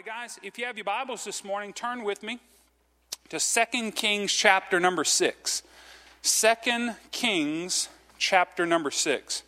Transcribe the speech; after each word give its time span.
guys, 0.00 0.40
if 0.42 0.58
you 0.58 0.64
have 0.64 0.78
your 0.78 0.84
Bibles 0.84 1.22
this 1.24 1.44
morning, 1.44 1.74
turn 1.74 2.02
with 2.02 2.22
me 2.22 2.38
to 3.28 3.38
Second 3.38 3.92
Kings 3.92 4.32
chapter 4.32 4.80
number 4.80 5.04
6. 5.04 5.62
2 6.22 6.90
Kings 7.10 7.90
chapter 8.16 8.64
number 8.64 8.90
6. 8.90 9.42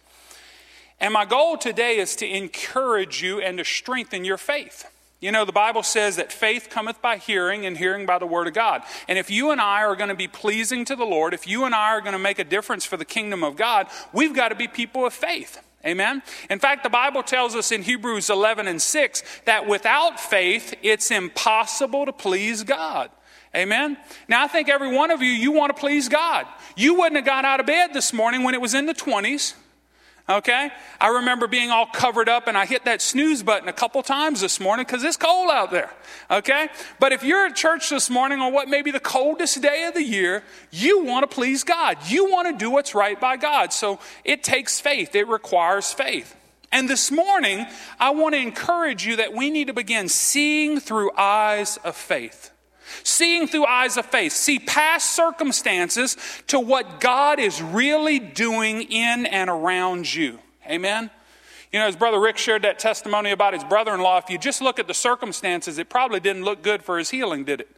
And 1.01 1.15
my 1.15 1.25
goal 1.25 1.57
today 1.57 1.96
is 1.96 2.15
to 2.17 2.27
encourage 2.27 3.22
you 3.22 3.41
and 3.41 3.57
to 3.57 3.65
strengthen 3.65 4.27
your 4.27 4.37
faith. 4.37 4.85
You 5.19 5.33
know, 5.33 5.46
the 5.46 5.53
Bible 5.53 5.83
says 5.83 6.17
that 6.17 6.30
faith 6.30 6.69
cometh 6.71 7.01
by 7.01 7.17
hearing, 7.17 7.65
and 7.65 7.79
hearing 7.79 8.05
by 8.05 8.19
the 8.19 8.27
Word 8.27 8.47
of 8.47 8.53
God. 8.53 8.83
And 9.09 9.19
if 9.19 9.31
you 9.31 9.51
and 9.51 9.63
I 9.63 9.83
are 9.83 9.97
going 9.97 10.11
to 10.11 10.15
be 10.15 10.29
pleasing 10.29 10.85
to 10.85 10.95
the 10.95 11.07
Lord, 11.07 11.33
if 11.33 11.49
you 11.49 11.65
and 11.65 11.75
I 11.75 11.93
are 11.93 12.03
going 12.03 12.13
to 12.13 12.19
make 12.19 12.39
a 12.39 12.45
difference 12.45 12.85
for 12.85 12.99
the 12.99 13.07
kingdom 13.07 13.43
of 13.43 13.57
God, 13.57 13.87
we've 14.13 14.35
got 14.35 14.51
to 14.51 14.55
be 14.55 14.69
people 14.69 15.07
of 15.07 15.15
faith. 15.15 15.59
Amen? 15.87 16.23
In 16.48 16.59
fact, 16.59 16.82
the 16.82 16.91
Bible 16.91 17.23
tells 17.23 17.55
us 17.55 17.71
in 17.71 17.82
Hebrews 17.82 18.30
11 18.30 18.66
and 18.66 18.80
6 18.80 19.23
that 19.45 19.66
without 19.66 20.19
faith, 20.19 20.75
it's 20.83 21.11
impossible 21.11 22.07
to 22.07 22.12
please 22.12 22.62
God. 22.62 23.10
Amen? 23.55 23.97
Now, 24.27 24.45
I 24.45 24.48
think 24.48 24.69
every 24.69 24.95
one 24.95 25.10
of 25.10 25.23
you, 25.23 25.30
you 25.30 25.52
want 25.52 25.74
to 25.74 25.80
please 25.80 26.09
God. 26.09 26.47
You 26.77 26.95
wouldn't 26.95 27.16
have 27.16 27.24
got 27.24 27.45
out 27.45 27.60
of 27.60 27.66
bed 27.66 27.93
this 27.93 28.12
morning 28.12 28.43
when 28.43 28.55
it 28.55 28.60
was 28.60 28.74
in 28.74 28.87
the 28.87 28.95
20s. 28.95 29.55
Okay? 30.27 30.70
I 31.01 31.09
remember 31.09 31.46
being 31.46 31.70
all 31.70 31.87
covered 31.87 32.30
up 32.30 32.46
and 32.46 32.56
I 32.56 32.65
hit 32.65 32.87
that 32.87 33.02
snooze 33.02 33.42
button 33.42 33.69
a 33.69 33.74
couple 33.74 34.02
times 34.02 34.41
this 34.41 34.59
morning 34.59 34.87
because 34.87 35.05
it's 35.05 35.19
cold 35.19 35.51
out 35.51 35.70
there. 35.70 35.91
Okay? 36.30 36.69
But 36.98 37.12
if 37.12 37.23
you're 37.23 37.46
at 37.46 37.55
church 37.55 37.91
this 37.91 38.09
morning 38.09 38.41
on 38.41 38.52
what 38.52 38.68
may 38.68 38.80
be 38.80 38.91
the 38.91 39.01
coldest 39.01 39.60
day 39.60 39.84
of 39.84 39.92
the 39.92 40.02
year, 40.02 40.42
you 40.70 41.05
want 41.05 41.29
to 41.29 41.34
please 41.34 41.62
God. 41.62 41.98
You 42.06 42.30
want 42.30 42.48
to 42.48 42.56
do 42.56 42.70
what's 42.70 42.95
right 42.95 43.20
by 43.20 43.37
God. 43.37 43.74
So 43.74 44.01
it 44.24 44.42
takes 44.42 44.80
faith, 44.80 45.15
it 45.15 45.29
requires 45.29 45.92
faith. 45.92 46.34
And 46.73 46.88
this 46.88 47.12
morning, 47.12 47.66
I 48.01 48.10
want 48.10 48.34
to 48.34 48.41
encourage 48.41 49.06
you 49.06 49.16
that 49.16 49.34
we 49.34 49.51
need 49.51 49.66
to 49.66 49.74
begin 49.74 50.09
seeing 50.09 50.80
through 50.80 51.12
eyes 51.16 51.77
of 51.84 51.96
faith. 51.96 52.51
Seeing 53.05 53.47
through 53.47 53.67
eyes 53.67 53.99
of 53.99 54.07
faith. 54.07 54.33
See 54.33 54.59
past 54.59 55.13
circumstances 55.13 56.16
to 56.47 56.59
what 56.59 57.01
God 57.01 57.38
is 57.38 57.63
really 57.63 58.19
doing 58.19 58.83
in 58.83 59.27
and 59.27 59.51
around 59.51 60.13
you. 60.13 60.41
Amen? 60.66 61.11
You 61.71 61.80
know, 61.80 61.87
his 61.87 61.96
brother 61.96 62.19
Rick 62.19 62.38
shared 62.38 62.63
that 62.63 62.79
testimony 62.79 63.30
about 63.30 63.52
his 63.52 63.63
brother 63.63 63.93
in 63.93 64.00
law. 64.00 64.16
If 64.19 64.31
you 64.31 64.38
just 64.38 64.62
look 64.62 64.78
at 64.78 64.87
the 64.87 64.94
circumstances, 64.94 65.78
it 65.78 65.91
probably 65.91 66.19
didn't 66.19 66.44
look 66.44 66.62
good 66.62 66.83
for 66.83 66.97
his 66.97 67.11
healing, 67.11 67.44
did 67.44 67.61
it? 67.61 67.69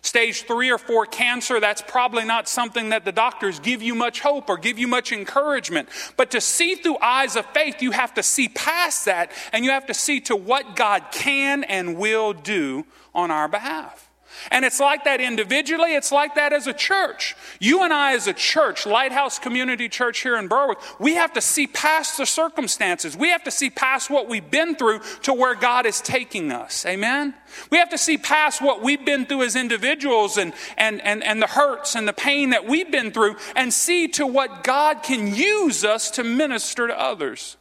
Stage 0.00 0.42
three 0.42 0.70
or 0.70 0.78
four 0.78 1.06
cancer, 1.06 1.58
that's 1.58 1.82
probably 1.82 2.24
not 2.24 2.48
something 2.48 2.90
that 2.90 3.04
the 3.04 3.10
doctors 3.10 3.58
give 3.58 3.82
you 3.82 3.96
much 3.96 4.20
hope 4.20 4.48
or 4.48 4.56
give 4.56 4.78
you 4.78 4.86
much 4.86 5.10
encouragement. 5.10 5.88
But 6.16 6.30
to 6.30 6.40
see 6.40 6.76
through 6.76 6.98
eyes 6.98 7.34
of 7.34 7.46
faith, 7.46 7.82
you 7.82 7.90
have 7.90 8.14
to 8.14 8.22
see 8.22 8.48
past 8.48 9.06
that 9.06 9.32
and 9.52 9.64
you 9.64 9.72
have 9.72 9.86
to 9.86 9.94
see 9.94 10.20
to 10.20 10.36
what 10.36 10.76
God 10.76 11.06
can 11.10 11.64
and 11.64 11.96
will 11.96 12.32
do 12.32 12.86
on 13.12 13.32
our 13.32 13.48
behalf. 13.48 14.07
And 14.50 14.64
it's 14.64 14.80
like 14.80 15.04
that 15.04 15.20
individually, 15.20 15.94
it's 15.94 16.12
like 16.12 16.34
that 16.36 16.52
as 16.52 16.66
a 16.66 16.72
church. 16.72 17.36
You 17.60 17.82
and 17.82 17.92
I, 17.92 18.14
as 18.14 18.26
a 18.26 18.32
church, 18.32 18.86
Lighthouse 18.86 19.38
Community 19.38 19.88
Church 19.88 20.20
here 20.20 20.36
in 20.36 20.48
Berwick, 20.48 20.78
we 20.98 21.14
have 21.14 21.32
to 21.34 21.40
see 21.40 21.66
past 21.66 22.16
the 22.16 22.26
circumstances. 22.26 23.16
We 23.16 23.28
have 23.28 23.44
to 23.44 23.50
see 23.50 23.70
past 23.70 24.10
what 24.10 24.28
we've 24.28 24.50
been 24.50 24.76
through 24.76 25.00
to 25.22 25.34
where 25.34 25.54
God 25.54 25.86
is 25.86 26.00
taking 26.00 26.50
us. 26.52 26.86
Amen? 26.86 27.34
We 27.70 27.78
have 27.78 27.90
to 27.90 27.98
see 27.98 28.18
past 28.18 28.62
what 28.62 28.82
we've 28.82 29.04
been 29.04 29.26
through 29.26 29.42
as 29.42 29.56
individuals 29.56 30.38
and, 30.38 30.52
and, 30.76 31.00
and, 31.02 31.22
and 31.22 31.42
the 31.42 31.46
hurts 31.46 31.94
and 31.94 32.08
the 32.08 32.12
pain 32.12 32.50
that 32.50 32.66
we've 32.66 32.90
been 32.90 33.10
through 33.12 33.36
and 33.54 33.72
see 33.72 34.08
to 34.08 34.26
what 34.26 34.64
God 34.64 35.02
can 35.02 35.34
use 35.34 35.84
us 35.84 36.10
to 36.12 36.24
minister 36.24 36.88
to 36.88 36.98
others. 36.98 37.57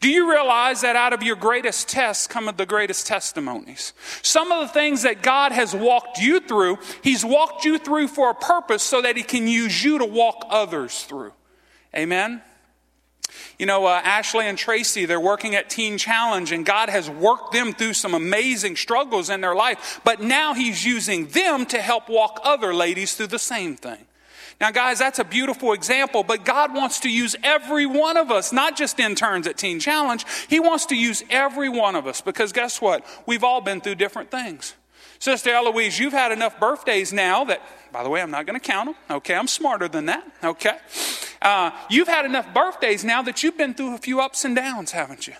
Do 0.00 0.08
you 0.08 0.30
realize 0.30 0.80
that 0.82 0.96
out 0.96 1.12
of 1.12 1.22
your 1.22 1.36
greatest 1.36 1.88
tests 1.88 2.26
come 2.26 2.50
the 2.56 2.66
greatest 2.66 3.06
testimonies? 3.06 3.92
Some 4.22 4.52
of 4.52 4.66
the 4.66 4.72
things 4.72 5.02
that 5.02 5.22
God 5.22 5.52
has 5.52 5.74
walked 5.74 6.18
you 6.18 6.40
through, 6.40 6.78
He's 7.02 7.24
walked 7.24 7.64
you 7.64 7.78
through 7.78 8.08
for 8.08 8.30
a 8.30 8.34
purpose 8.34 8.82
so 8.82 9.02
that 9.02 9.16
He 9.16 9.22
can 9.22 9.46
use 9.46 9.82
you 9.82 9.98
to 9.98 10.04
walk 10.04 10.46
others 10.50 11.02
through. 11.02 11.32
Amen? 11.94 12.42
You 13.58 13.66
know, 13.66 13.86
uh, 13.86 14.00
Ashley 14.04 14.46
and 14.46 14.58
Tracy, 14.58 15.06
they're 15.06 15.20
working 15.20 15.54
at 15.54 15.70
Teen 15.70 15.96
Challenge, 15.96 16.52
and 16.52 16.66
God 16.66 16.88
has 16.88 17.08
worked 17.08 17.52
them 17.52 17.72
through 17.72 17.94
some 17.94 18.14
amazing 18.14 18.76
struggles 18.76 19.30
in 19.30 19.40
their 19.40 19.54
life, 19.54 20.00
but 20.04 20.20
now 20.20 20.54
He's 20.54 20.84
using 20.84 21.28
them 21.28 21.66
to 21.66 21.80
help 21.80 22.08
walk 22.08 22.40
other 22.42 22.74
ladies 22.74 23.14
through 23.14 23.28
the 23.28 23.38
same 23.38 23.76
thing. 23.76 24.06
Now, 24.64 24.70
guys, 24.70 24.98
that's 24.98 25.18
a 25.18 25.24
beautiful 25.24 25.74
example, 25.74 26.22
but 26.22 26.46
God 26.46 26.74
wants 26.74 27.00
to 27.00 27.10
use 27.10 27.36
every 27.42 27.84
one 27.84 28.16
of 28.16 28.30
us, 28.30 28.50
not 28.50 28.78
just 28.78 28.98
interns 28.98 29.46
at 29.46 29.58
Teen 29.58 29.78
Challenge. 29.78 30.24
He 30.48 30.58
wants 30.58 30.86
to 30.86 30.96
use 30.96 31.22
every 31.28 31.68
one 31.68 31.94
of 31.94 32.06
us 32.06 32.22
because 32.22 32.50
guess 32.50 32.80
what? 32.80 33.04
We've 33.26 33.44
all 33.44 33.60
been 33.60 33.82
through 33.82 33.96
different 33.96 34.30
things. 34.30 34.74
Sister 35.18 35.50
Eloise, 35.50 35.98
you've 35.98 36.14
had 36.14 36.32
enough 36.32 36.58
birthdays 36.58 37.12
now 37.12 37.44
that, 37.44 37.60
by 37.92 38.02
the 38.02 38.08
way, 38.08 38.22
I'm 38.22 38.30
not 38.30 38.46
going 38.46 38.58
to 38.58 38.66
count 38.66 38.86
them. 38.86 39.16
Okay, 39.18 39.34
I'm 39.34 39.48
smarter 39.48 39.86
than 39.86 40.06
that. 40.06 40.26
Okay. 40.42 40.78
Uh, 41.42 41.70
you've 41.90 42.08
had 42.08 42.24
enough 42.24 42.54
birthdays 42.54 43.04
now 43.04 43.20
that 43.20 43.42
you've 43.42 43.58
been 43.58 43.74
through 43.74 43.94
a 43.94 43.98
few 43.98 44.18
ups 44.18 44.46
and 44.46 44.56
downs, 44.56 44.92
haven't 44.92 45.26
you? 45.26 45.34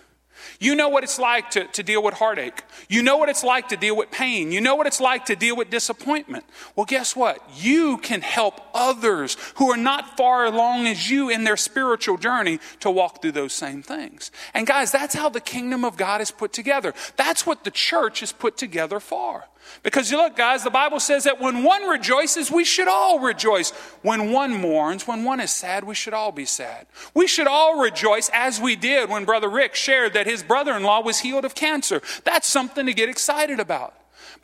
You 0.60 0.75
know 0.75 0.88
what 0.88 1.05
it's 1.05 1.19
like 1.19 1.50
to, 1.50 1.66
to 1.66 1.82
deal 1.82 2.03
with 2.03 2.15
heartache. 2.15 2.62
You 2.88 3.03
know 3.03 3.16
what 3.16 3.28
it's 3.28 3.44
like 3.44 3.69
to 3.69 3.77
deal 3.77 3.97
with 3.97 4.10
pain. 4.10 4.53
You 4.53 4.60
know 4.60 4.75
what 4.75 4.87
it's 4.87 5.00
like 5.00 5.27
to 5.27 5.37
deal 5.37 5.56
with 5.56 5.71
disappointment. 5.71 6.44
Well, 6.77 6.87
guess 6.87 7.16
what? 7.16 7.43
You 7.56 7.99
can 7.99 8.21
help 8.21 8.60
others 8.75 9.37
who 9.56 9.71
are 9.71 9.77
not 9.77 10.16
far 10.16 10.44
along 10.44 10.87
as 10.87 11.10
you 11.10 11.28
in 11.31 11.44
their 11.44 11.56
spiritual 11.56 12.16
journey 12.16 12.60
to 12.81 12.91
walk 12.91 13.22
through 13.22 13.33
those 13.33 13.53
same 13.53 13.83
things. 13.83 14.31
And 14.53 14.66
guys, 14.66 14.93
that's 14.93 15.15
how 15.15 15.28
the 15.28 15.41
kingdom 15.41 15.84
of 15.84 15.97
God 15.97 16.21
is 16.21 16.31
put 16.31 16.53
together. 16.53 16.94
That's 17.16 17.47
what 17.47 17.65
the 17.65 17.71
church 17.71 18.22
is 18.22 18.33
put 18.33 18.56
together 18.56 19.00
for. 19.00 19.44
Because 19.82 20.10
you 20.10 20.16
look, 20.16 20.36
guys, 20.36 20.64
the 20.64 20.70
Bible 20.70 21.00
says 21.00 21.25
that 21.25 21.41
when 21.41 21.62
one 21.62 21.84
rejoices, 21.88 22.50
we 22.50 22.64
should 22.64 22.88
all 22.88 23.19
rejoice. 23.19 23.70
When 24.02 24.32
one 24.32 24.52
mourns, 24.52 25.06
when 25.06 25.25
one 25.25 25.41
is 25.41 25.50
sad, 25.50 25.84
we 25.84 25.94
should 25.94 26.14
all 26.14 26.32
be 26.32 26.47
sad. 26.47 26.86
We 27.12 27.26
should 27.26 27.47
all 27.47 27.78
rejoice 27.78 28.30
as 28.32 28.60
we 28.60 28.76
did 28.76 29.10
when 29.10 29.24
Brother 29.24 29.48
Rick 29.48 29.74
shared 29.74 30.14
that 30.14 30.26
his 30.26 30.42
brother 30.42 30.72
in 30.72 30.82
law 30.82 31.03
was 31.03 31.20
healed 31.20 31.44
of 31.44 31.54
cancer. 31.54 32.00
That's 32.24 32.48
something 32.48 32.86
to 32.86 32.94
get 32.94 33.08
excited 33.08 33.60
about. 33.60 33.94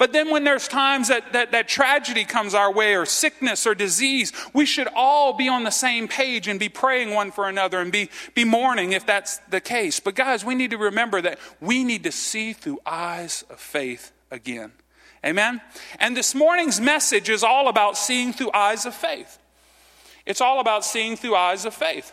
But 0.01 0.15
then 0.15 0.31
when 0.31 0.45
there's 0.45 0.67
times 0.67 1.09
that, 1.09 1.35
that, 1.35 1.53
that 1.53 1.69
tragedy 1.69 2.25
comes 2.25 2.55
our 2.55 2.73
way, 2.73 2.97
or 2.97 3.05
sickness 3.05 3.67
or 3.67 3.75
disease, 3.75 4.33
we 4.55 4.65
should 4.65 4.89
all 4.97 5.35
be 5.35 5.47
on 5.47 5.65
the 5.65 5.71
same 5.71 6.09
page 6.09 6.49
and 6.49 6.59
be 6.59 6.71
praying 6.71 7.11
one 7.11 7.31
for 7.31 7.49
another 7.49 7.81
and 7.81 7.93
be, 7.93 8.09
be 8.35 8.45
mourning 8.45 8.93
if 8.93 9.05
that's 9.05 9.39
the 9.51 9.61
case. 9.61 10.01
But 10.01 10.15
guys, 10.15 10.43
we 10.43 10.55
need 10.55 10.71
to 10.71 10.79
remember 10.79 11.21
that 11.21 11.39
we 11.61 11.85
need 11.85 12.05
to 12.05 12.13
see 12.13 12.55
through 12.55 12.81
eyes 12.87 13.45
of 13.51 13.61
faith 13.61 14.13
again. 14.31 14.73
Amen? 15.25 15.61
And 15.99 16.17
this 16.17 16.35
morning's 16.35 16.81
message 16.81 17.29
is 17.29 17.45
all 17.45 17.69
about 17.69 17.99
seeing 17.99 18.33
through 18.33 18.53
eyes 18.53 18.87
of 18.87 18.95
faith. 18.95 19.39
It's 20.25 20.41
all 20.41 20.61
about 20.61 20.85
seeing 20.85 21.17
through 21.17 21.35
eyes 21.35 21.65
of 21.65 21.75
faith. 21.75 22.13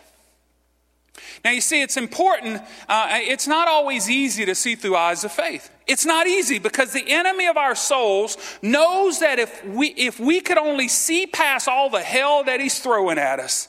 Now, 1.44 1.50
you 1.50 1.60
see, 1.60 1.82
it's 1.82 1.96
important. 1.96 2.62
Uh, 2.88 3.08
it's 3.12 3.46
not 3.46 3.68
always 3.68 4.08
easy 4.10 4.44
to 4.44 4.54
see 4.54 4.74
through 4.74 4.96
eyes 4.96 5.24
of 5.24 5.32
faith. 5.32 5.70
It's 5.86 6.04
not 6.04 6.26
easy 6.26 6.58
because 6.58 6.92
the 6.92 7.04
enemy 7.08 7.46
of 7.46 7.56
our 7.56 7.74
souls 7.74 8.36
knows 8.62 9.20
that 9.20 9.38
if 9.38 9.64
we, 9.64 9.88
if 9.88 10.20
we 10.20 10.40
could 10.40 10.58
only 10.58 10.88
see 10.88 11.26
past 11.26 11.66
all 11.68 11.90
the 11.90 12.02
hell 12.02 12.44
that 12.44 12.60
he's 12.60 12.78
throwing 12.78 13.18
at 13.18 13.40
us, 13.40 13.68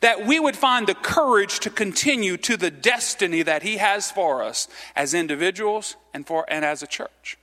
that 0.00 0.26
we 0.26 0.38
would 0.38 0.56
find 0.56 0.86
the 0.86 0.94
courage 0.94 1.60
to 1.60 1.70
continue 1.70 2.36
to 2.36 2.56
the 2.56 2.70
destiny 2.70 3.42
that 3.42 3.62
he 3.62 3.78
has 3.78 4.10
for 4.10 4.42
us 4.42 4.68
as 4.94 5.12
individuals 5.12 5.96
and, 6.14 6.26
for, 6.26 6.46
and 6.48 6.64
as 6.64 6.82
a 6.82 6.86
church. 6.86 7.36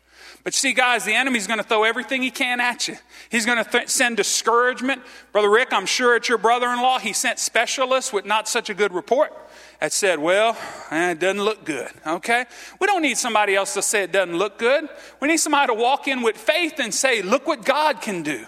But 0.46 0.54
see, 0.54 0.74
guys, 0.74 1.06
the 1.06 1.14
enemy's 1.16 1.48
going 1.48 1.58
to 1.58 1.64
throw 1.64 1.84
everything 1.84 2.22
he 2.22 2.30
can 2.30 2.60
at 2.60 2.88
you. 2.88 2.98
He's 3.30 3.48
going 3.48 3.58
to 3.58 3.68
th- 3.68 3.90
send 3.90 4.18
discouragement. 4.18 5.02
Brother 5.32 5.50
Rick, 5.50 5.70
I'm 5.72 5.88
sure 5.88 6.16
it's 6.16 6.30
your 6.30 6.38
brother 6.38 6.68
in 6.68 6.80
law, 6.84 7.00
he 7.00 7.14
sent 7.14 7.40
specialists 7.40 8.14
with 8.14 8.26
not 8.26 8.48
such 8.48 8.70
a 8.70 8.76
good 8.76 8.94
report 8.94 9.34
that 9.82 9.92
said, 9.92 10.20
well, 10.20 10.56
eh, 10.92 11.14
it 11.14 11.20
doesn't 11.20 11.42
look 11.42 11.66
good. 11.66 11.90
Okay? 12.06 12.46
We 12.80 12.86
don't 12.86 13.02
need 13.02 13.18
somebody 13.18 13.56
else 13.56 13.74
to 13.74 13.82
say 13.82 14.04
it 14.04 14.12
doesn't 14.12 14.38
look 14.38 14.60
good. 14.60 14.88
We 15.20 15.28
need 15.28 15.38
somebody 15.38 15.74
to 15.74 15.82
walk 15.82 16.08
in 16.08 16.22
with 16.22 16.38
faith 16.38 16.76
and 16.78 16.94
say, 16.94 17.24
look 17.24 17.48
what 17.48 17.66
God 17.66 18.00
can 18.00 18.22
do. 18.22 18.46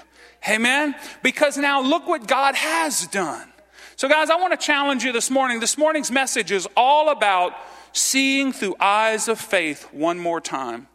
Amen? 0.48 0.94
Because 1.24 1.58
now 1.58 1.82
look 1.82 2.08
what 2.08 2.28
God 2.28 2.54
has 2.54 3.08
done. 3.08 3.52
So, 3.96 4.08
guys, 4.08 4.30
I 4.30 4.36
want 4.36 4.52
to 4.52 4.64
challenge 4.64 5.04
you 5.04 5.12
this 5.12 5.32
morning. 5.32 5.60
This 5.60 5.80
morning's 5.80 6.12
message 6.12 6.52
is 6.52 6.68
all 6.78 7.10
about 7.10 7.54
seeing 7.92 8.52
through 8.54 8.76
eyes 8.80 9.28
of 9.28 9.40
faith 9.40 9.92
one 9.92 10.20
more 10.20 10.40
time. 10.40 10.88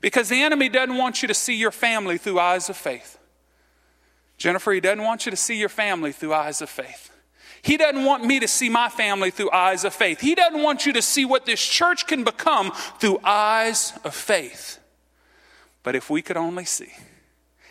Because 0.00 0.28
the 0.28 0.42
enemy 0.42 0.68
doesn't 0.68 0.96
want 0.96 1.22
you 1.22 1.28
to 1.28 1.34
see 1.34 1.54
your 1.54 1.72
family 1.72 2.18
through 2.18 2.38
eyes 2.38 2.68
of 2.68 2.76
faith. 2.76 3.18
Jennifer, 4.36 4.72
he 4.72 4.80
doesn't 4.80 5.02
want 5.02 5.26
you 5.26 5.30
to 5.30 5.36
see 5.36 5.56
your 5.56 5.68
family 5.68 6.12
through 6.12 6.32
eyes 6.32 6.62
of 6.62 6.70
faith. 6.70 7.10
He 7.62 7.76
doesn't 7.76 8.04
want 8.04 8.24
me 8.24 8.38
to 8.38 8.46
see 8.46 8.68
my 8.68 8.88
family 8.88 9.32
through 9.32 9.50
eyes 9.50 9.84
of 9.84 9.92
faith. 9.92 10.20
He 10.20 10.36
doesn't 10.36 10.62
want 10.62 10.86
you 10.86 10.92
to 10.92 11.02
see 11.02 11.24
what 11.24 11.44
this 11.44 11.60
church 11.60 12.06
can 12.06 12.22
become 12.22 12.70
through 13.00 13.20
eyes 13.24 13.92
of 14.04 14.14
faith. 14.14 14.78
But 15.82 15.96
if 15.96 16.08
we 16.08 16.22
could 16.22 16.36
only 16.36 16.64
see. 16.64 16.92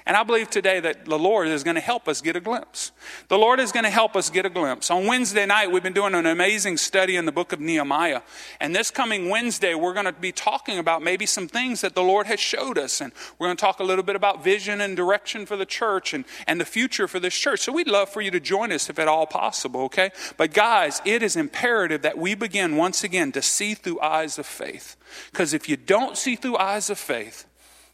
And 0.08 0.16
I 0.16 0.24
believe 0.24 0.50
today 0.50 0.80
that 0.80 1.04
the 1.04 1.20
Lord 1.20 1.50
is 1.50 1.66
going 1.66 1.76
to 1.76 1.82
help 1.82 2.08
us 2.08 2.22
get 2.22 2.38
a 2.38 2.40
glimpse. 2.40 2.94
The 3.28 3.38
Lord 3.38 3.60
is 3.60 3.74
going 3.74 3.84
to 3.84 3.90
help 3.90 4.16
us 4.16 4.30
get 4.30 4.46
a 4.46 4.50
glimpse. 4.50 4.90
On 4.90 5.06
Wednesday 5.06 5.46
night, 5.46 5.70
we've 5.70 5.84
been 5.84 5.92
doing 5.92 6.16
an 6.16 6.26
amazing 6.26 6.78
study 6.78 7.18
in 7.18 7.26
the 7.26 7.32
book 7.34 7.52
of 7.52 7.60
Nehemiah. 7.60 8.22
And 8.62 8.74
this 8.74 8.90
coming 8.90 9.28
Wednesday, 9.28 9.76
we're 9.76 9.94
going 9.94 10.06
to 10.06 10.14
be 10.14 10.32
talking 10.32 10.80
about 10.80 11.02
maybe 11.02 11.26
some 11.26 11.50
things 11.50 11.82
that 11.82 11.94
the 11.94 12.04
Lord 12.04 12.26
has 12.28 12.40
showed 12.40 12.78
us. 12.78 13.02
And 13.02 13.12
we're 13.38 13.48
going 13.48 13.58
to 13.58 13.62
talk 13.62 13.82
a 13.82 13.84
little 13.84 14.04
bit 14.04 14.16
about 14.16 14.46
vision 14.46 14.80
and 14.80 14.96
direction 14.96 15.46
for 15.46 15.58
the 15.58 15.66
church 15.66 16.14
and, 16.14 16.24
and 16.48 16.62
the 16.62 16.66
future 16.66 17.10
for 17.10 17.20
this 17.20 17.36
church. 17.36 17.60
So 17.60 17.74
we'd 17.74 17.90
love 17.90 18.08
for 18.08 18.22
you 18.22 18.32
to 18.32 18.40
join 18.40 18.72
us 18.72 18.90
if 18.90 19.00
at 19.00 19.10
all 19.10 19.26
possible, 19.26 19.82
okay? 19.82 20.12
But 20.38 20.54
guys, 20.54 21.02
it 21.04 21.22
is 21.22 21.36
imperative 21.36 22.04
that 22.04 22.18
we 22.18 22.34
begin 22.34 22.78
once 22.78 23.04
again 23.04 23.34
to 23.34 23.42
see 23.42 23.74
through 23.74 24.00
eyes 24.00 24.40
of 24.40 24.46
faith. 24.46 24.96
Because 25.34 25.54
if 25.54 25.68
you 25.68 25.76
don't 25.76 26.16
see 26.16 26.38
through 26.38 26.56
eyes 26.56 26.90
of 26.90 26.98
faith, 26.98 27.44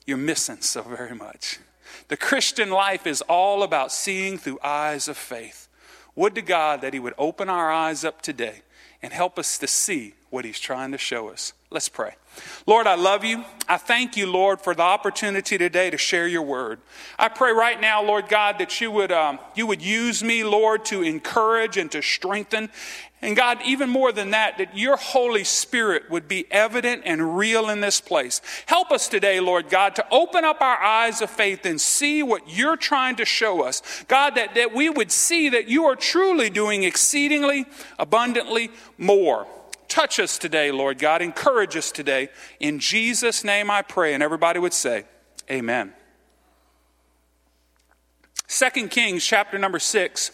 you're 0.05 0.15
missing 0.15 0.61
so 0.61 0.83
very 0.83 1.15
much. 1.15 1.57
The 2.13 2.17
Christian 2.17 2.69
life 2.69 3.07
is 3.07 3.23
all 3.23 3.63
about 3.63 3.91
seeing 3.91 4.37
through 4.37 4.59
eyes 4.63 5.07
of 5.07 5.17
faith. 5.17 5.67
Would 6.15 6.35
to 6.35 6.43
God 6.43 6.81
that 6.81 6.93
He 6.93 6.99
would 6.99 7.15
open 7.17 7.49
our 7.49 7.71
eyes 7.71 8.05
up 8.05 8.21
today 8.21 8.61
and 9.01 9.11
help 9.11 9.39
us 9.39 9.57
to 9.57 9.65
see 9.65 10.13
what 10.29 10.45
He's 10.45 10.59
trying 10.59 10.91
to 10.91 10.99
show 10.99 11.29
us. 11.29 11.53
Let's 11.71 11.89
pray. 11.89 12.13
Lord, 12.65 12.87
I 12.87 12.95
love 12.95 13.23
you. 13.23 13.43
I 13.67 13.77
thank 13.77 14.15
you, 14.17 14.31
Lord, 14.31 14.61
for 14.61 14.73
the 14.73 14.83
opportunity 14.83 15.57
today 15.57 15.89
to 15.89 15.97
share 15.97 16.27
your 16.27 16.41
word. 16.41 16.79
I 17.17 17.29
pray 17.29 17.51
right 17.51 17.79
now, 17.79 18.03
Lord 18.03 18.29
God, 18.29 18.59
that 18.59 18.79
you 18.79 18.91
would, 18.91 19.11
um, 19.11 19.39
you 19.55 19.67
would 19.67 19.81
use 19.81 20.23
me, 20.23 20.43
Lord, 20.43 20.85
to 20.85 21.01
encourage 21.01 21.77
and 21.77 21.91
to 21.91 22.01
strengthen. 22.01 22.69
And 23.21 23.37
God, 23.37 23.59
even 23.65 23.89
more 23.89 24.11
than 24.11 24.31
that, 24.31 24.57
that 24.57 24.77
your 24.77 24.97
Holy 24.97 25.45
Spirit 25.45 26.09
would 26.09 26.27
be 26.27 26.45
evident 26.51 27.03
and 27.05 27.37
real 27.37 27.69
in 27.69 27.79
this 27.79 28.01
place. 28.01 28.41
Help 28.65 28.91
us 28.91 29.07
today, 29.07 29.39
Lord 29.39 29.69
God, 29.69 29.95
to 29.95 30.05
open 30.11 30.43
up 30.43 30.61
our 30.61 30.77
eyes 30.77 31.21
of 31.21 31.29
faith 31.29 31.65
and 31.65 31.79
see 31.79 32.21
what 32.21 32.49
you're 32.49 32.75
trying 32.75 33.15
to 33.15 33.25
show 33.25 33.63
us. 33.63 33.81
God, 34.09 34.35
that, 34.35 34.55
that 34.55 34.73
we 34.73 34.89
would 34.89 35.11
see 35.11 35.47
that 35.49 35.69
you 35.69 35.85
are 35.85 35.95
truly 35.95 36.49
doing 36.49 36.83
exceedingly 36.83 37.65
abundantly 37.97 38.71
more. 38.97 39.47
Touch 39.93 40.19
us 40.19 40.39
today, 40.39 40.71
Lord 40.71 40.97
God. 40.97 41.21
Encourage 41.21 41.75
us 41.75 41.91
today. 41.91 42.29
In 42.59 42.79
Jesus' 42.79 43.43
name 43.43 43.69
I 43.69 43.83
pray. 43.83 44.15
And 44.15 44.23
everybody 44.23 44.57
would 44.57 44.73
say, 44.73 45.05
Amen. 45.51 45.93
Second 48.47 48.89
Kings, 48.89 49.23
chapter 49.23 49.59
number 49.59 49.77
6. 49.77 50.31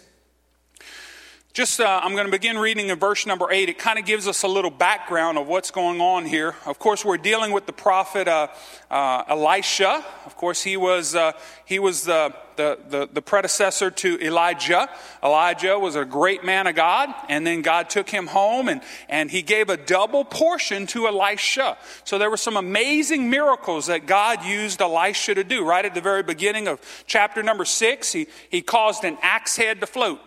Just, 1.59 1.81
uh, 1.81 1.99
I'm 2.01 2.13
going 2.13 2.25
to 2.25 2.31
begin 2.31 2.57
reading 2.57 2.87
in 2.87 2.97
verse 2.97 3.25
number 3.25 3.51
eight. 3.51 3.67
It 3.67 3.77
kind 3.77 3.99
of 3.99 4.05
gives 4.05 4.29
us 4.29 4.43
a 4.43 4.47
little 4.47 4.71
background 4.71 5.37
of 5.37 5.45
what's 5.45 5.71
going 5.71 5.99
on 5.99 6.23
here. 6.23 6.55
Of 6.65 6.79
course, 6.79 7.03
we're 7.03 7.17
dealing 7.17 7.51
with 7.51 7.65
the 7.65 7.73
prophet 7.73 8.29
uh, 8.29 8.47
uh, 8.89 9.25
Elisha. 9.27 10.05
Of 10.25 10.37
course, 10.37 10.63
he 10.63 10.77
was, 10.77 11.15
uh, 11.15 11.33
he 11.65 11.77
was 11.77 12.05
the, 12.05 12.33
the, 12.55 12.79
the, 12.87 13.09
the, 13.11 13.21
predecessor 13.21 13.91
to 13.91 14.25
Elijah. 14.25 14.87
Elijah 15.21 15.77
was 15.77 15.97
a 15.97 16.05
great 16.05 16.45
man 16.45 16.65
of 16.65 16.75
God, 16.75 17.13
and 17.27 17.45
then 17.45 17.61
God 17.61 17.89
took 17.89 18.09
him 18.09 18.27
home 18.27 18.69
and, 18.69 18.79
and 19.09 19.29
he 19.29 19.41
gave 19.41 19.67
a 19.67 19.75
double 19.75 20.23
portion 20.23 20.87
to 20.87 21.07
Elisha. 21.07 21.77
So 22.05 22.17
there 22.17 22.29
were 22.29 22.37
some 22.37 22.55
amazing 22.55 23.29
miracles 23.29 23.87
that 23.87 24.05
God 24.05 24.45
used 24.45 24.81
Elisha 24.81 25.35
to 25.35 25.43
do. 25.43 25.65
Right 25.65 25.83
at 25.83 25.93
the 25.93 25.99
very 25.99 26.23
beginning 26.23 26.69
of 26.69 26.79
chapter 27.05 27.43
number 27.43 27.65
six, 27.65 28.13
he, 28.13 28.27
he 28.49 28.61
caused 28.61 29.03
an 29.03 29.17
axe 29.21 29.57
head 29.57 29.81
to 29.81 29.87
float. 29.87 30.21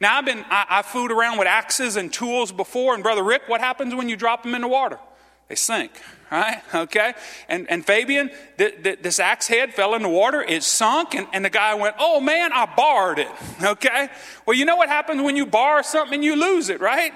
Now, 0.00 0.18
I've 0.18 0.24
been, 0.24 0.44
I, 0.50 0.66
have 0.68 0.86
fooled 0.86 1.10
around 1.10 1.38
with 1.38 1.46
axes 1.46 1.96
and 1.96 2.12
tools 2.12 2.52
before, 2.52 2.94
and 2.94 3.02
Brother 3.02 3.22
Rick, 3.22 3.42
what 3.46 3.60
happens 3.60 3.94
when 3.94 4.08
you 4.08 4.16
drop 4.16 4.42
them 4.42 4.54
in 4.54 4.62
the 4.62 4.68
water? 4.68 4.98
They 5.48 5.54
sink, 5.54 5.92
right? 6.30 6.62
Okay? 6.74 7.14
And, 7.48 7.70
and 7.70 7.84
Fabian, 7.84 8.30
th- 8.58 8.82
th- 8.82 8.98
this 9.02 9.20
axe 9.20 9.46
head 9.46 9.72
fell 9.72 9.94
in 9.94 10.02
the 10.02 10.08
water, 10.08 10.42
it 10.42 10.62
sunk, 10.62 11.14
and, 11.14 11.26
and 11.32 11.44
the 11.44 11.50
guy 11.50 11.74
went, 11.74 11.94
Oh 11.98 12.20
man, 12.20 12.52
I 12.52 12.66
barred 12.66 13.18
it, 13.18 13.30
okay? 13.62 14.08
Well, 14.46 14.56
you 14.56 14.64
know 14.64 14.76
what 14.76 14.88
happens 14.88 15.22
when 15.22 15.36
you 15.36 15.46
bar 15.46 15.82
something 15.82 16.14
and 16.14 16.24
you 16.24 16.36
lose 16.36 16.68
it, 16.68 16.80
right? 16.80 17.12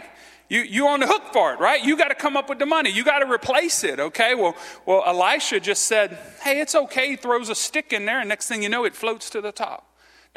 You, 0.49 0.61
you're 0.61 0.89
on 0.89 1.01
the 1.01 1.07
hook 1.07 1.33
for 1.33 1.53
it, 1.53 1.61
right? 1.61 1.85
You 1.85 1.97
got 1.97 2.09
to 2.09 2.15
come 2.15 2.37
up 2.37 2.49
with 2.49 2.59
the 2.59 2.65
money. 2.65 2.91
You 2.91 3.05
got 3.05 3.19
to 3.19 3.31
replace 3.31 3.85
it, 3.85 4.01
okay? 4.01 4.35
Well, 4.35 4.57
well, 4.87 5.03
Elisha 5.07 5.61
just 5.61 5.85
said, 5.85 6.19
hey, 6.43 6.61
it's 6.61 6.75
okay. 6.75 7.11
He 7.11 7.17
throws 7.17 7.51
a 7.51 7.55
stick 7.55 7.93
in 7.93 8.07
there, 8.07 8.21
and 8.21 8.31
next 8.31 8.49
thing 8.49 8.63
you 8.63 8.71
know, 8.71 8.85
it 8.85 8.95
floats 8.95 9.29
to 9.31 9.43
the 9.43 9.53
top. 9.53 9.88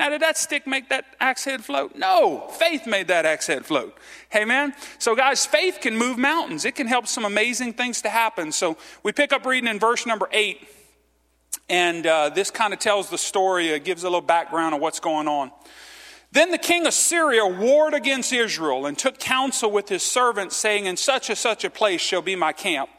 Now, 0.01 0.09
did 0.09 0.23
that 0.23 0.35
stick 0.35 0.65
make 0.65 0.89
that 0.89 1.05
axe 1.19 1.45
head 1.45 1.63
float? 1.63 1.95
No. 1.95 2.47
Faith 2.57 2.87
made 2.87 3.09
that 3.09 3.23
axe 3.23 3.45
head 3.45 3.67
float. 3.67 3.95
Hey, 4.29 4.45
man. 4.45 4.73
So, 4.97 5.15
guys, 5.15 5.45
faith 5.45 5.77
can 5.79 5.95
move 5.95 6.17
mountains. 6.17 6.65
It 6.65 6.73
can 6.73 6.87
help 6.87 7.05
some 7.05 7.23
amazing 7.23 7.73
things 7.73 8.01
to 8.01 8.09
happen. 8.09 8.51
So, 8.51 8.77
we 9.03 9.11
pick 9.11 9.31
up 9.31 9.45
reading 9.45 9.69
in 9.69 9.77
verse 9.77 10.07
number 10.07 10.27
eight. 10.31 10.67
And 11.69 12.07
uh, 12.07 12.29
this 12.29 12.49
kind 12.49 12.73
of 12.73 12.79
tells 12.79 13.11
the 13.11 13.17
story, 13.19 13.75
uh, 13.75 13.77
gives 13.77 14.01
a 14.01 14.07
little 14.07 14.21
background 14.21 14.73
of 14.73 14.81
what's 14.81 14.99
going 14.99 15.27
on. 15.27 15.51
Then 16.31 16.49
the 16.49 16.57
king 16.57 16.87
of 16.87 16.95
Syria 16.95 17.45
warred 17.45 17.93
against 17.93 18.33
Israel 18.33 18.87
and 18.87 18.97
took 18.97 19.19
counsel 19.19 19.69
with 19.69 19.87
his 19.87 20.01
servants, 20.01 20.57
saying, 20.57 20.87
In 20.87 20.97
such 20.97 21.29
and 21.29 21.37
such 21.37 21.63
a 21.63 21.69
place 21.69 22.01
shall 22.01 22.23
be 22.23 22.35
my 22.35 22.53
camp. 22.53 22.89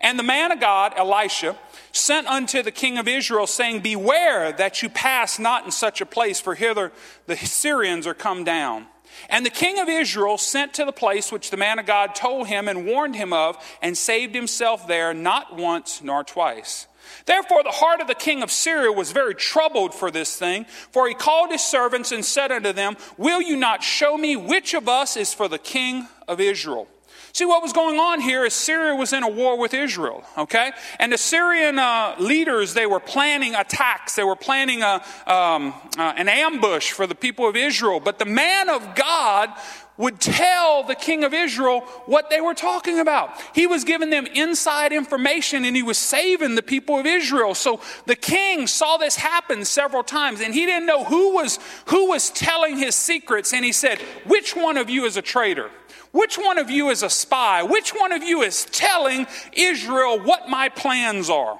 And 0.00 0.18
the 0.18 0.22
man 0.22 0.52
of 0.52 0.60
God, 0.60 0.94
Elisha, 0.96 1.54
sent 1.96 2.26
unto 2.26 2.62
the 2.62 2.70
king 2.70 2.98
of 2.98 3.08
Israel, 3.08 3.46
saying, 3.46 3.80
Beware 3.80 4.52
that 4.52 4.82
you 4.82 4.88
pass 4.88 5.38
not 5.38 5.64
in 5.64 5.70
such 5.70 6.00
a 6.00 6.06
place, 6.06 6.40
for 6.40 6.54
hither 6.54 6.92
the 7.26 7.36
Syrians 7.36 8.06
are 8.06 8.14
come 8.14 8.44
down. 8.44 8.86
And 9.28 9.44
the 9.44 9.50
king 9.50 9.78
of 9.78 9.88
Israel 9.88 10.38
sent 10.38 10.74
to 10.74 10.84
the 10.84 10.92
place 10.92 11.32
which 11.32 11.50
the 11.50 11.56
man 11.56 11.78
of 11.78 11.86
God 11.86 12.14
told 12.14 12.48
him 12.48 12.68
and 12.68 12.86
warned 12.86 13.16
him 13.16 13.32
of, 13.32 13.56
and 13.80 13.96
saved 13.96 14.34
himself 14.34 14.86
there 14.86 15.14
not 15.14 15.56
once 15.56 16.02
nor 16.02 16.22
twice. 16.22 16.86
Therefore, 17.24 17.62
the 17.62 17.70
heart 17.70 18.00
of 18.00 18.08
the 18.08 18.14
king 18.14 18.42
of 18.42 18.50
Syria 18.50 18.92
was 18.92 19.12
very 19.12 19.34
troubled 19.34 19.94
for 19.94 20.10
this 20.10 20.36
thing, 20.36 20.66
for 20.90 21.08
he 21.08 21.14
called 21.14 21.50
his 21.50 21.62
servants 21.62 22.12
and 22.12 22.24
said 22.24 22.52
unto 22.52 22.72
them, 22.72 22.96
Will 23.16 23.40
you 23.40 23.56
not 23.56 23.82
show 23.82 24.16
me 24.16 24.36
which 24.36 24.74
of 24.74 24.88
us 24.88 25.16
is 25.16 25.32
for 25.32 25.48
the 25.48 25.58
king 25.58 26.08
of 26.28 26.40
Israel? 26.40 26.88
See, 27.36 27.44
what 27.44 27.62
was 27.62 27.74
going 27.74 27.98
on 27.98 28.22
here 28.22 28.46
is 28.46 28.54
Syria 28.54 28.94
was 28.94 29.12
in 29.12 29.22
a 29.22 29.28
war 29.28 29.58
with 29.58 29.74
Israel, 29.74 30.24
okay? 30.38 30.72
And 30.98 31.12
the 31.12 31.18
Syrian 31.18 31.78
uh, 31.78 32.16
leaders, 32.18 32.72
they 32.72 32.86
were 32.86 32.98
planning 32.98 33.54
attacks. 33.54 34.14
They 34.16 34.24
were 34.24 34.36
planning 34.36 34.80
a, 34.80 35.04
um, 35.26 35.74
uh, 35.98 36.14
an 36.16 36.30
ambush 36.30 36.92
for 36.92 37.06
the 37.06 37.14
people 37.14 37.46
of 37.46 37.54
Israel. 37.54 38.00
But 38.00 38.18
the 38.18 38.24
man 38.24 38.70
of 38.70 38.94
God 38.94 39.50
would 39.98 40.18
tell 40.18 40.84
the 40.84 40.94
king 40.94 41.24
of 41.24 41.34
Israel 41.34 41.80
what 42.06 42.30
they 42.30 42.40
were 42.40 42.54
talking 42.54 43.00
about. 43.00 43.38
He 43.54 43.66
was 43.66 43.84
giving 43.84 44.08
them 44.08 44.24
inside 44.24 44.94
information 44.94 45.66
and 45.66 45.76
he 45.76 45.82
was 45.82 45.98
saving 45.98 46.54
the 46.54 46.62
people 46.62 46.98
of 46.98 47.04
Israel. 47.04 47.54
So 47.54 47.82
the 48.06 48.16
king 48.16 48.66
saw 48.66 48.96
this 48.96 49.16
happen 49.16 49.66
several 49.66 50.04
times 50.04 50.40
and 50.40 50.54
he 50.54 50.64
didn't 50.64 50.86
know 50.86 51.04
who 51.04 51.34
was, 51.34 51.58
who 51.88 52.08
was 52.08 52.30
telling 52.30 52.78
his 52.78 52.94
secrets. 52.94 53.52
And 53.52 53.62
he 53.62 53.72
said, 53.72 53.98
Which 54.24 54.56
one 54.56 54.78
of 54.78 54.88
you 54.88 55.04
is 55.04 55.18
a 55.18 55.22
traitor? 55.22 55.70
Which 56.16 56.38
one 56.38 56.56
of 56.56 56.70
you 56.70 56.88
is 56.88 57.02
a 57.02 57.10
spy? 57.10 57.62
Which 57.62 57.90
one 57.90 58.10
of 58.10 58.22
you 58.22 58.40
is 58.40 58.64
telling 58.64 59.26
Israel 59.52 60.18
what 60.18 60.48
my 60.48 60.70
plans 60.70 61.28
are? 61.28 61.58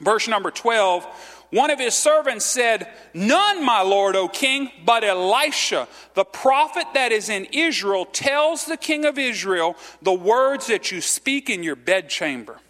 Verse 0.00 0.26
number 0.26 0.50
12 0.50 1.06
one 1.50 1.70
of 1.70 1.80
his 1.80 1.94
servants 1.94 2.44
said, 2.44 2.88
None, 3.12 3.64
my 3.64 3.82
lord, 3.82 4.14
O 4.14 4.28
king, 4.28 4.70
but 4.86 5.02
Elisha, 5.02 5.88
the 6.14 6.24
prophet 6.24 6.86
that 6.94 7.10
is 7.10 7.28
in 7.28 7.46
Israel, 7.46 8.04
tells 8.04 8.66
the 8.66 8.76
king 8.76 9.04
of 9.04 9.18
Israel 9.18 9.76
the 10.00 10.12
words 10.12 10.68
that 10.68 10.92
you 10.92 11.00
speak 11.00 11.50
in 11.50 11.64
your 11.64 11.74
bedchamber. 11.74 12.60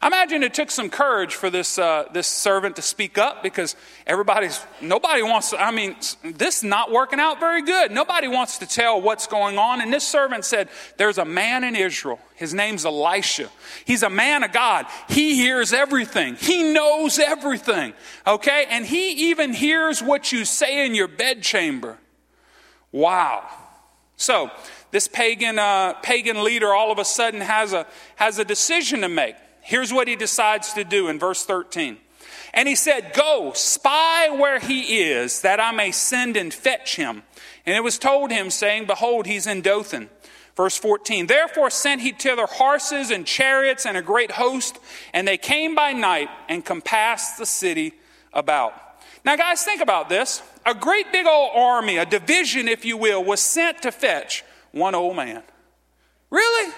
I 0.00 0.06
imagine 0.06 0.44
it 0.44 0.54
took 0.54 0.70
some 0.70 0.90
courage 0.90 1.34
for 1.34 1.50
this, 1.50 1.76
uh, 1.76 2.04
this 2.12 2.28
servant 2.28 2.76
to 2.76 2.82
speak 2.82 3.18
up 3.18 3.42
because 3.42 3.74
everybody's, 4.06 4.64
nobody 4.80 5.22
wants 5.22 5.50
to, 5.50 5.60
I 5.60 5.72
mean, 5.72 5.96
this 6.22 6.58
is 6.58 6.64
not 6.64 6.92
working 6.92 7.18
out 7.18 7.40
very 7.40 7.62
good. 7.62 7.90
Nobody 7.90 8.28
wants 8.28 8.58
to 8.58 8.66
tell 8.66 9.00
what's 9.00 9.26
going 9.26 9.58
on. 9.58 9.80
And 9.80 9.92
this 9.92 10.06
servant 10.06 10.44
said, 10.44 10.68
There's 10.98 11.18
a 11.18 11.24
man 11.24 11.64
in 11.64 11.74
Israel. 11.74 12.20
His 12.36 12.54
name's 12.54 12.84
Elisha. 12.84 13.50
He's 13.84 14.04
a 14.04 14.10
man 14.10 14.44
of 14.44 14.52
God. 14.52 14.86
He 15.08 15.34
hears 15.34 15.72
everything, 15.72 16.36
he 16.36 16.72
knows 16.72 17.18
everything. 17.18 17.92
Okay? 18.24 18.66
And 18.70 18.86
he 18.86 19.30
even 19.30 19.52
hears 19.52 20.00
what 20.00 20.30
you 20.30 20.44
say 20.44 20.86
in 20.86 20.94
your 20.94 21.08
bedchamber. 21.08 21.98
Wow. 22.92 23.48
So, 24.16 24.50
this 24.90 25.06
pagan, 25.06 25.58
uh, 25.58 25.94
pagan 25.94 26.42
leader 26.42 26.72
all 26.72 26.90
of 26.90 26.98
a 26.98 27.04
sudden 27.04 27.40
has 27.40 27.72
a, 27.72 27.86
has 28.16 28.38
a 28.38 28.44
decision 28.44 29.00
to 29.02 29.08
make. 29.08 29.34
Here's 29.68 29.92
what 29.92 30.08
he 30.08 30.16
decides 30.16 30.72
to 30.72 30.82
do 30.82 31.08
in 31.08 31.18
verse 31.18 31.44
13. 31.44 31.98
And 32.54 32.66
he 32.66 32.74
said, 32.74 33.12
Go, 33.12 33.52
spy 33.54 34.30
where 34.30 34.58
he 34.58 35.02
is, 35.02 35.42
that 35.42 35.60
I 35.60 35.72
may 35.72 35.90
send 35.92 36.38
and 36.38 36.54
fetch 36.54 36.96
him. 36.96 37.22
And 37.66 37.76
it 37.76 37.84
was 37.84 37.98
told 37.98 38.30
him, 38.30 38.48
saying, 38.48 38.86
Behold, 38.86 39.26
he's 39.26 39.46
in 39.46 39.60
Dothan. 39.60 40.08
Verse 40.56 40.78
14 40.78 41.26
Therefore 41.26 41.68
sent 41.68 42.00
he 42.00 42.12
thither 42.12 42.46
horses 42.46 43.10
and 43.10 43.26
chariots 43.26 43.84
and 43.84 43.98
a 43.98 44.00
great 44.00 44.30
host, 44.30 44.78
and 45.12 45.28
they 45.28 45.36
came 45.36 45.74
by 45.74 45.92
night 45.92 46.30
and 46.48 46.64
compassed 46.64 47.36
the 47.36 47.44
city 47.44 47.92
about. 48.32 48.72
Now, 49.22 49.36
guys, 49.36 49.64
think 49.64 49.82
about 49.82 50.08
this. 50.08 50.40
A 50.64 50.74
great 50.74 51.12
big 51.12 51.26
old 51.26 51.50
army, 51.54 51.98
a 51.98 52.06
division, 52.06 52.68
if 52.68 52.86
you 52.86 52.96
will, 52.96 53.22
was 53.22 53.40
sent 53.40 53.82
to 53.82 53.92
fetch 53.92 54.44
one 54.72 54.94
old 54.94 55.14
man. 55.14 55.42
Really? 56.30 56.72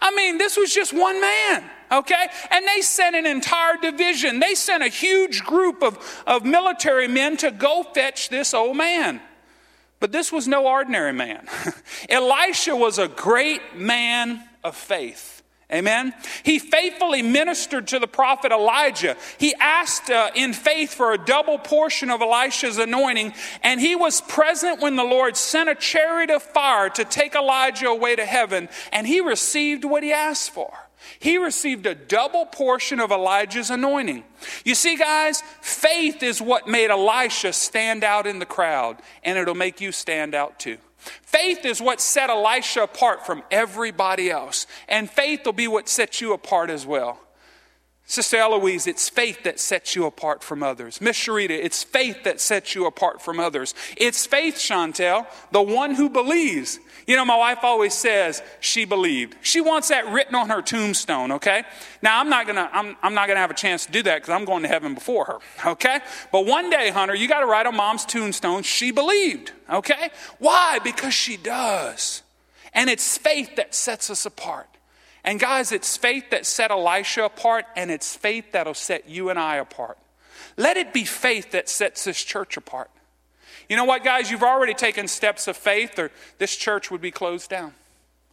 I 0.00 0.10
mean, 0.16 0.38
this 0.38 0.56
was 0.56 0.74
just 0.74 0.92
one 0.92 1.20
man 1.20 1.70
okay? 1.92 2.26
And 2.50 2.66
they 2.66 2.80
sent 2.80 3.14
an 3.14 3.26
entire 3.26 3.76
division. 3.76 4.40
They 4.40 4.54
sent 4.54 4.82
a 4.82 4.88
huge 4.88 5.44
group 5.44 5.82
of, 5.82 6.22
of 6.26 6.44
military 6.44 7.08
men 7.08 7.36
to 7.38 7.50
go 7.50 7.82
fetch 7.82 8.28
this 8.28 8.54
old 8.54 8.76
man. 8.76 9.20
But 10.00 10.10
this 10.10 10.32
was 10.32 10.48
no 10.48 10.66
ordinary 10.66 11.12
man. 11.12 11.46
Elisha 12.08 12.74
was 12.74 12.98
a 12.98 13.06
great 13.06 13.76
man 13.76 14.42
of 14.64 14.74
faith. 14.76 15.42
Amen. 15.72 16.12
He 16.42 16.58
faithfully 16.58 17.22
ministered 17.22 17.88
to 17.88 17.98
the 17.98 18.06
prophet 18.06 18.52
Elijah. 18.52 19.16
He 19.38 19.54
asked 19.54 20.10
uh, 20.10 20.30
in 20.34 20.52
faith 20.52 20.92
for 20.92 21.12
a 21.12 21.18
double 21.18 21.58
portion 21.58 22.10
of 22.10 22.20
Elisha's 22.20 22.76
anointing, 22.76 23.32
and 23.62 23.80
he 23.80 23.96
was 23.96 24.20
present 24.20 24.82
when 24.82 24.96
the 24.96 25.04
Lord 25.04 25.34
sent 25.34 25.70
a 25.70 25.74
chariot 25.74 26.28
of 26.28 26.42
fire 26.42 26.90
to 26.90 27.04
take 27.06 27.34
Elijah 27.34 27.86
away 27.86 28.16
to 28.16 28.26
heaven, 28.26 28.68
and 28.92 29.06
he 29.06 29.20
received 29.20 29.84
what 29.86 30.02
he 30.02 30.12
asked 30.12 30.50
for. 30.50 30.70
He 31.18 31.38
received 31.38 31.86
a 31.86 31.94
double 31.94 32.46
portion 32.46 33.00
of 33.00 33.10
Elijah's 33.10 33.70
anointing. 33.70 34.24
You 34.64 34.74
see, 34.74 34.96
guys, 34.96 35.42
faith 35.60 36.22
is 36.22 36.42
what 36.42 36.68
made 36.68 36.90
Elisha 36.90 37.52
stand 37.52 38.04
out 38.04 38.26
in 38.26 38.38
the 38.38 38.46
crowd, 38.46 38.98
and 39.22 39.38
it'll 39.38 39.54
make 39.54 39.80
you 39.80 39.92
stand 39.92 40.34
out 40.34 40.58
too. 40.58 40.78
Faith 40.96 41.64
is 41.64 41.80
what 41.80 42.00
set 42.00 42.30
Elisha 42.30 42.82
apart 42.82 43.26
from 43.26 43.42
everybody 43.50 44.30
else, 44.30 44.66
and 44.88 45.10
faith 45.10 45.44
will 45.44 45.52
be 45.52 45.68
what 45.68 45.88
sets 45.88 46.20
you 46.20 46.32
apart 46.32 46.70
as 46.70 46.86
well. 46.86 47.18
Sister 48.04 48.36
Eloise, 48.36 48.86
it's 48.86 49.08
faith 49.08 49.42
that 49.44 49.58
sets 49.58 49.96
you 49.96 50.04
apart 50.04 50.42
from 50.42 50.62
others. 50.62 51.00
Miss 51.00 51.16
Sharita, 51.16 51.50
it's 51.50 51.82
faith 51.82 52.24
that 52.24 52.40
sets 52.40 52.74
you 52.74 52.84
apart 52.84 53.22
from 53.22 53.40
others. 53.40 53.74
It's 53.96 54.26
faith, 54.26 54.56
Chantel, 54.56 55.26
the 55.50 55.62
one 55.62 55.94
who 55.94 56.10
believes. 56.10 56.78
You 57.06 57.16
know, 57.16 57.24
my 57.24 57.36
wife 57.36 57.58
always 57.62 57.94
says 57.94 58.42
she 58.60 58.84
believed. 58.84 59.36
She 59.42 59.60
wants 59.60 59.88
that 59.88 60.06
written 60.08 60.34
on 60.34 60.50
her 60.50 60.62
tombstone, 60.62 61.32
okay? 61.32 61.64
Now, 62.00 62.20
I'm 62.20 62.28
not 62.28 62.46
gonna, 62.46 62.68
I'm, 62.72 62.96
I'm 63.02 63.14
not 63.14 63.28
gonna 63.28 63.40
have 63.40 63.50
a 63.50 63.54
chance 63.54 63.86
to 63.86 63.92
do 63.92 64.02
that 64.04 64.16
because 64.22 64.30
I'm 64.30 64.44
going 64.44 64.62
to 64.62 64.68
heaven 64.68 64.94
before 64.94 65.24
her, 65.24 65.70
okay? 65.72 66.00
But 66.30 66.46
one 66.46 66.70
day, 66.70 66.90
Hunter, 66.90 67.14
you 67.14 67.28
gotta 67.28 67.46
write 67.46 67.66
on 67.66 67.76
mom's 67.76 68.04
tombstone, 68.04 68.62
she 68.62 68.90
believed, 68.90 69.52
okay? 69.70 70.10
Why? 70.38 70.78
Because 70.82 71.14
she 71.14 71.36
does. 71.36 72.22
And 72.72 72.88
it's 72.88 73.18
faith 73.18 73.56
that 73.56 73.74
sets 73.74 74.08
us 74.10 74.24
apart. 74.24 74.68
And 75.24 75.38
guys, 75.38 75.72
it's 75.72 75.96
faith 75.96 76.30
that 76.30 76.46
set 76.46 76.70
Elisha 76.70 77.24
apart, 77.24 77.66
and 77.76 77.90
it's 77.90 78.16
faith 78.16 78.52
that'll 78.52 78.74
set 78.74 79.08
you 79.08 79.30
and 79.30 79.38
I 79.38 79.56
apart. 79.56 79.98
Let 80.56 80.76
it 80.76 80.92
be 80.92 81.04
faith 81.04 81.52
that 81.52 81.68
sets 81.68 82.04
this 82.04 82.22
church 82.22 82.56
apart. 82.56 82.90
You 83.68 83.76
know 83.76 83.84
what, 83.84 84.04
guys? 84.04 84.30
You've 84.30 84.42
already 84.42 84.74
taken 84.74 85.08
steps 85.08 85.48
of 85.48 85.56
faith, 85.56 85.98
or 85.98 86.10
this 86.38 86.56
church 86.56 86.90
would 86.90 87.00
be 87.00 87.10
closed 87.10 87.50
down. 87.50 87.74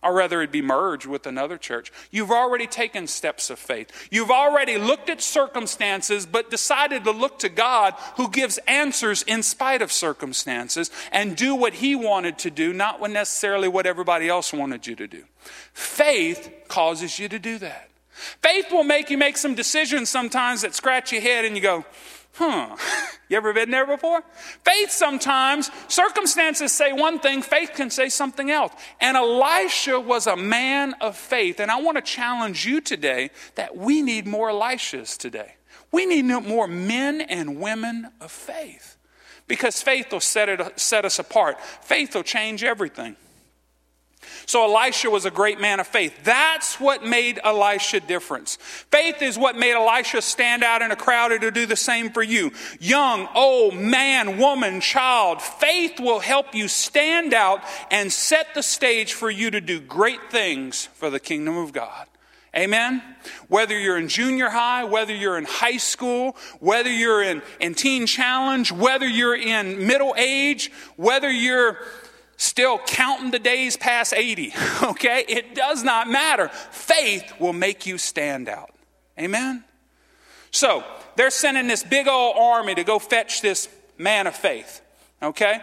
Or 0.02 0.14
rather, 0.14 0.40
it'd 0.40 0.52
be 0.52 0.62
merged 0.62 1.06
with 1.06 1.28
another 1.28 1.58
church. 1.58 1.92
You've 2.10 2.32
already 2.32 2.68
taken 2.68 3.06
steps 3.06 3.50
of 3.50 3.60
faith. 3.60 4.08
You've 4.10 4.32
already 4.32 4.78
looked 4.78 5.10
at 5.10 5.22
circumstances, 5.22 6.26
but 6.26 6.50
decided 6.50 7.04
to 7.04 7.12
look 7.12 7.40
to 7.40 7.50
God 7.50 7.96
who 8.16 8.30
gives 8.30 8.60
answers 8.60 9.24
in 9.24 9.44
spite 9.44 9.82
of 9.82 9.92
circumstances 9.92 10.90
and 11.12 11.36
do 11.36 11.54
what 11.54 11.74
He 11.74 11.96
wanted 11.96 12.38
to 12.40 12.50
do, 12.50 12.72
not 12.72 13.02
necessarily 13.02 13.68
what 13.68 13.86
everybody 13.86 14.30
else 14.30 14.54
wanted 14.54 14.88
you 14.88 14.96
to 14.96 15.08
do. 15.08 15.24
Faith 15.74 16.50
causes 16.70 17.20
you 17.20 17.28
to 17.28 17.40
do 17.40 17.58
that. 17.58 17.90
Faith 18.42 18.72
will 18.72 18.86
make 18.86 19.10
you 19.10 19.18
make 19.18 19.36
some 19.36 19.56
decisions 19.56 20.10
sometimes 20.10 20.62
that 20.62 20.74
scratch 20.74 21.12
your 21.12 21.22
head 21.22 21.44
and 21.44 21.58
you 21.58 21.62
go, 21.62 21.86
Huh. 22.34 22.76
You 23.30 23.38
ever 23.38 23.54
been 23.54 23.70
there 23.70 23.86
before? 23.86 24.24
Faith 24.66 24.90
sometimes, 24.90 25.70
circumstances 25.88 26.72
say 26.72 26.92
one 26.94 27.20
thing, 27.20 27.44
faith 27.44 27.72
can 27.76 27.92
say 27.92 28.10
something 28.10 28.50
else. 28.50 28.74
And 29.00 29.16
Elisha 29.16 30.00
was 30.00 30.26
a 30.26 30.36
man 30.36 30.96
of 31.00 31.16
faith. 31.16 31.60
And 31.60 31.70
I 31.70 31.80
want 31.80 31.98
to 31.98 32.02
challenge 32.02 32.66
you 32.66 32.82
today 32.82 33.30
that 33.54 33.78
we 33.78 34.02
need 34.02 34.26
more 34.26 34.50
Elishas 34.50 35.16
today. 35.16 35.54
We 35.92 36.08
need 36.08 36.24
more 36.24 36.68
men 36.68 37.22
and 37.22 37.60
women 37.60 38.10
of 38.20 38.32
faith. 38.32 38.98
Because 39.48 39.82
faith 39.82 40.12
will 40.12 40.20
set, 40.20 40.50
it, 40.50 40.80
set 40.80 41.06
us 41.06 41.20
apart, 41.20 41.60
faith 41.62 42.16
will 42.16 42.24
change 42.24 42.64
everything. 42.64 43.16
So 44.46 44.64
Elisha 44.64 45.10
was 45.10 45.26
a 45.26 45.32
great 45.32 45.62
man 45.62 45.80
of 45.80 45.88
faith. 45.88 46.24
That's 46.24 46.80
what 46.80 47.04
made 47.04 47.40
Elisha 47.44 48.00
difference. 48.00 48.58
Faith 48.92 49.22
is 49.22 49.38
what 49.38 49.56
made 49.58 49.74
Elisha 49.74 50.22
stand 50.22 50.64
out 50.64 50.82
in 50.82 50.92
a 50.92 50.96
crowd 50.96 51.32
and 51.32 51.42
to 51.42 51.52
do 51.52 51.66
the 51.66 51.76
same 51.76 52.10
for 52.10 52.24
you. 52.24 52.52
Young, 52.80 53.28
old, 53.34 53.76
man, 53.76 54.38
woman, 54.38 54.82
child, 54.82 55.42
faith 55.42 56.00
will 56.00 56.20
help 56.20 56.54
you 56.54 56.68
stand 56.68 57.34
out 57.34 57.62
and 57.92 58.12
set 58.12 58.54
the 58.56 58.64
stage 58.64 59.14
for 59.14 59.30
you 59.30 59.52
to 59.52 59.62
do 59.62 59.80
great 59.80 60.30
things 60.30 60.88
for 60.94 61.10
the 61.10 61.20
kingdom 61.20 61.58
of 61.58 61.72
God. 61.72 62.08
Amen? 62.56 63.04
Whether 63.48 63.78
you're 63.78 63.98
in 63.98 64.08
junior 64.08 64.50
high, 64.50 64.84
whether 64.84 65.14
you're 65.14 65.38
in 65.38 65.46
high 65.46 65.78
school, 65.78 66.36
whether 66.60 66.92
you're 66.92 67.22
in, 67.22 67.44
in 67.60 67.76
teen 67.76 68.08
challenge, 68.08 68.72
whether 68.72 69.08
you're 69.08 69.36
in 69.36 69.86
middle 69.86 70.16
age, 70.18 70.72
whether 70.96 71.30
you're 71.30 71.78
still 72.39 72.79
counting 72.79 73.31
the 73.31 73.39
days 73.39 73.75
past 73.75 74.13
80, 74.13 74.53
okay? 74.84 75.25
It 75.27 75.53
does 75.53 75.84
not 75.84 76.10
matter. 76.10 76.48
Faith 76.72 77.34
will 77.38 77.53
make 77.53 77.86
you 77.86 77.98
stand 77.98 78.48
out. 78.48 78.72
Amen? 79.19 79.63
So, 80.50 80.84
they're 81.17 81.31
sending 81.31 81.67
this 81.67 81.84
big 81.84 82.08
old 82.08 82.38
army 82.38 82.74
to 82.75 82.84
go 82.86 82.98
fetch 82.98 83.41
this 83.41 83.67
man 83.98 84.25
of 84.25 84.36
faith, 84.36 84.81
okay? 85.22 85.62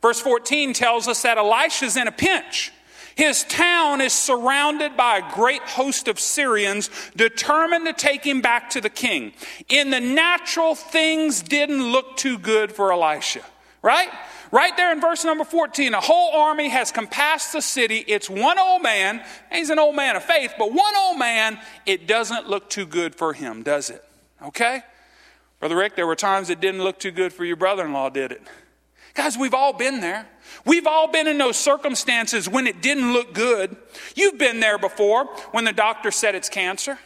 Verse 0.00 0.18
14 0.18 0.72
tells 0.72 1.08
us 1.08 1.22
that 1.22 1.36
Elisha's 1.36 1.96
in 1.96 2.08
a 2.08 2.12
pinch. 2.12 2.72
His 3.16 3.44
town 3.44 4.00
is 4.00 4.14
surrounded 4.14 4.96
by 4.96 5.18
a 5.18 5.34
great 5.34 5.62
host 5.62 6.08
of 6.08 6.18
Syrians 6.18 6.88
determined 7.14 7.84
to 7.84 7.92
take 7.92 8.24
him 8.24 8.40
back 8.40 8.70
to 8.70 8.80
the 8.80 8.90
king. 8.90 9.34
In 9.68 9.90
the 9.90 10.00
natural, 10.00 10.74
things 10.74 11.42
didn't 11.42 11.92
look 11.92 12.16
too 12.16 12.38
good 12.38 12.72
for 12.72 12.92
Elisha, 12.92 13.42
right? 13.82 14.08
Right 14.50 14.76
there 14.76 14.92
in 14.92 15.00
verse 15.00 15.24
number 15.24 15.44
14, 15.44 15.94
a 15.94 16.00
whole 16.00 16.32
army 16.32 16.68
has 16.68 16.92
compassed 16.92 17.52
the 17.52 17.62
city. 17.62 18.04
It's 18.06 18.28
one 18.28 18.58
old 18.58 18.82
man. 18.82 19.22
He's 19.50 19.70
an 19.70 19.78
old 19.78 19.96
man 19.96 20.16
of 20.16 20.24
faith, 20.24 20.54
but 20.58 20.72
one 20.72 20.96
old 20.96 21.18
man, 21.18 21.58
it 21.86 22.06
doesn't 22.06 22.48
look 22.48 22.68
too 22.70 22.86
good 22.86 23.14
for 23.14 23.32
him, 23.32 23.62
does 23.62 23.90
it? 23.90 24.04
Okay? 24.42 24.82
Brother 25.60 25.76
Rick, 25.76 25.96
there 25.96 26.06
were 26.06 26.16
times 26.16 26.50
it 26.50 26.60
didn't 26.60 26.82
look 26.82 26.98
too 26.98 27.10
good 27.10 27.32
for 27.32 27.44
your 27.44 27.56
brother 27.56 27.84
in 27.84 27.92
law, 27.92 28.10
did 28.10 28.32
it? 28.32 28.42
Guys, 29.14 29.38
we've 29.38 29.54
all 29.54 29.72
been 29.72 30.00
there. 30.00 30.26
We've 30.66 30.86
all 30.86 31.08
been 31.08 31.28
in 31.28 31.38
those 31.38 31.56
circumstances 31.56 32.48
when 32.48 32.66
it 32.66 32.82
didn't 32.82 33.12
look 33.12 33.32
good. 33.32 33.76
You've 34.14 34.38
been 34.38 34.60
there 34.60 34.76
before 34.76 35.26
when 35.52 35.64
the 35.64 35.72
doctor 35.72 36.10
said 36.10 36.34
it's 36.34 36.48
cancer. 36.48 36.98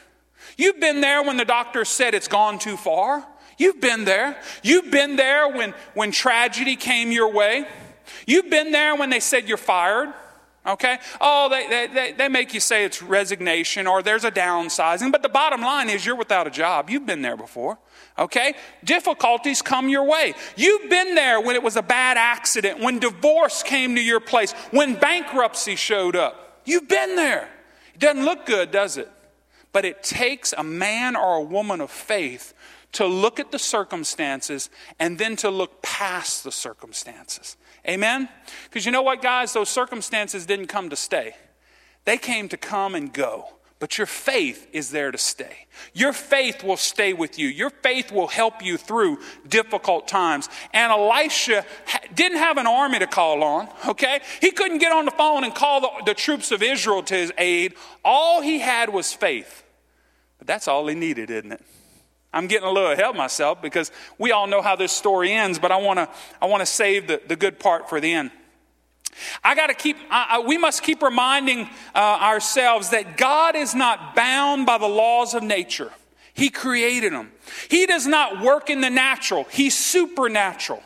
You've 0.57 0.81
been 0.81 1.01
there 1.01 1.23
when 1.23 1.37
the 1.37 1.45
doctor 1.45 1.85
said 1.85 2.15
it's 2.15 2.29
gone 2.29 2.59
too 2.59 2.77
far. 2.77 3.27
You've 3.59 3.81
been 3.81 4.05
there. 4.05 4.41
You've 4.63 4.91
been 4.91 5.17
there 5.17 5.49
when, 5.49 5.75
when 5.95 6.13
tragedy 6.13 6.77
came 6.77 7.11
your 7.13 7.33
way. 7.33 7.67
You've 8.27 8.49
been 8.49 8.71
there 8.73 8.95
when 8.97 9.11
they 9.11 9.21
said 9.21 9.49
you're 9.49 9.57
fired. 9.57 10.15
Okay? 10.67 10.99
Oh, 11.21 11.49
they, 11.49 11.87
they, 11.87 12.13
they 12.13 12.29
make 12.29 12.53
you 12.53 12.61
say 12.61 12.85
it's 12.85 13.03
resignation 13.03 13.87
or 13.87 14.03
there's 14.03 14.25
a 14.25 14.31
downsizing, 14.31 15.11
but 15.11 15.23
the 15.23 15.29
bottom 15.29 15.63
line 15.63 15.89
is 15.89 16.05
you're 16.05 16.17
without 16.17 16.47
a 16.47 16.51
job. 16.51 16.91
You've 16.91 17.07
been 17.07 17.23
there 17.23 17.37
before. 17.37 17.79
Okay? 18.19 18.55
Difficulties 18.85 19.63
come 19.63 19.89
your 19.89 20.05
way. 20.05 20.35
You've 20.57 20.91
been 20.91 21.15
there 21.15 21.41
when 21.41 21.57
it 21.57 21.63
was 21.63 21.77
a 21.77 21.83
bad 21.83 22.17
accident, 22.17 22.81
when 22.81 22.99
divorce 22.99 23.63
came 23.63 23.95
to 23.95 24.03
your 24.03 24.21
place, 24.21 24.53
when 24.71 24.95
bankruptcy 24.95 25.75
showed 25.75 26.17
up. 26.17 26.61
You've 26.65 26.89
been 26.89 27.17
there. 27.17 27.49
It 27.95 28.01
doesn't 28.01 28.25
look 28.25 28.45
good, 28.45 28.71
does 28.71 28.99
it? 28.99 29.11
But 29.73 29.85
it 29.85 30.03
takes 30.03 30.53
a 30.57 30.63
man 30.63 31.17
or 31.17 31.37
a 31.37 31.43
woman 31.43 31.81
of 31.81 31.91
faith 31.91 32.53
to 32.93 33.07
look 33.07 33.39
at 33.39 33.53
the 33.53 33.59
circumstances 33.59 34.71
and 34.99 35.19
then 35.19 35.37
to 35.37 35.51
look 35.51 35.83
past 35.83 36.45
the 36.45 36.53
circumstances. 36.53 37.57
Amen? 37.87 38.29
Because 38.65 38.87
you 38.87 38.93
know 38.93 39.03
what, 39.03 39.23
guys? 39.23 39.53
Those 39.53 39.69
circumstances 39.69 40.47
didn't 40.47 40.67
come 40.67 40.91
to 40.91 40.97
stay, 40.97 41.35
they 42.05 42.19
came 42.19 42.49
to 42.49 42.57
come 42.57 42.95
and 42.95 43.13
go. 43.13 43.49
But 43.81 43.97
your 43.97 44.09
faith 44.09 44.67
is 44.73 44.91
there 44.91 45.13
to 45.13 45.19
stay. 45.19 45.67
Your 45.95 46.13
faith 46.13 46.65
will 46.65 46.77
stay 46.77 47.13
with 47.13 47.39
you. 47.39 47.47
Your 47.47 47.71
faith 47.71 48.11
will 48.11 48.27
help 48.27 48.61
you 48.61 48.77
through 48.77 49.19
difficult 49.47 50.09
times. 50.09 50.49
And 50.73 50.91
Elisha 50.91 51.65
didn't 52.13 52.39
have 52.39 52.59
an 52.59 52.67
army 52.67 52.99
to 52.99 53.07
call 53.07 53.45
on, 53.45 53.69
okay? 53.87 54.21
He 54.41 54.51
couldn't 54.51 54.79
get 54.79 54.91
on 54.91 55.05
the 55.05 55.13
phone 55.13 55.45
and 55.45 55.55
call 55.55 55.81
the, 55.81 55.91
the 56.07 56.15
troops 56.15 56.51
of 56.51 56.61
Israel 56.61 57.05
to 57.05 57.15
his 57.15 57.33
aid. 57.39 57.75
All 58.05 58.41
he 58.41 58.59
had 58.59 58.93
was 58.93 59.13
faith. 59.13 59.63
But 60.39 60.49
that's 60.49 60.67
all 60.67 60.89
he 60.89 60.97
needed, 60.97 61.31
isn't 61.31 61.53
it? 61.53 61.63
I'm 62.33 62.47
getting 62.47 62.69
a 62.69 62.71
little 62.71 62.91
ahead 62.91 63.07
of 63.07 63.17
myself 63.17 63.63
because 63.63 63.91
we 64.19 64.33
all 64.33 64.47
know 64.47 64.61
how 64.61 64.77
this 64.77 64.93
story 64.93 65.33
ends, 65.33 65.59
but 65.59 65.73
I 65.73 65.77
want 65.77 65.99
to 65.99 66.09
I 66.43 66.47
want 66.47 66.61
to 66.61 66.67
save 66.67 67.07
the, 67.07 67.21
the 67.27 67.37
good 67.37 67.59
part 67.59 67.89
for 67.89 68.01
the 68.01 68.13
end. 68.13 68.31
I 69.43 69.55
got 69.55 69.69
to 69.69 69.75
keep, 69.75 69.97
I, 70.11 70.41
we 70.47 70.59
must 70.59 70.83
keep 70.83 71.03
reminding 71.03 71.69
uh, 71.95 71.99
ourselves 71.99 72.91
that 72.91 73.17
God 73.17 73.57
is 73.57 73.75
not 73.75 74.15
bound 74.15 74.67
by 74.67 74.79
the 74.79 74.87
laws 74.87 75.35
of 75.35 75.43
nature. 75.43 75.91
He 76.35 76.51
created 76.51 77.13
them. 77.13 77.33
He 77.69 77.87
does 77.87 78.07
not 78.07 78.41
work 78.43 78.71
in 78.71 78.81
the 78.81 78.91
natural, 78.91 79.45
He's 79.51 79.77
supernatural. 79.77 80.83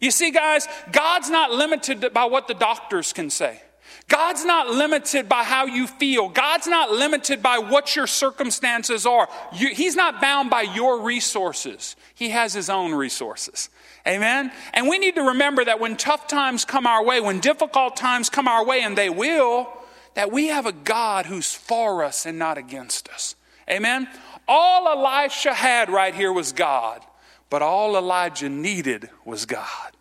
You 0.00 0.10
see, 0.10 0.32
guys, 0.32 0.66
God's 0.90 1.30
not 1.30 1.52
limited 1.52 2.12
by 2.12 2.24
what 2.24 2.48
the 2.48 2.54
doctors 2.54 3.12
can 3.12 3.30
say. 3.30 3.62
God's 4.08 4.44
not 4.44 4.68
limited 4.68 5.28
by 5.28 5.44
how 5.44 5.66
you 5.66 5.86
feel. 5.86 6.28
God's 6.28 6.66
not 6.66 6.90
limited 6.90 7.42
by 7.42 7.58
what 7.58 7.96
your 7.96 8.06
circumstances 8.06 9.06
are. 9.06 9.28
You, 9.54 9.68
he's 9.68 9.96
not 9.96 10.20
bound 10.20 10.50
by 10.50 10.62
your 10.62 11.00
resources. 11.00 11.96
He 12.14 12.30
has 12.30 12.52
His 12.52 12.68
own 12.68 12.92
resources. 12.92 13.70
Amen? 14.06 14.52
And 14.74 14.88
we 14.88 14.98
need 14.98 15.14
to 15.14 15.22
remember 15.22 15.64
that 15.64 15.80
when 15.80 15.96
tough 15.96 16.26
times 16.26 16.64
come 16.64 16.86
our 16.86 17.04
way, 17.04 17.20
when 17.20 17.40
difficult 17.40 17.96
times 17.96 18.28
come 18.28 18.48
our 18.48 18.64
way, 18.64 18.82
and 18.82 18.98
they 18.98 19.08
will, 19.08 19.72
that 20.14 20.32
we 20.32 20.48
have 20.48 20.66
a 20.66 20.72
God 20.72 21.26
who's 21.26 21.54
for 21.54 22.04
us 22.04 22.26
and 22.26 22.38
not 22.38 22.58
against 22.58 23.08
us. 23.08 23.36
Amen? 23.70 24.08
All 24.48 24.88
Elisha 24.88 25.54
had 25.54 25.88
right 25.88 26.14
here 26.14 26.32
was 26.32 26.52
God, 26.52 27.00
but 27.48 27.62
all 27.62 27.96
Elijah 27.96 28.48
needed 28.48 29.08
was 29.24 29.46
God. 29.46 29.92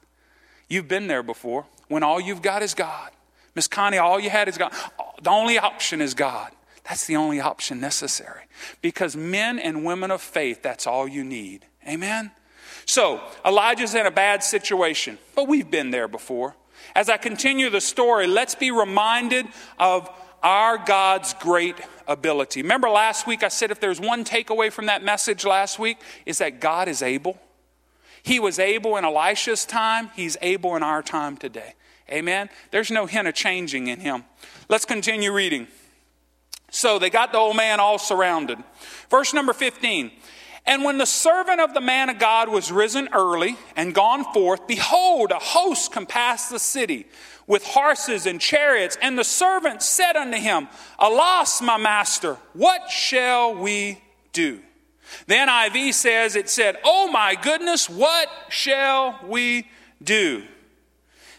You've 0.68 0.88
been 0.88 1.08
there 1.08 1.24
before 1.24 1.66
when 1.88 2.04
all 2.04 2.20
you've 2.20 2.42
got 2.42 2.64
is 2.64 2.74
God. 2.74 3.12
Miss 3.56 3.68
Connie, 3.68 3.98
all 3.98 4.20
you 4.20 4.30
had 4.30 4.48
is 4.48 4.58
God. 4.58 4.74
The 5.22 5.30
only 5.30 5.58
option 5.58 6.02
is 6.02 6.14
God. 6.14 6.52
That's 6.84 7.06
the 7.06 7.16
only 7.16 7.40
option 7.40 7.80
necessary. 7.80 8.44
Because 8.82 9.16
men 9.16 9.60
and 9.60 9.86
women 9.86 10.12
of 10.12 10.22
faith, 10.22 10.62
that's 10.62 10.88
all 10.88 11.08
you 11.08 11.24
need. 11.24 11.66
Amen? 11.88 12.32
So, 12.86 13.22
Elijah's 13.46 13.96
in 13.96 14.06
a 14.06 14.12
bad 14.12 14.44
situation, 14.44 15.18
but 15.36 15.48
we've 15.48 15.70
been 15.70 15.92
there 15.92 16.08
before. 16.08 16.56
As 16.96 17.10
I 17.10 17.18
continue 17.18 17.70
the 17.70 17.82
story, 17.82 18.28
let's 18.28 18.56
be 18.56 18.72
reminded 18.72 19.46
of 19.80 20.10
our 20.42 20.78
God's 20.78 21.34
great 21.36 21.76
ability. 22.08 22.64
Remember 22.64 22.90
last 22.90 23.28
week 23.28 23.44
I 23.44 23.50
said 23.50 23.72
if 23.72 23.80
there's 23.80 24.02
one 24.02 24.26
takeaway 24.26 24.72
from 24.72 24.88
that 24.88 25.04
message 25.04 25.46
last 25.46 25.78
week, 25.78 25.98
is 26.26 26.40
that 26.40 26.60
God 26.60 26.88
is 26.88 27.02
able. 27.02 27.40
He 28.24 28.40
was 28.40 28.60
able 28.60 28.98
in 28.98 29.06
Elisha's 29.06 29.66
time, 29.66 30.10
He's 30.16 30.38
able 30.42 30.76
in 30.76 30.84
our 30.84 31.02
time 31.02 31.38
today. 31.38 31.76
Amen? 32.12 32.50
There's 32.72 32.92
no 32.92 33.06
hint 33.06 33.28
of 33.28 33.34
changing 33.34 33.88
in 33.88 34.00
him. 34.00 34.24
Let's 34.70 34.86
continue 34.86 35.32
reading. 35.32 35.68
So 36.72 37.00
they 37.00 37.10
got 37.10 37.32
the 37.32 37.38
old 37.38 37.58
man 37.58 37.80
all 37.80 37.98
surrounded. 37.98 38.58
Verse 39.10 39.34
number 39.34 39.54
15. 39.54 40.12
And 40.66 40.84
when 40.84 40.98
the 40.98 41.06
servant 41.06 41.60
of 41.60 41.74
the 41.74 41.82
man 41.82 42.10
of 42.10 42.20
God 42.20 42.48
was 42.48 42.72
risen 42.72 43.10
early 43.14 43.58
and 43.76 43.96
gone 43.96 44.24
forth, 44.34 44.68
behold, 44.68 45.32
a 45.32 45.40
host 45.40 45.92
compassed 45.92 46.52
the 46.52 46.60
city 46.60 47.08
with 47.48 47.66
horses 47.66 48.26
and 48.26 48.40
chariots. 48.40 48.98
And 49.02 49.18
the 49.18 49.24
servant 49.24 49.82
said 49.82 50.16
unto 50.16 50.38
him, 50.38 50.68
Alas, 51.00 51.62
my 51.62 51.78
master, 51.78 52.38
what 52.54 52.90
shall 52.90 53.56
we 53.56 54.02
do? 54.32 54.60
The 55.28 55.36
NIV 55.36 55.94
says, 55.94 56.36
It 56.36 56.50
said, 56.50 56.78
Oh 56.84 57.12
my 57.12 57.36
goodness, 57.36 57.90
what 57.90 58.30
shall 58.50 59.20
we 59.28 59.68
do? 60.02 60.44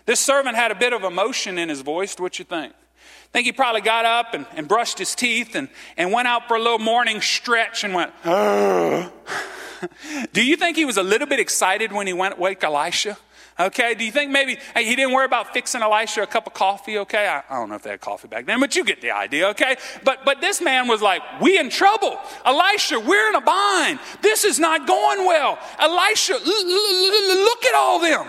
This 0.07 0.21
servant 0.21 0.57
had 0.57 0.71
a 0.71 0.75
bit 0.75 0.93
of 0.93 1.05
emotion 1.05 1.59
in 1.59 1.69
his 1.69 1.81
voice. 1.81 2.17
What 2.19 2.39
you 2.39 2.45
think? 2.45 2.73
I 2.73 3.33
think 3.33 3.47
he 3.47 3.53
probably 3.53 3.81
got 3.81 4.05
up 4.05 4.35
and, 4.35 4.47
and 4.57 4.69
brushed 4.69 4.99
his 4.99 5.15
teeth 5.15 5.55
and, 5.55 5.69
and 5.97 6.13
went 6.13 6.29
out 6.29 6.49
for 6.49 6.57
a 6.57 6.61
little 6.61 6.79
morning 6.79 7.21
stretch 7.21 7.83
and 7.83 7.95
went, 7.95 8.13
Do 10.33 10.45
you 10.45 10.57
think 10.57 10.77
he 10.77 10.85
was 10.85 10.97
a 10.97 11.03
little 11.03 11.27
bit 11.27 11.41
excited 11.41 11.93
when 11.93 12.07
he 12.07 12.13
went 12.13 12.39
wake 12.39 12.63
Elisha? 12.63 13.17
Okay, 13.61 13.95
do 13.95 14.05
you 14.05 14.11
think 14.11 14.31
maybe 14.31 14.57
hey, 14.75 14.85
he 14.85 14.97
didn't 14.97 15.13
worry 15.13 15.27
about 15.27 15.53
fixing 15.53 15.83
Elisha 15.83 16.23
a 16.23 16.27
cup 16.27 16.47
of 16.47 16.55
coffee? 16.55 16.99
Okay, 16.99 17.29
I, 17.29 17.43
I, 17.51 17.59
don't 17.59 17.69
know 17.69 17.75
if 17.75 17.83
they 17.83 17.91
had 17.91 18.01
coffee 18.01 18.27
back 18.27 18.47
then, 18.47 18.61
but 18.61 18.75
you 18.75 18.83
get 18.83 19.03
the 19.03 19.11
idea. 19.11 19.49
Okay, 19.49 19.77
but 20.05 20.25
but 20.25 20.41
this 20.41 20.63
man 20.63 20.89
was 20.89 21.03
like, 21.03 21.21
"We 21.41 21.59
in 21.59 21.69
trouble, 21.69 22.19
Elisha. 22.47 22.99
We're 22.99 23.29
in 23.29 23.35
a 23.35 23.43
bind. 23.43 23.99
This 24.23 24.45
is 24.45 24.59
not 24.59 24.87
going 24.87 25.27
well. 25.27 25.59
Elisha, 25.79 26.33
look 26.33 27.65
at 27.65 27.75
all 27.75 28.01
them." 28.01 28.27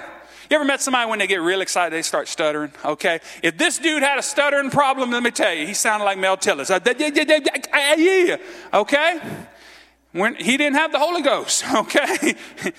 You 0.50 0.56
ever 0.56 0.66
met 0.66 0.82
somebody 0.82 1.10
when 1.10 1.20
they 1.20 1.28
get 1.28 1.42
real 1.42 1.62
excited, 1.62 1.94
they 1.94 2.02
start 2.02 2.28
stuttering? 2.28 2.72
Okay. 2.84 3.20
If 3.42 3.58
this 3.58 3.80
dude 3.80 4.04
had 4.04 4.20
a 4.20 4.22
stuttering 4.22 4.70
problem, 4.70 5.12
let 5.12 5.24
me 5.24 5.32
tell 5.32 5.54
you, 5.54 5.66
he 5.66 5.74
sounded 5.74 6.06
like 6.06 6.18
Mel 6.18 6.38
Tillis. 6.38 6.70
Uh, 6.70 6.80
okay? 8.74 9.20
When 10.12 10.36
he 10.36 10.58
didn't 10.58 10.76
have 10.76 10.92
the 10.92 11.00
Holy 11.00 11.22
Ghost, 11.22 11.64
okay? 11.76 12.36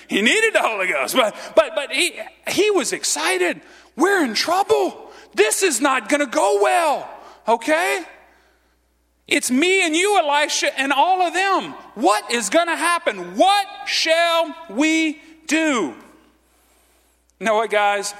he 0.09 0.23
needed 0.23 0.55
the 0.55 0.63
Holy 0.63 0.87
Ghost, 0.87 1.17
but 1.17 1.35
but 1.57 1.73
but 1.75 1.91
he 1.91 2.21
he 2.49 2.71
was 2.71 2.93
excited. 2.93 3.61
We're 3.97 4.25
in 4.25 4.35
trouble. 4.35 5.11
This 5.35 5.63
is 5.63 5.81
not 5.81 6.09
going 6.09 6.21
to 6.21 6.27
go 6.27 6.61
well, 6.63 7.09
okay? 7.49 8.05
It's 9.27 9.51
me 9.51 9.85
and 9.85 9.97
you, 9.97 10.19
Elisha, 10.19 10.79
and 10.79 10.93
all 10.93 11.23
of 11.23 11.33
them. 11.33 11.73
What 11.95 12.31
is 12.31 12.51
going 12.51 12.67
to 12.69 12.77
happen? 12.77 13.37
What 13.37 13.67
shall 13.87 14.55
we 14.71 15.21
do? 15.47 15.95
You 17.41 17.47
know 17.47 17.55
what, 17.57 17.71
guys? 17.71 18.15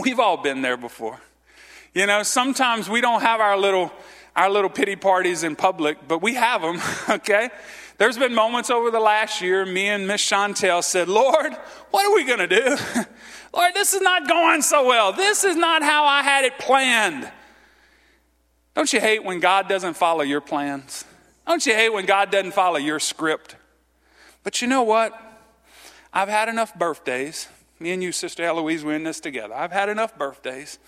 We've 0.00 0.20
all 0.20 0.36
been 0.36 0.62
there 0.62 0.76
before. 0.76 1.20
You 1.94 2.06
know, 2.06 2.22
sometimes 2.22 2.88
we 2.88 3.00
don't 3.00 3.20
have 3.20 3.40
our 3.40 3.58
little 3.58 3.92
our 4.34 4.48
little 4.48 4.70
pity 4.70 4.96
parties 4.96 5.42
in 5.42 5.56
public, 5.56 6.08
but 6.08 6.22
we 6.22 6.34
have 6.34 6.62
them, 6.62 6.80
okay? 7.16 7.50
There's 7.98 8.16
been 8.16 8.34
moments 8.34 8.70
over 8.70 8.90
the 8.90 9.00
last 9.00 9.42
year, 9.42 9.66
me 9.66 9.88
and 9.88 10.06
Miss 10.06 10.22
Chantel 10.22 10.82
said, 10.82 11.08
Lord, 11.08 11.52
what 11.90 12.06
are 12.06 12.14
we 12.14 12.24
to 12.24 12.46
do? 12.46 12.76
Lord, 13.54 13.74
this 13.74 13.92
is 13.92 14.00
not 14.00 14.26
going 14.26 14.62
so 14.62 14.86
well. 14.86 15.12
This 15.12 15.44
is 15.44 15.54
not 15.54 15.82
how 15.82 16.06
I 16.06 16.22
had 16.22 16.46
it 16.46 16.58
planned. 16.58 17.30
Don't 18.74 18.90
you 18.90 19.00
hate 19.00 19.22
when 19.22 19.38
God 19.38 19.68
doesn't 19.68 19.94
follow 19.94 20.22
your 20.22 20.40
plans? 20.40 21.04
Don't 21.46 21.64
you 21.66 21.74
hate 21.74 21.92
when 21.92 22.06
God 22.06 22.30
doesn't 22.30 22.52
follow 22.52 22.78
your 22.78 22.98
script? 22.98 23.56
But 24.42 24.62
you 24.62 24.68
know 24.68 24.82
what? 24.82 25.12
I've 26.12 26.30
had 26.30 26.48
enough 26.48 26.74
birthdays 26.74 27.48
me 27.82 27.92
and 27.92 28.02
you, 28.02 28.12
Sister 28.12 28.44
Eloise, 28.44 28.84
we're 28.84 28.94
in 28.94 29.04
this 29.04 29.20
together. 29.20 29.54
I've 29.54 29.72
had 29.72 29.88
enough 29.88 30.16
birthdays. 30.16 30.78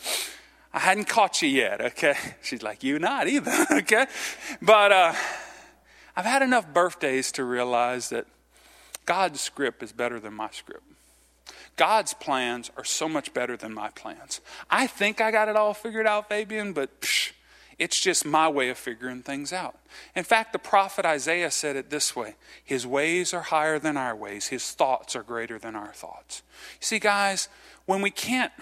I 0.72 0.78
hadn't 0.78 1.08
caught 1.08 1.42
you 1.42 1.48
yet, 1.48 1.80
okay? 1.80 2.14
She's 2.42 2.62
like, 2.62 2.82
You 2.82 2.98
not 2.98 3.28
either, 3.28 3.66
okay? 3.72 4.06
But 4.62 4.92
uh, 4.92 5.14
I've 6.16 6.24
had 6.24 6.42
enough 6.42 6.72
birthdays 6.72 7.32
to 7.32 7.44
realize 7.44 8.08
that 8.10 8.26
God's 9.06 9.40
script 9.40 9.82
is 9.82 9.92
better 9.92 10.20
than 10.20 10.34
my 10.34 10.50
script. 10.50 10.84
God's 11.76 12.14
plans 12.14 12.70
are 12.76 12.84
so 12.84 13.08
much 13.08 13.34
better 13.34 13.56
than 13.56 13.74
my 13.74 13.90
plans. 13.90 14.40
I 14.70 14.86
think 14.86 15.20
I 15.20 15.32
got 15.32 15.48
it 15.48 15.56
all 15.56 15.74
figured 15.74 16.06
out, 16.06 16.28
Fabian, 16.28 16.72
but 16.72 17.00
psh, 17.00 17.32
it's 17.78 17.98
just 18.00 18.24
my 18.24 18.48
way 18.48 18.68
of 18.68 18.78
figuring 18.78 19.22
things 19.22 19.52
out. 19.52 19.76
In 20.14 20.24
fact, 20.24 20.52
the 20.52 20.58
prophet 20.58 21.04
Isaiah 21.04 21.50
said 21.50 21.76
it 21.76 21.90
this 21.90 22.14
way 22.14 22.36
His 22.62 22.86
ways 22.86 23.34
are 23.34 23.42
higher 23.42 23.78
than 23.78 23.96
our 23.96 24.14
ways, 24.14 24.48
His 24.48 24.70
thoughts 24.72 25.16
are 25.16 25.22
greater 25.22 25.58
than 25.58 25.74
our 25.74 25.92
thoughts. 25.92 26.42
You 26.80 26.84
see, 26.86 26.98
guys, 26.98 27.48
when 27.86 28.00
we 28.02 28.10
can't, 28.10 28.52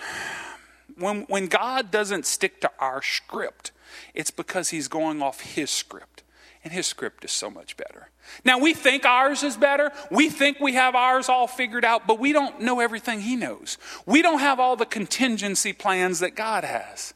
when, 0.98 1.22
when 1.22 1.46
God 1.46 1.90
doesn't 1.90 2.26
stick 2.26 2.60
to 2.62 2.70
our 2.78 3.02
script, 3.02 3.72
it's 4.14 4.30
because 4.30 4.70
He's 4.70 4.88
going 4.88 5.22
off 5.22 5.40
His 5.40 5.70
script. 5.70 6.22
And 6.64 6.72
His 6.72 6.86
script 6.86 7.24
is 7.24 7.32
so 7.32 7.50
much 7.50 7.76
better. 7.76 8.10
Now, 8.44 8.58
we 8.58 8.72
think 8.72 9.04
ours 9.04 9.42
is 9.42 9.56
better. 9.56 9.90
We 10.10 10.30
think 10.30 10.60
we 10.60 10.74
have 10.74 10.94
ours 10.94 11.28
all 11.28 11.48
figured 11.48 11.84
out, 11.84 12.06
but 12.06 12.20
we 12.20 12.32
don't 12.32 12.60
know 12.60 12.78
everything 12.78 13.20
He 13.20 13.36
knows. 13.36 13.78
We 14.06 14.22
don't 14.22 14.38
have 14.38 14.60
all 14.60 14.76
the 14.76 14.86
contingency 14.86 15.72
plans 15.72 16.20
that 16.20 16.36
God 16.36 16.64
has. 16.64 17.14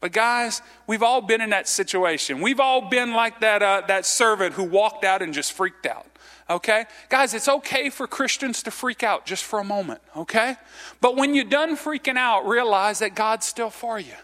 But 0.00 0.12
guys, 0.12 0.62
we've 0.86 1.02
all 1.02 1.20
been 1.20 1.40
in 1.40 1.50
that 1.50 1.68
situation. 1.68 2.40
We've 2.40 2.60
all 2.60 2.88
been 2.88 3.12
like 3.12 3.40
that, 3.40 3.62
uh, 3.62 3.82
that 3.88 4.06
servant 4.06 4.54
who 4.54 4.64
walked 4.64 5.04
out 5.04 5.22
and 5.22 5.34
just 5.34 5.52
freaked 5.52 5.86
out. 5.86 6.06
Okay? 6.48 6.86
Guys, 7.08 7.34
it's 7.34 7.48
okay 7.48 7.90
for 7.90 8.06
Christians 8.06 8.62
to 8.62 8.70
freak 8.70 9.02
out 9.02 9.26
just 9.26 9.44
for 9.44 9.58
a 9.58 9.64
moment. 9.64 10.00
Okay? 10.16 10.56
But 11.00 11.16
when 11.16 11.34
you're 11.34 11.44
done 11.44 11.76
freaking 11.76 12.16
out, 12.16 12.46
realize 12.46 13.00
that 13.00 13.14
God's 13.14 13.46
still 13.46 13.70
for 13.70 13.98
you. 13.98 14.14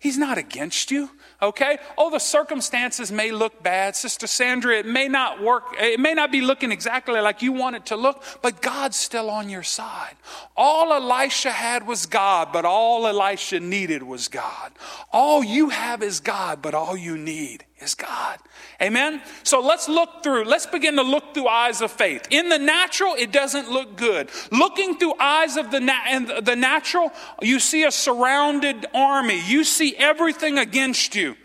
He's 0.00 0.18
not 0.18 0.38
against 0.38 0.90
you, 0.90 1.10
okay? 1.42 1.78
Oh, 1.98 2.10
the 2.10 2.18
circumstances 2.18 3.10
may 3.10 3.32
look 3.32 3.62
bad. 3.62 3.96
Sister 3.96 4.26
Sandra, 4.26 4.78
it 4.78 4.86
may 4.86 5.08
not 5.08 5.42
work. 5.42 5.74
It 5.78 6.00
may 6.00 6.14
not 6.14 6.30
be 6.30 6.40
looking 6.40 6.72
exactly 6.72 7.20
like 7.20 7.42
you 7.42 7.52
want 7.52 7.76
it 7.76 7.86
to 7.86 7.96
look, 7.96 8.22
but 8.40 8.62
God's 8.62 8.96
still 8.96 9.28
on 9.28 9.50
your 9.50 9.62
side. 9.62 10.14
All 10.56 10.92
Elisha 10.92 11.50
had 11.50 11.86
was 11.86 12.06
God, 12.06 12.52
but 12.52 12.64
all 12.64 13.06
Elisha 13.06 13.60
needed 13.60 14.02
was 14.02 14.28
God. 14.28 14.72
All 15.12 15.42
you 15.42 15.70
have 15.70 16.02
is 16.02 16.20
God, 16.20 16.62
but 16.62 16.74
all 16.74 16.96
you 16.96 17.18
need 17.18 17.64
is 17.82 17.94
God. 17.94 18.38
Amen? 18.80 19.20
So 19.42 19.60
let's 19.60 19.88
look 19.88 20.22
through, 20.22 20.44
let's 20.44 20.66
begin 20.66 20.96
to 20.96 21.02
look 21.02 21.34
through 21.34 21.48
eyes 21.48 21.80
of 21.80 21.90
faith. 21.90 22.26
In 22.30 22.48
the 22.48 22.58
natural, 22.58 23.14
it 23.14 23.32
doesn't 23.32 23.70
look 23.70 23.96
good. 23.96 24.30
Looking 24.50 24.96
through 24.96 25.14
eyes 25.20 25.56
of 25.56 25.70
the, 25.70 25.80
na- 25.80 26.04
and 26.06 26.28
the 26.44 26.56
natural, 26.56 27.12
you 27.40 27.60
see 27.60 27.84
a 27.84 27.90
surrounded 27.90 28.86
army. 28.94 29.40
You 29.46 29.64
see 29.64 29.94
everything 29.96 30.58
against 30.58 31.14
you. 31.14 31.36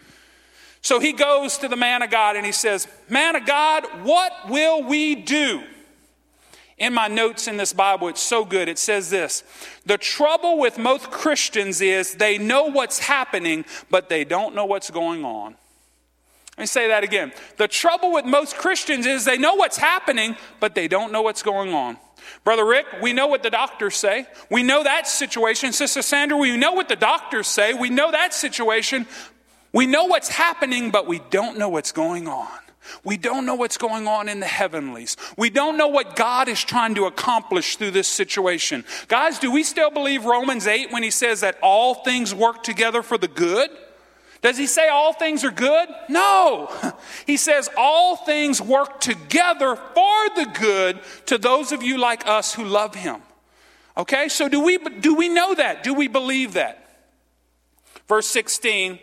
So 0.81 0.99
he 0.99 1.11
goes 1.11 1.57
to 1.57 1.67
the 1.67 1.75
man 1.75 2.01
of 2.01 2.09
God 2.09 2.35
and 2.35 2.45
he 2.45 2.51
says, 2.51 2.87
Man 3.09 3.35
of 3.35 3.45
God, 3.45 3.83
what 4.03 4.31
will 4.49 4.83
we 4.83 5.15
do? 5.15 5.63
In 6.77 6.93
my 6.93 7.07
notes 7.07 7.47
in 7.47 7.57
this 7.57 7.73
Bible, 7.73 8.07
it's 8.07 8.21
so 8.21 8.45
good. 8.45 8.69
It 8.69 8.77
says 8.77 9.09
this 9.09 9.43
The 9.85 9.97
trouble 9.97 10.59
with 10.59 10.77
most 10.77 11.09
Christians 11.09 11.81
is 11.81 12.13
they 12.15 12.37
know 12.37 12.65
what's 12.65 12.99
happening, 12.99 13.65
but 13.89 14.09
they 14.09 14.23
don't 14.23 14.53
know 14.53 14.65
what's 14.65 14.91
going 14.91 15.25
on. 15.25 15.55
Let 16.57 16.63
me 16.63 16.65
say 16.65 16.87
that 16.87 17.03
again. 17.03 17.33
The 17.57 17.67
trouble 17.67 18.11
with 18.11 18.25
most 18.25 18.57
Christians 18.57 19.05
is 19.05 19.25
they 19.25 19.37
know 19.37 19.53
what's 19.53 19.77
happening, 19.77 20.35
but 20.59 20.73
they 20.73 20.87
don't 20.87 21.11
know 21.11 21.21
what's 21.21 21.43
going 21.43 21.71
on. 21.73 21.97
Brother 22.43 22.65
Rick, 22.65 22.87
we 22.99 23.13
know 23.13 23.27
what 23.27 23.43
the 23.43 23.51
doctors 23.51 23.95
say. 23.95 24.25
We 24.49 24.63
know 24.63 24.83
that 24.83 25.07
situation. 25.07 25.71
Sister 25.71 26.01
Sandra, 26.01 26.35
we 26.35 26.57
know 26.57 26.73
what 26.73 26.89
the 26.89 26.95
doctors 26.95 27.47
say. 27.47 27.75
We 27.75 27.91
know 27.91 28.11
that 28.11 28.33
situation. 28.33 29.05
We 29.71 29.85
know 29.85 30.05
what's 30.05 30.29
happening, 30.29 30.89
but 30.89 31.05
we 31.05 31.19
don't 31.29 31.59
know 31.59 31.69
what's 31.69 31.91
going 31.91 32.27
on. 32.27 32.47
We 33.03 33.17
don't 33.17 33.45
know 33.45 33.55
what's 33.55 33.77
going 33.77 34.07
on 34.07 34.27
in 34.27 34.39
the 34.39 34.47
heavenlies. 34.47 35.15
We 35.37 35.51
don't 35.51 35.77
know 35.77 35.89
what 35.89 36.15
God 36.15 36.47
is 36.47 36.63
trying 36.63 36.95
to 36.95 37.05
accomplish 37.05 37.75
through 37.75 37.91
this 37.91 38.07
situation. 38.07 38.83
Guys, 39.09 39.37
do 39.37 39.51
we 39.51 39.63
still 39.63 39.91
believe 39.91 40.25
Romans 40.25 40.65
8 40.65 40.91
when 40.91 41.03
he 41.03 41.11
says 41.11 41.41
that 41.41 41.57
all 41.61 41.95
things 41.95 42.33
work 42.33 42.63
together 42.63 43.03
for 43.03 43.19
the 43.19 43.27
good? 43.27 43.69
Does 44.41 44.57
he 44.57 44.67
say 44.67 44.87
all 44.87 45.13
things 45.13 45.43
are 45.43 45.51
good? 45.51 45.89
No. 46.09 46.69
He 47.25 47.37
says 47.37 47.69
all 47.75 48.15
things 48.15 48.61
work 48.61 48.99
together 48.99 49.75
for 49.75 50.29
the 50.35 50.49
good 50.53 50.99
to 51.25 51.37
those 51.37 51.71
of 51.71 51.81
you 51.81 51.97
like 51.97 52.27
us 52.27 52.53
who 52.53 52.63
love 52.63 52.95
him. 52.95 53.21
Okay? 53.97 54.29
So 54.29 54.47
do 54.47 54.61
we 54.61 54.77
do 54.77 55.15
we 55.15 55.27
know 55.27 55.55
that? 55.55 55.83
Do 55.83 55.93
we 55.93 56.07
believe 56.07 56.53
that? 56.53 56.87
Verse 58.07 58.27
16. 58.27 58.99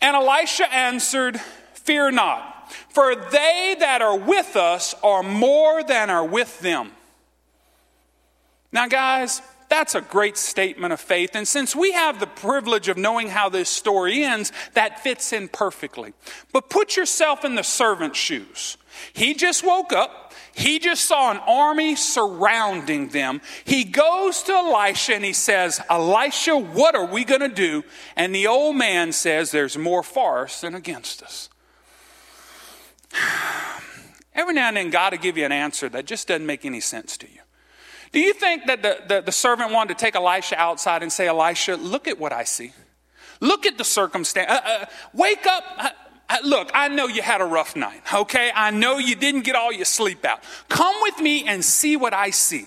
And 0.00 0.16
Elisha 0.16 0.72
answered, 0.72 1.40
"Fear 1.72 2.10
not, 2.10 2.70
for 2.90 3.14
they 3.14 3.76
that 3.78 4.02
are 4.02 4.16
with 4.16 4.56
us 4.56 4.94
are 5.02 5.22
more 5.22 5.82
than 5.82 6.10
are 6.10 6.24
with 6.24 6.60
them." 6.60 6.94
Now 8.70 8.88
guys, 8.88 9.40
that's 9.74 9.96
a 9.96 10.00
great 10.00 10.36
statement 10.36 10.92
of 10.92 11.00
faith. 11.00 11.34
And 11.34 11.48
since 11.48 11.74
we 11.74 11.90
have 11.92 12.20
the 12.20 12.28
privilege 12.28 12.86
of 12.86 12.96
knowing 12.96 13.28
how 13.28 13.48
this 13.48 13.68
story 13.68 14.22
ends, 14.22 14.52
that 14.74 15.02
fits 15.02 15.32
in 15.32 15.48
perfectly. 15.48 16.14
But 16.52 16.70
put 16.70 16.96
yourself 16.96 17.44
in 17.44 17.56
the 17.56 17.64
servant's 17.64 18.16
shoes. 18.16 18.76
He 19.12 19.34
just 19.34 19.66
woke 19.66 19.92
up. 19.92 20.32
He 20.54 20.78
just 20.78 21.06
saw 21.06 21.32
an 21.32 21.38
army 21.38 21.96
surrounding 21.96 23.08
them. 23.08 23.40
He 23.64 23.82
goes 23.82 24.44
to 24.44 24.52
Elisha 24.52 25.16
and 25.16 25.24
he 25.24 25.32
says, 25.32 25.80
Elisha, 25.90 26.56
what 26.56 26.94
are 26.94 27.06
we 27.06 27.24
going 27.24 27.40
to 27.40 27.48
do? 27.48 27.82
And 28.14 28.32
the 28.32 28.46
old 28.46 28.76
man 28.76 29.10
says, 29.10 29.50
There's 29.50 29.76
more 29.76 30.04
for 30.04 30.44
us 30.44 30.60
than 30.60 30.76
against 30.76 31.20
us. 31.20 31.48
Every 34.36 34.54
now 34.54 34.68
and 34.68 34.76
then, 34.76 34.90
God 34.90 35.12
will 35.12 35.18
give 35.18 35.36
you 35.36 35.44
an 35.44 35.52
answer 35.52 35.88
that 35.88 36.06
just 36.06 36.28
doesn't 36.28 36.46
make 36.46 36.64
any 36.64 36.80
sense 36.80 37.16
to 37.16 37.26
you. 37.26 37.40
Do 38.14 38.20
you 38.20 38.32
think 38.32 38.66
that 38.66 38.80
the, 38.80 39.00
the, 39.08 39.20
the, 39.22 39.32
servant 39.32 39.72
wanted 39.72 39.98
to 39.98 40.04
take 40.04 40.14
Elisha 40.14 40.56
outside 40.56 41.02
and 41.02 41.12
say, 41.12 41.26
Elisha, 41.26 41.74
look 41.74 42.06
at 42.06 42.16
what 42.16 42.32
I 42.32 42.44
see? 42.44 42.72
Look 43.40 43.66
at 43.66 43.76
the 43.76 43.82
circumstance. 43.82 44.48
Uh, 44.48 44.60
uh, 44.64 44.86
wake 45.12 45.44
up. 45.48 45.64
Uh, 45.76 45.90
uh, 46.30 46.36
look, 46.44 46.70
I 46.72 46.86
know 46.86 47.08
you 47.08 47.22
had 47.22 47.40
a 47.40 47.44
rough 47.44 47.74
night, 47.74 48.00
okay? 48.14 48.52
I 48.54 48.70
know 48.70 48.98
you 48.98 49.16
didn't 49.16 49.40
get 49.40 49.56
all 49.56 49.72
your 49.72 49.84
sleep 49.84 50.24
out. 50.24 50.44
Come 50.68 50.94
with 51.02 51.18
me 51.18 51.44
and 51.48 51.64
see 51.64 51.96
what 51.96 52.14
I 52.14 52.30
see. 52.30 52.66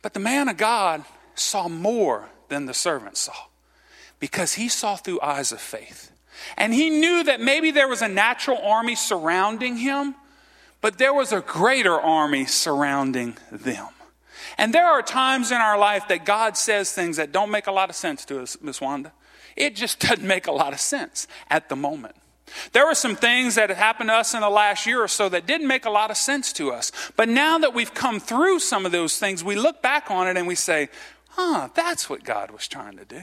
But 0.00 0.14
the 0.14 0.20
man 0.20 0.48
of 0.48 0.56
God 0.56 1.04
saw 1.34 1.68
more 1.68 2.30
than 2.48 2.64
the 2.64 2.74
servant 2.74 3.18
saw 3.18 3.34
because 4.18 4.54
he 4.54 4.70
saw 4.70 4.96
through 4.96 5.20
eyes 5.20 5.52
of 5.52 5.60
faith. 5.60 6.10
And 6.56 6.72
he 6.72 6.88
knew 6.88 7.22
that 7.24 7.42
maybe 7.42 7.70
there 7.70 7.86
was 7.86 8.00
a 8.00 8.08
natural 8.08 8.56
army 8.64 8.94
surrounding 8.94 9.76
him, 9.76 10.14
but 10.80 10.96
there 10.96 11.12
was 11.12 11.32
a 11.32 11.42
greater 11.42 12.00
army 12.00 12.46
surrounding 12.46 13.36
them. 13.50 13.88
And 14.58 14.72
there 14.72 14.86
are 14.86 15.02
times 15.02 15.50
in 15.50 15.58
our 15.58 15.78
life 15.78 16.08
that 16.08 16.24
God 16.24 16.56
says 16.56 16.92
things 16.92 17.16
that 17.16 17.32
don't 17.32 17.50
make 17.50 17.66
a 17.66 17.72
lot 17.72 17.90
of 17.90 17.96
sense 17.96 18.24
to 18.26 18.40
us, 18.40 18.56
Miss 18.60 18.80
Wanda. 18.80 19.12
It 19.56 19.76
just 19.76 20.00
doesn't 20.08 20.26
make 20.26 20.46
a 20.46 20.52
lot 20.52 20.72
of 20.72 20.80
sense 20.80 21.26
at 21.50 21.68
the 21.68 21.76
moment. 21.76 22.16
There 22.72 22.86
were 22.86 22.94
some 22.94 23.16
things 23.16 23.54
that 23.54 23.70
had 23.70 23.78
happened 23.78 24.10
to 24.10 24.14
us 24.14 24.34
in 24.34 24.40
the 24.40 24.50
last 24.50 24.86
year 24.86 25.02
or 25.02 25.08
so 25.08 25.28
that 25.30 25.46
didn't 25.46 25.66
make 25.66 25.86
a 25.86 25.90
lot 25.90 26.10
of 26.10 26.16
sense 26.16 26.52
to 26.54 26.70
us. 26.70 26.92
But 27.16 27.28
now 27.28 27.58
that 27.58 27.72
we've 27.72 27.94
come 27.94 28.20
through 28.20 28.58
some 28.58 28.84
of 28.84 28.92
those 28.92 29.18
things, 29.18 29.42
we 29.42 29.56
look 29.56 29.80
back 29.80 30.10
on 30.10 30.28
it 30.28 30.36
and 30.36 30.46
we 30.46 30.54
say, 30.54 30.88
huh, 31.30 31.68
that's 31.74 32.10
what 32.10 32.24
God 32.24 32.50
was 32.50 32.68
trying 32.68 32.98
to 32.98 33.04
do. 33.04 33.22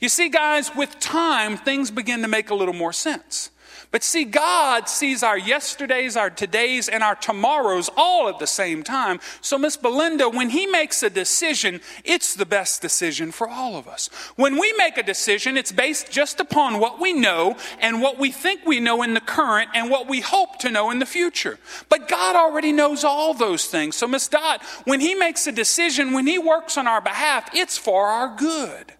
You 0.00 0.08
see, 0.08 0.28
guys, 0.28 0.74
with 0.74 0.98
time, 1.00 1.56
things 1.56 1.90
begin 1.90 2.22
to 2.22 2.28
make 2.28 2.50
a 2.50 2.54
little 2.54 2.74
more 2.74 2.92
sense. 2.92 3.50
But 3.94 4.02
see, 4.02 4.24
God 4.24 4.88
sees 4.88 5.22
our 5.22 5.38
yesterdays, 5.38 6.16
our 6.16 6.28
todays, 6.28 6.88
and 6.92 7.04
our 7.04 7.14
tomorrows 7.14 7.88
all 7.96 8.28
at 8.28 8.40
the 8.40 8.46
same 8.48 8.82
time. 8.82 9.20
So, 9.40 9.56
Miss 9.56 9.76
Belinda, 9.76 10.28
when 10.28 10.50
He 10.50 10.66
makes 10.66 11.04
a 11.04 11.08
decision, 11.08 11.80
it's 12.02 12.34
the 12.34 12.44
best 12.44 12.82
decision 12.82 13.30
for 13.30 13.48
all 13.48 13.76
of 13.76 13.86
us. 13.86 14.08
When 14.34 14.58
we 14.58 14.72
make 14.72 14.98
a 14.98 15.04
decision, 15.04 15.56
it's 15.56 15.70
based 15.70 16.10
just 16.10 16.40
upon 16.40 16.80
what 16.80 17.00
we 17.00 17.12
know 17.12 17.56
and 17.78 18.02
what 18.02 18.18
we 18.18 18.32
think 18.32 18.66
we 18.66 18.80
know 18.80 19.00
in 19.04 19.14
the 19.14 19.20
current 19.20 19.70
and 19.74 19.88
what 19.88 20.08
we 20.08 20.20
hope 20.20 20.58
to 20.58 20.72
know 20.72 20.90
in 20.90 20.98
the 20.98 21.06
future. 21.06 21.60
But 21.88 22.08
God 22.08 22.34
already 22.34 22.72
knows 22.72 23.04
all 23.04 23.32
those 23.32 23.66
things. 23.66 23.94
So, 23.94 24.08
Miss 24.08 24.26
Dot, 24.26 24.60
when 24.86 24.98
He 24.98 25.14
makes 25.14 25.46
a 25.46 25.52
decision, 25.52 26.14
when 26.14 26.26
He 26.26 26.36
works 26.36 26.76
on 26.76 26.88
our 26.88 27.00
behalf, 27.00 27.48
it's 27.54 27.78
for 27.78 28.08
our 28.08 28.34
good. 28.34 28.94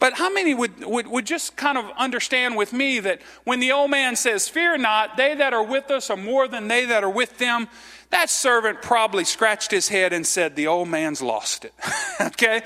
But 0.00 0.14
how 0.14 0.32
many 0.32 0.54
would, 0.54 0.82
would, 0.84 1.06
would 1.06 1.26
just 1.26 1.56
kind 1.56 1.76
of 1.76 1.84
understand 1.96 2.56
with 2.56 2.72
me 2.72 3.00
that 3.00 3.20
when 3.44 3.60
the 3.60 3.70
old 3.70 3.90
man 3.90 4.16
says, 4.16 4.48
Fear 4.48 4.78
not, 4.78 5.18
they 5.18 5.34
that 5.34 5.52
are 5.52 5.62
with 5.62 5.90
us 5.90 6.08
are 6.08 6.16
more 6.16 6.48
than 6.48 6.68
they 6.68 6.86
that 6.86 7.04
are 7.04 7.10
with 7.10 7.36
them, 7.36 7.68
that 8.08 8.30
servant 8.30 8.80
probably 8.80 9.24
scratched 9.24 9.70
his 9.70 9.88
head 9.88 10.14
and 10.14 10.26
said, 10.26 10.56
The 10.56 10.66
old 10.66 10.88
man's 10.88 11.20
lost 11.20 11.66
it. 11.66 11.74
okay? 12.20 12.62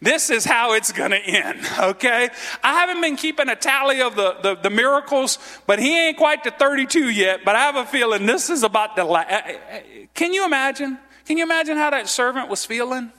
This 0.00 0.30
is 0.30 0.46
how 0.46 0.72
it's 0.72 0.90
going 0.90 1.10
to 1.10 1.20
end. 1.20 1.60
Okay? 1.78 2.30
I 2.62 2.72
haven't 2.72 3.02
been 3.02 3.16
keeping 3.16 3.50
a 3.50 3.56
tally 3.56 4.00
of 4.00 4.16
the, 4.16 4.38
the, 4.42 4.54
the, 4.54 4.70
miracles, 4.70 5.38
but 5.66 5.78
he 5.78 6.08
ain't 6.08 6.16
quite 6.16 6.44
to 6.44 6.50
32 6.50 7.10
yet. 7.10 7.44
But 7.44 7.56
I 7.56 7.60
have 7.60 7.76
a 7.76 7.84
feeling 7.84 8.24
this 8.24 8.48
is 8.48 8.62
about 8.62 8.96
the 8.96 9.04
last. 9.04 9.30
Eh, 9.30 9.42
eh, 9.46 9.58
eh, 9.70 10.06
can 10.14 10.32
you 10.32 10.46
imagine? 10.46 10.98
Can 11.26 11.36
you 11.36 11.44
imagine 11.44 11.76
how 11.76 11.90
that 11.90 12.08
servant 12.08 12.48
was 12.48 12.64
feeling? 12.64 13.12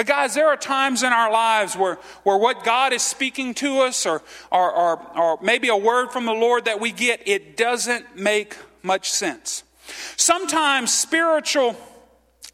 But, 0.00 0.06
guys, 0.06 0.32
there 0.32 0.48
are 0.48 0.56
times 0.56 1.02
in 1.02 1.12
our 1.12 1.30
lives 1.30 1.76
where, 1.76 1.98
where 2.22 2.38
what 2.38 2.64
God 2.64 2.94
is 2.94 3.02
speaking 3.02 3.52
to 3.56 3.80
us, 3.80 4.06
or, 4.06 4.22
or, 4.50 4.72
or, 4.72 5.18
or 5.18 5.38
maybe 5.42 5.68
a 5.68 5.76
word 5.76 6.10
from 6.10 6.24
the 6.24 6.32
Lord 6.32 6.64
that 6.64 6.80
we 6.80 6.90
get, 6.90 7.20
it 7.28 7.54
doesn't 7.54 8.16
make 8.16 8.56
much 8.82 9.10
sense. 9.10 9.62
Sometimes 10.16 10.90
spiritual 10.90 11.76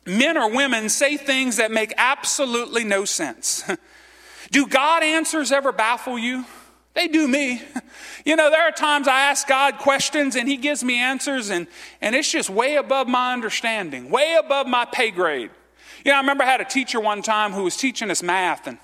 men 0.04 0.36
or 0.36 0.50
women 0.50 0.88
say 0.88 1.16
things 1.16 1.58
that 1.58 1.70
make 1.70 1.94
absolutely 1.96 2.82
no 2.82 3.04
sense. 3.04 3.62
do 4.50 4.66
God 4.66 5.04
answers 5.04 5.52
ever 5.52 5.70
baffle 5.70 6.18
you? 6.18 6.44
They 6.94 7.06
do 7.06 7.28
me. 7.28 7.62
You 8.24 8.34
know, 8.34 8.50
there 8.50 8.62
are 8.62 8.72
times 8.72 9.06
I 9.06 9.20
ask 9.20 9.46
God 9.46 9.78
questions 9.78 10.34
and 10.34 10.48
He 10.48 10.56
gives 10.56 10.82
me 10.82 10.98
answers, 10.98 11.48
and, 11.50 11.68
and 12.00 12.16
it's 12.16 12.28
just 12.28 12.50
way 12.50 12.74
above 12.74 13.06
my 13.06 13.32
understanding, 13.32 14.10
way 14.10 14.36
above 14.36 14.66
my 14.66 14.84
pay 14.84 15.12
grade. 15.12 15.50
You 16.06 16.12
know, 16.12 16.18
I 16.18 16.20
remember 16.20 16.44
I 16.44 16.46
had 16.46 16.60
a 16.60 16.64
teacher 16.64 17.00
one 17.00 17.20
time 17.20 17.50
who 17.50 17.64
was 17.64 17.76
teaching 17.76 18.12
us 18.12 18.22
math, 18.22 18.68
and 18.68 18.78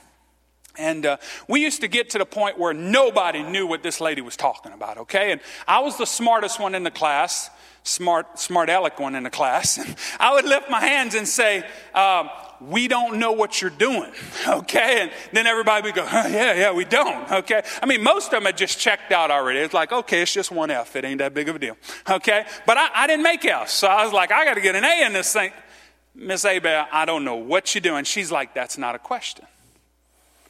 and 0.77 1.07
uh, 1.07 1.17
we 1.49 1.61
used 1.61 1.83
to 1.83 1.87
get 1.87 2.11
to 2.11 2.19
the 2.19 2.27
point 2.27 2.59
where 2.59 2.75
nobody 2.75 3.45
knew 3.45 3.65
what 3.65 3.85
this 3.85 4.01
lady 4.01 4.21
was 4.21 4.37
talking 4.37 4.73
about, 4.73 4.99
okay? 4.99 5.31
And 5.31 5.41
I 5.69 5.81
was 5.83 5.99
the 5.99 6.05
smartest 6.05 6.59
one 6.59 6.75
in 6.75 6.83
the 6.83 6.91
class, 6.91 7.49
smart, 7.85 8.41
smart 8.41 8.71
aleck 8.71 8.99
one 8.99 9.15
in 9.15 9.23
the 9.23 9.31
class. 9.31 9.79
And 9.87 9.97
I 10.19 10.35
would 10.35 10.47
lift 10.47 10.69
my 10.69 10.81
hands 10.81 11.15
and 11.15 11.29
say, 11.29 11.63
um, 11.95 12.29
we 12.61 12.89
don't 12.89 13.19
know 13.21 13.33
what 13.33 13.61
you're 13.61 13.71
doing, 13.71 14.11
okay? 14.49 15.03
And 15.03 15.11
then 15.33 15.47
everybody 15.47 15.87
would 15.87 15.95
go, 15.95 16.05
yeah, 16.05 16.55
yeah, 16.55 16.73
we 16.73 16.85
don't, 16.85 17.31
okay? 17.31 17.63
I 17.81 17.87
mean, 17.87 18.03
most 18.03 18.27
of 18.27 18.31
them 18.33 18.47
had 18.47 18.57
just 18.57 18.81
checked 18.81 19.13
out 19.13 19.31
already. 19.31 19.61
It's 19.61 19.75
like, 19.75 19.93
okay, 19.93 20.23
it's 20.23 20.33
just 20.33 20.51
one 20.51 20.73
F. 20.73 20.97
It 20.97 21.05
ain't 21.05 21.19
that 21.19 21.35
big 21.35 21.49
of 21.49 21.55
a 21.55 21.59
deal, 21.61 21.77
okay? 22.11 22.47
But 22.67 22.79
I, 22.79 22.89
I 22.95 23.07
didn't 23.07 23.23
make 23.23 23.45
F, 23.45 23.69
so 23.69 23.87
I 23.87 24.05
was 24.05 24.13
like, 24.13 24.33
I 24.33 24.45
got 24.45 24.55
to 24.55 24.61
get 24.61 24.75
an 24.75 24.85
A 24.85 25.07
in 25.07 25.13
this 25.13 25.33
thing. 25.33 25.53
Miss 26.15 26.45
Abel, 26.45 26.87
I 26.93 27.05
don't 27.05 27.25
know 27.25 27.37
what 27.37 27.75
you're 27.75 27.81
doing. 27.81 28.05
She's 28.05 28.31
like, 28.31 28.55
that's 28.55 28.77
not 28.77 28.95
a 28.95 28.99
question. 28.99 29.47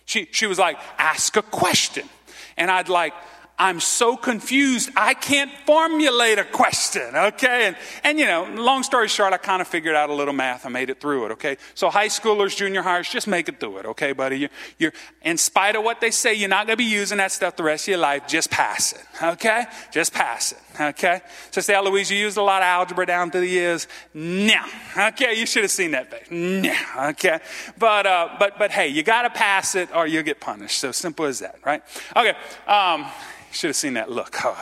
She, 0.05 0.29
she 0.33 0.47
was 0.47 0.59
like, 0.59 0.79
ask 0.99 1.37
a 1.37 1.43
question. 1.43 2.09
And 2.57 2.71
I'd 2.71 2.89
like, 2.89 3.15
I'm 3.63 3.79
so 3.79 4.17
confused, 4.17 4.91
I 4.97 5.15
can't 5.15 5.49
formulate 5.67 6.41
a 6.41 6.43
question, 6.43 7.15
okay? 7.15 7.69
And, 7.69 7.77
and 8.03 8.19
you 8.19 8.25
know, 8.25 8.45
long 8.57 8.83
story 8.83 9.07
short, 9.07 9.33
I 9.33 9.37
kind 9.37 9.63
of 9.63 9.69
figured 9.69 9.95
out 9.95 10.11
a 10.11 10.13
little 10.13 10.35
math. 10.35 10.67
I 10.67 10.69
made 10.69 10.91
it 10.91 11.01
through 11.01 11.27
it, 11.27 11.31
okay? 11.33 11.57
So, 11.75 11.89
high 11.89 12.09
schoolers, 12.09 12.57
junior 12.57 12.83
hires, 12.83 13.09
just 13.09 13.29
make 13.29 13.49
it 13.49 13.61
through 13.61 13.79
it, 13.79 13.87
okay, 13.87 14.15
buddy? 14.15 14.41
You're, 14.41 14.51
you're 14.81 14.93
in 15.23 15.39
spite 15.39 15.77
of 15.77 15.85
what 15.85 16.01
they 16.01 16.11
say, 16.11 16.35
you're 16.35 16.49
not 16.49 16.67
going 16.67 16.77
to 16.77 16.83
be 16.83 16.91
using 16.91 17.19
that 17.19 17.31
stuff 17.31 17.55
the 17.55 17.63
rest 17.63 17.85
of 17.85 17.93
your 17.93 17.99
life. 17.99 18.27
Just 18.27 18.51
pass 18.51 18.95
it, 18.95 19.05
okay? 19.23 19.67
Just 19.93 20.13
pass 20.13 20.51
it, 20.51 20.59
okay? 20.81 21.21
Sister 21.53 21.73
Eloise, 21.75 22.11
you 22.11 22.19
used 22.19 22.39
a 22.39 22.43
lot 22.43 22.63
of 22.63 22.67
algebra 22.67 23.07
down 23.07 23.31
through 23.31 23.43
the 23.43 23.47
years. 23.47 23.87
No, 24.13 24.61
okay? 24.99 25.39
You 25.39 25.47
should 25.47 25.63
have 25.63 25.71
seen 25.71 25.93
that 25.93 26.11
face. 26.11 26.27
No, 26.33 26.75
okay? 27.11 27.39
But, 27.79 28.07
uh, 28.07 28.31
but, 28.41 28.59
but 28.59 28.73
hey, 28.73 28.89
you 28.89 29.05
got 29.05 29.23
to 29.23 29.31
pass 29.31 29.77
it 29.77 29.95
or 29.95 30.09
you'll 30.09 30.25
get 30.25 30.41
punished. 30.41 30.79
So 30.79 30.91
simple 30.91 31.27
as 31.27 31.39
that, 31.39 31.61
right? 31.65 31.85
Okay. 32.17 32.35
Um, 32.67 33.07
should 33.53 33.69
have 33.69 33.77
seen 33.77 33.95
that 33.95 34.11
look. 34.11 34.35
Oh, 34.45 34.57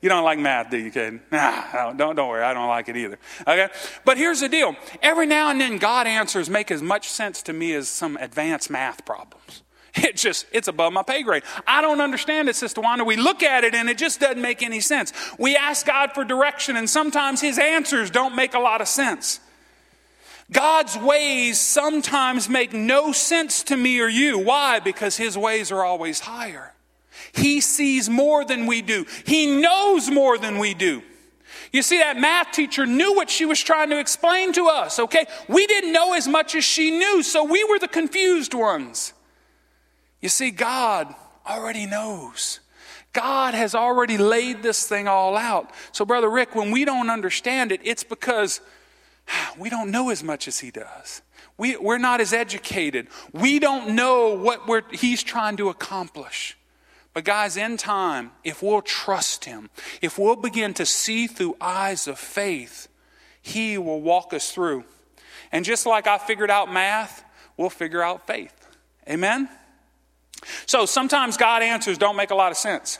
you 0.00 0.08
don't 0.08 0.24
like 0.24 0.38
math, 0.38 0.70
do 0.70 0.78
you, 0.78 0.90
kid? 0.90 1.20
Nah, 1.30 1.92
don't, 1.92 2.16
don't 2.16 2.28
worry. 2.28 2.42
I 2.42 2.54
don't 2.54 2.68
like 2.68 2.88
it 2.88 2.96
either. 2.96 3.18
Okay? 3.42 3.68
But 4.04 4.18
here's 4.18 4.40
the 4.40 4.48
deal. 4.48 4.74
Every 5.02 5.26
now 5.26 5.50
and 5.50 5.60
then, 5.60 5.78
God 5.78 6.06
answers 6.06 6.50
make 6.50 6.70
as 6.70 6.82
much 6.82 7.08
sense 7.08 7.42
to 7.44 7.52
me 7.52 7.74
as 7.74 7.88
some 7.88 8.16
advanced 8.16 8.70
math 8.70 9.04
problems. 9.04 9.62
It 9.96 10.16
just, 10.16 10.46
it's 10.52 10.68
above 10.68 10.92
my 10.92 11.02
pay 11.02 11.24
grade. 11.24 11.42
I 11.66 11.80
don't 11.80 12.00
understand 12.00 12.48
it, 12.48 12.54
Sister 12.54 12.80
Wanda. 12.80 13.02
We 13.04 13.16
look 13.16 13.42
at 13.42 13.64
it 13.64 13.74
and 13.74 13.90
it 13.90 13.98
just 13.98 14.20
doesn't 14.20 14.40
make 14.40 14.62
any 14.62 14.78
sense. 14.78 15.12
We 15.36 15.56
ask 15.56 15.84
God 15.84 16.12
for 16.12 16.24
direction 16.24 16.76
and 16.76 16.88
sometimes 16.88 17.40
His 17.40 17.58
answers 17.58 18.08
don't 18.10 18.36
make 18.36 18.54
a 18.54 18.60
lot 18.60 18.80
of 18.80 18.86
sense. 18.86 19.40
God's 20.52 20.96
ways 20.96 21.60
sometimes 21.60 22.48
make 22.48 22.72
no 22.72 23.10
sense 23.10 23.64
to 23.64 23.76
me 23.76 24.00
or 24.00 24.08
you. 24.08 24.38
Why? 24.38 24.78
Because 24.78 25.16
His 25.16 25.36
ways 25.36 25.72
are 25.72 25.84
always 25.84 26.20
higher. 26.20 26.72
He 27.32 27.60
sees 27.60 28.08
more 28.08 28.44
than 28.44 28.66
we 28.66 28.82
do. 28.82 29.06
He 29.24 29.60
knows 29.60 30.10
more 30.10 30.38
than 30.38 30.58
we 30.58 30.74
do. 30.74 31.02
You 31.72 31.82
see, 31.82 31.98
that 31.98 32.18
math 32.18 32.52
teacher 32.52 32.84
knew 32.84 33.14
what 33.14 33.30
she 33.30 33.46
was 33.46 33.60
trying 33.60 33.90
to 33.90 34.00
explain 34.00 34.52
to 34.54 34.66
us, 34.66 34.98
okay? 34.98 35.26
We 35.48 35.66
didn't 35.66 35.92
know 35.92 36.14
as 36.14 36.26
much 36.26 36.54
as 36.54 36.64
she 36.64 36.90
knew, 36.90 37.22
so 37.22 37.44
we 37.44 37.62
were 37.64 37.78
the 37.78 37.88
confused 37.88 38.54
ones. 38.54 39.12
You 40.20 40.28
see, 40.28 40.50
God 40.50 41.14
already 41.46 41.86
knows. 41.86 42.60
God 43.12 43.54
has 43.54 43.74
already 43.74 44.18
laid 44.18 44.62
this 44.62 44.86
thing 44.86 45.08
all 45.08 45.36
out. 45.36 45.70
So, 45.92 46.04
Brother 46.04 46.30
Rick, 46.30 46.54
when 46.54 46.70
we 46.70 46.84
don't 46.84 47.10
understand 47.10 47.72
it, 47.72 47.80
it's 47.84 48.04
because 48.04 48.60
we 49.58 49.70
don't 49.70 49.90
know 49.90 50.10
as 50.10 50.22
much 50.22 50.48
as 50.48 50.58
He 50.58 50.70
does. 50.70 51.22
We, 51.56 51.76
we're 51.76 51.98
not 51.98 52.20
as 52.20 52.32
educated. 52.32 53.08
We 53.32 53.58
don't 53.58 53.94
know 53.94 54.34
what 54.34 54.94
He's 54.94 55.22
trying 55.22 55.56
to 55.58 55.68
accomplish. 55.68 56.56
But, 57.12 57.24
guys, 57.24 57.56
in 57.56 57.76
time, 57.76 58.30
if 58.44 58.62
we'll 58.62 58.82
trust 58.82 59.44
Him, 59.44 59.70
if 60.00 60.18
we'll 60.18 60.36
begin 60.36 60.74
to 60.74 60.86
see 60.86 61.26
through 61.26 61.56
eyes 61.60 62.06
of 62.06 62.18
faith, 62.18 62.88
He 63.42 63.78
will 63.78 64.00
walk 64.00 64.32
us 64.32 64.52
through. 64.52 64.84
And 65.52 65.64
just 65.64 65.86
like 65.86 66.06
I 66.06 66.18
figured 66.18 66.50
out 66.50 66.72
math, 66.72 67.24
we'll 67.56 67.70
figure 67.70 68.02
out 68.02 68.26
faith. 68.26 68.54
Amen? 69.08 69.48
So 70.66 70.86
sometimes 70.86 71.36
God 71.36 71.62
answers 71.62 71.98
don't 71.98 72.16
make 72.16 72.30
a 72.30 72.34
lot 72.34 72.52
of 72.52 72.56
sense. 72.56 72.98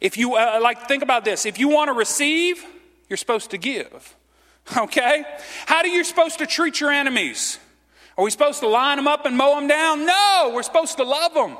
If 0.00 0.16
you, 0.16 0.34
uh, 0.34 0.58
like, 0.60 0.88
think 0.88 1.02
about 1.02 1.24
this 1.24 1.46
if 1.46 1.58
you 1.58 1.68
want 1.68 1.88
to 1.88 1.92
receive, 1.92 2.64
you're 3.08 3.16
supposed 3.16 3.50
to 3.50 3.58
give. 3.58 4.16
Okay? 4.76 5.24
How 5.66 5.78
are 5.78 5.86
you 5.88 6.04
supposed 6.04 6.38
to 6.38 6.46
treat 6.46 6.80
your 6.80 6.92
enemies? 6.92 7.58
Are 8.16 8.22
we 8.22 8.30
supposed 8.30 8.60
to 8.60 8.68
line 8.68 8.96
them 8.96 9.08
up 9.08 9.26
and 9.26 9.36
mow 9.36 9.56
them 9.56 9.66
down? 9.66 10.06
No, 10.06 10.52
we're 10.54 10.62
supposed 10.62 10.98
to 10.98 11.02
love 11.02 11.34
them. 11.34 11.56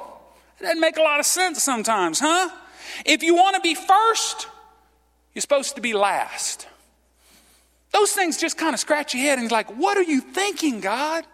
It 0.63 0.67
doesn't 0.67 0.81
make 0.81 0.97
a 0.97 1.03
lot 1.03 1.19
of 1.19 1.27
sense 1.27 1.61
sometimes, 1.61 2.21
huh? 2.21 2.49
If 3.05 3.25
you 3.25 3.35
want 3.35 3.57
to 3.57 3.61
be 3.61 3.75
first, 3.75 4.47
you're 5.35 5.41
supposed 5.41 5.75
to 5.75 5.81
be 5.81 5.93
last. 5.93 6.69
Those 7.91 8.13
things 8.13 8.39
just 8.39 8.57
kind 8.57 8.73
of 8.73 8.79
scratch 8.79 9.13
your 9.13 9.25
head 9.25 9.41
and 9.41 9.51
like, 9.51 9.77
what 9.77 9.99
are 9.99 10.05
you 10.05 10.21
thinking, 10.21 10.81
God? 10.81 11.27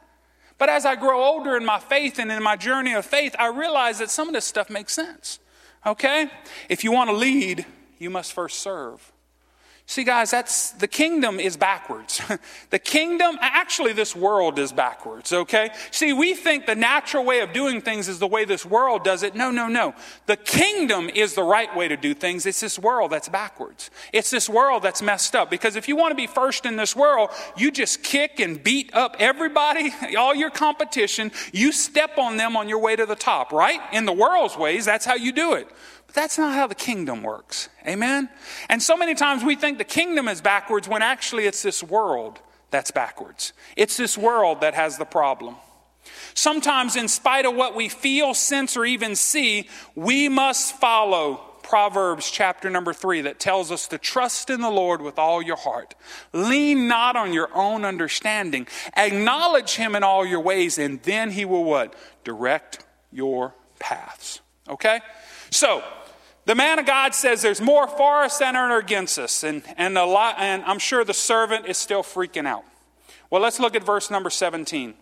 But 0.57 0.71
as 0.71 0.87
I 0.87 0.97
grow 0.97 1.23
older 1.23 1.59
in 1.59 1.65
my 1.67 1.79
faith 1.79 2.19
and 2.19 2.33
in 2.33 2.43
my 2.43 2.57
journey 2.57 2.95
of 2.95 3.05
faith, 3.05 3.37
I 3.39 3.49
realize 3.49 3.99
that 3.99 4.09
some 4.09 4.29
of 4.29 4.35
this 4.35 4.47
stuff 4.47 4.71
makes 4.71 4.95
sense. 4.95 5.41
Okay? 5.85 6.31
If 6.71 6.83
you 6.83 6.91
want 6.91 7.11
to 7.11 7.17
lead, 7.17 7.67
you 7.99 8.09
must 8.09 8.33
first 8.33 8.61
serve. 8.61 9.13
See, 9.91 10.05
guys, 10.05 10.31
that's 10.31 10.73
the 10.73 10.87
kingdom 10.87 11.41
is 11.41 11.57
backwards. 11.57 12.21
the 12.71 12.79
kingdom, 12.79 13.39
actually, 13.41 13.95
this 13.95 14.15
world 14.15 14.59
is 14.59 14.71
backwards, 14.71 15.33
okay? 15.33 15.71
See, 15.91 16.13
we 16.13 16.35
think 16.35 16.67
the 16.67 16.75
natural 16.75 17.25
way 17.25 17.41
of 17.41 17.55
doing 17.55 17.81
things 17.81 18.07
is 18.07 18.19
the 18.19 18.27
way 18.27 18.45
this 18.45 18.67
world 18.67 19.03
does 19.03 19.23
it. 19.23 19.35
No, 19.35 19.51
no, 19.51 19.67
no. 19.67 19.95
The 20.27 20.37
kingdom 20.37 21.09
is 21.09 21.33
the 21.33 21.43
right 21.43 21.75
way 21.75 21.89
to 21.89 21.97
do 21.97 22.13
things. 22.13 22.45
It's 22.45 22.61
this 22.61 22.79
world 22.79 23.13
that's 23.13 23.31
backwards. 23.31 23.91
It's 24.13 24.29
this 24.29 24.47
world 24.47 24.83
that's 24.83 25.01
messed 25.01 25.35
up. 25.35 25.49
Because 25.49 25.75
if 25.75 25.89
you 25.89 25.97
want 25.97 26.11
to 26.11 26.17
be 26.17 26.27
first 26.27 26.67
in 26.67 26.77
this 26.77 26.95
world, 26.95 27.31
you 27.57 27.71
just 27.71 28.03
kick 28.03 28.41
and 28.41 28.63
beat 28.63 28.93
up 28.93 29.17
everybody, 29.19 29.91
all 30.19 30.35
your 30.35 30.51
competition. 30.51 31.33
You 31.51 31.73
step 31.73 32.19
on 32.19 32.37
them 32.37 32.59
on 32.59 32.69
your 32.69 32.79
way 32.79 32.95
to 32.95 33.07
the 33.07 33.17
top, 33.17 33.53
right? 33.53 33.81
In 33.95 34.05
the 34.05 34.13
world's 34.13 34.55
ways, 34.55 34.85
that's 34.85 35.07
how 35.07 35.15
you 35.15 35.33
do 35.33 35.55
it. 35.55 35.67
But 36.09 36.15
that's 36.17 36.39
not 36.39 36.55
how 36.55 36.67
the 36.67 36.75
kingdom 36.75 37.23
works. 37.23 37.69
Amen? 37.87 38.29
And 38.69 38.83
so 38.83 38.97
many 38.97 39.15
times 39.15 39.45
we 39.45 39.55
think 39.55 39.79
the 39.79 39.85
kingdom 39.85 40.27
is 40.27 40.41
backwards 40.41 40.89
when 40.89 41.03
actually 41.03 41.45
it's 41.45 41.63
this 41.63 41.83
world 41.83 42.41
that's 42.71 42.91
backwards. 42.91 43.53
It's 43.77 43.97
this 43.97 44.19
world 44.19 44.61
that 44.63 44.75
has 44.75 44.99
the 44.99 45.05
problem. 45.05 45.57
Sometimes, 46.35 46.97
in 46.97 47.09
spite 47.09 47.45
of 47.47 47.55
what 47.55 47.75
we 47.75 47.89
feel, 47.89 48.35
sense, 48.35 48.77
or 48.77 48.85
even 48.85 49.15
see, 49.15 49.69
we 49.95 50.29
must 50.29 50.77
follow 50.77 51.45
Proverbs 51.63 52.31
chapter 52.31 52.71
number 52.71 52.95
three 52.95 53.21
that 53.23 53.39
tells 53.39 53.71
us 53.71 53.89
to 53.89 53.99
trust 53.99 54.49
in 54.49 54.63
the 54.63 54.71
Lord 54.71 55.03
with 55.03 55.19
all 55.19 55.43
your 55.43 55.57
heart. 55.57 55.95
Lean 56.33 56.89
not 56.89 57.15
on 57.15 57.35
your 57.35 57.51
own 57.55 57.85
understanding. 57.85 58.67
Acknowledge 58.97 59.75
him 59.75 59.95
in 59.95 60.03
all 60.03 60.25
your 60.25 60.41
ways, 60.41 60.79
and 60.79 61.03
then 61.03 61.31
he 61.31 61.45
will 61.45 61.65
what? 61.65 61.95
Direct 62.25 62.85
your 63.13 63.55
paths. 63.79 64.41
Okay? 64.69 65.01
So, 65.51 65.83
the 66.49 66.55
man 66.55 66.79
of 66.79 66.87
God 66.87 67.15
says 67.15 67.43
there's 67.43 67.61
more 67.61 67.87
for 67.87 68.23
us 68.23 68.39
than 68.39 68.57
are 68.57 68.79
against 68.79 69.19
us. 69.19 69.45
And, 69.45 69.63
and, 69.77 69.99
a 69.99 70.05
lot, 70.07 70.37
and 70.39 70.65
I'm 70.65 70.79
sure 70.79 71.05
the 71.05 71.13
servant 71.13 71.67
is 71.67 71.77
still 71.77 72.03
freaking 72.03 72.47
out. 72.47 72.65
Well, 73.29 73.43
let's 73.43 73.61
look 73.61 73.77
at 73.77 73.85
verse 73.85 74.11
number 74.11 74.31
17. 74.31 74.95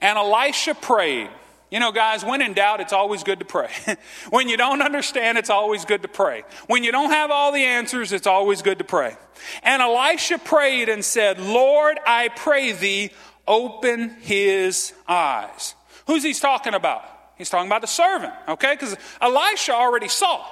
And 0.00 0.18
Elisha 0.18 0.74
prayed. 0.74 1.30
You 1.70 1.80
know, 1.80 1.92
guys, 1.92 2.24
when 2.24 2.42
in 2.42 2.54
doubt, 2.54 2.80
it's 2.80 2.92
always 2.92 3.22
good 3.22 3.38
to 3.40 3.44
pray. 3.44 3.70
when 4.30 4.48
you 4.48 4.56
don't 4.56 4.82
understand, 4.82 5.38
it's 5.38 5.50
always 5.50 5.84
good 5.84 6.02
to 6.02 6.08
pray. 6.08 6.44
When 6.66 6.84
you 6.84 6.92
don't 6.92 7.10
have 7.10 7.30
all 7.30 7.52
the 7.52 7.64
answers, 7.64 8.12
it's 8.12 8.26
always 8.26 8.62
good 8.62 8.78
to 8.78 8.84
pray. 8.84 9.16
And 9.62 9.82
Elisha 9.82 10.38
prayed 10.38 10.88
and 10.88 11.04
said, 11.04 11.38
Lord, 11.40 11.98
I 12.06 12.28
pray 12.28 12.72
thee, 12.72 13.10
open 13.46 14.10
his 14.20 14.92
eyes. 15.08 15.74
Who's 16.06 16.22
he 16.22 16.34
talking 16.34 16.74
about? 16.74 17.04
He's 17.36 17.50
talking 17.50 17.68
about 17.68 17.82
the 17.82 17.86
servant, 17.86 18.32
okay? 18.48 18.74
Because 18.74 18.96
Elisha 19.20 19.74
already 19.74 20.08
saw. 20.08 20.44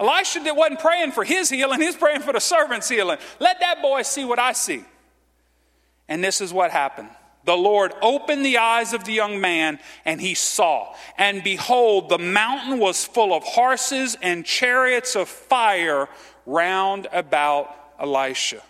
Elisha 0.00 0.40
wasn't 0.54 0.78
praying 0.78 1.12
for 1.12 1.24
his 1.24 1.50
healing, 1.50 1.80
he's 1.80 1.96
praying 1.96 2.20
for 2.20 2.32
the 2.32 2.40
servant's 2.40 2.88
healing. 2.88 3.18
Let 3.40 3.60
that 3.60 3.82
boy 3.82 4.02
see 4.02 4.24
what 4.24 4.38
I 4.38 4.52
see. 4.52 4.84
And 6.08 6.22
this 6.22 6.40
is 6.40 6.52
what 6.52 6.70
happened. 6.70 7.10
The 7.44 7.56
Lord 7.56 7.92
opened 8.02 8.44
the 8.44 8.58
eyes 8.58 8.92
of 8.92 9.04
the 9.04 9.12
young 9.12 9.40
man, 9.40 9.78
and 10.04 10.20
he 10.20 10.34
saw. 10.34 10.94
And 11.16 11.42
behold, 11.42 12.10
the 12.10 12.18
mountain 12.18 12.78
was 12.78 13.04
full 13.04 13.32
of 13.32 13.42
horses 13.42 14.16
and 14.20 14.44
chariots 14.44 15.16
of 15.16 15.28
fire 15.28 16.08
round 16.46 17.08
about 17.12 17.74
Elisha. 17.98 18.62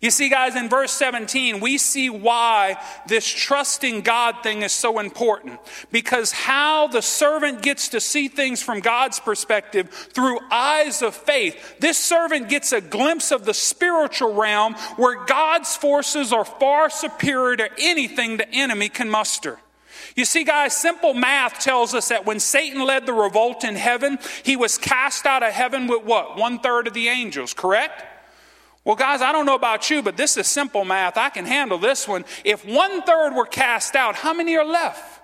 You 0.00 0.12
see, 0.12 0.28
guys, 0.28 0.54
in 0.54 0.68
verse 0.68 0.92
17, 0.92 1.58
we 1.58 1.76
see 1.76 2.08
why 2.08 2.80
this 3.06 3.26
trusting 3.26 4.02
God 4.02 4.36
thing 4.44 4.62
is 4.62 4.72
so 4.72 5.00
important. 5.00 5.58
Because 5.90 6.30
how 6.30 6.86
the 6.86 7.02
servant 7.02 7.62
gets 7.62 7.88
to 7.88 8.00
see 8.00 8.28
things 8.28 8.62
from 8.62 8.78
God's 8.78 9.18
perspective 9.18 9.90
through 9.90 10.38
eyes 10.52 11.02
of 11.02 11.16
faith, 11.16 11.80
this 11.80 11.98
servant 11.98 12.48
gets 12.48 12.72
a 12.72 12.80
glimpse 12.80 13.32
of 13.32 13.44
the 13.44 13.54
spiritual 13.54 14.34
realm 14.34 14.74
where 14.96 15.24
God's 15.24 15.74
forces 15.74 16.32
are 16.32 16.44
far 16.44 16.90
superior 16.90 17.56
to 17.56 17.70
anything 17.78 18.36
the 18.36 18.48
enemy 18.50 18.88
can 18.88 19.10
muster. 19.10 19.58
You 20.14 20.24
see, 20.24 20.44
guys, 20.44 20.76
simple 20.76 21.14
math 21.14 21.60
tells 21.60 21.94
us 21.94 22.08
that 22.08 22.24
when 22.24 22.40
Satan 22.40 22.84
led 22.84 23.06
the 23.06 23.12
revolt 23.12 23.64
in 23.64 23.74
heaven, 23.74 24.18
he 24.42 24.56
was 24.56 24.78
cast 24.78 25.26
out 25.26 25.42
of 25.42 25.52
heaven 25.52 25.86
with 25.86 26.04
what? 26.04 26.36
One 26.36 26.60
third 26.60 26.86
of 26.86 26.94
the 26.94 27.08
angels, 27.08 27.52
correct? 27.52 28.04
Well, 28.84 28.96
guys, 28.96 29.20
I 29.20 29.32
don't 29.32 29.44
know 29.44 29.54
about 29.54 29.90
you, 29.90 30.02
but 30.02 30.16
this 30.16 30.36
is 30.36 30.46
simple 30.46 30.84
math. 30.84 31.16
I 31.16 31.28
can 31.28 31.44
handle 31.44 31.78
this 31.78 32.08
one. 32.08 32.24
If 32.44 32.64
one 32.64 33.02
third 33.02 33.34
were 33.34 33.46
cast 33.46 33.94
out, 33.94 34.14
how 34.14 34.32
many 34.32 34.56
are 34.56 34.64
left? 34.64 35.22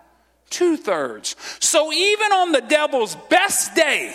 Two 0.51 0.77
thirds. 0.77 1.35
So 1.61 1.93
even 1.93 2.33
on 2.33 2.53
the 2.53 2.61
devil's 2.61 3.17
best 3.31 3.75
day, 3.75 4.15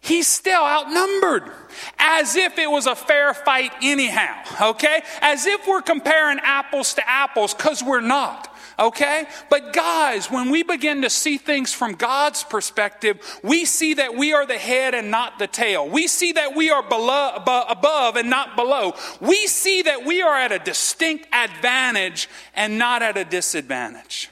he's 0.00 0.26
still 0.26 0.62
outnumbered. 0.62 1.50
As 1.98 2.36
if 2.36 2.58
it 2.58 2.70
was 2.70 2.86
a 2.86 2.96
fair 2.96 3.34
fight, 3.34 3.72
anyhow, 3.82 4.70
okay? 4.70 5.02
As 5.20 5.46
if 5.46 5.66
we're 5.68 5.82
comparing 5.82 6.38
apples 6.40 6.94
to 6.94 7.08
apples, 7.08 7.54
because 7.54 7.82
we're 7.82 8.00
not 8.00 8.49
okay? 8.78 9.26
But 9.48 9.72
guys, 9.72 10.30
when 10.30 10.50
we 10.50 10.62
begin 10.62 11.02
to 11.02 11.10
see 11.10 11.38
things 11.38 11.72
from 11.72 11.94
God's 11.94 12.44
perspective, 12.44 13.18
we 13.42 13.64
see 13.64 13.94
that 13.94 14.16
we 14.16 14.32
are 14.32 14.46
the 14.46 14.58
head 14.58 14.94
and 14.94 15.10
not 15.10 15.38
the 15.38 15.46
tail. 15.46 15.88
We 15.88 16.06
see 16.06 16.32
that 16.32 16.54
we 16.54 16.70
are 16.70 16.82
below, 16.82 17.34
above 17.36 18.16
and 18.16 18.30
not 18.30 18.56
below. 18.56 18.94
We 19.20 19.46
see 19.46 19.82
that 19.82 20.04
we 20.04 20.22
are 20.22 20.34
at 20.34 20.52
a 20.52 20.58
distinct 20.58 21.26
advantage 21.32 22.28
and 22.54 22.78
not 22.78 23.02
at 23.02 23.16
a 23.16 23.24
disadvantage. 23.24 24.30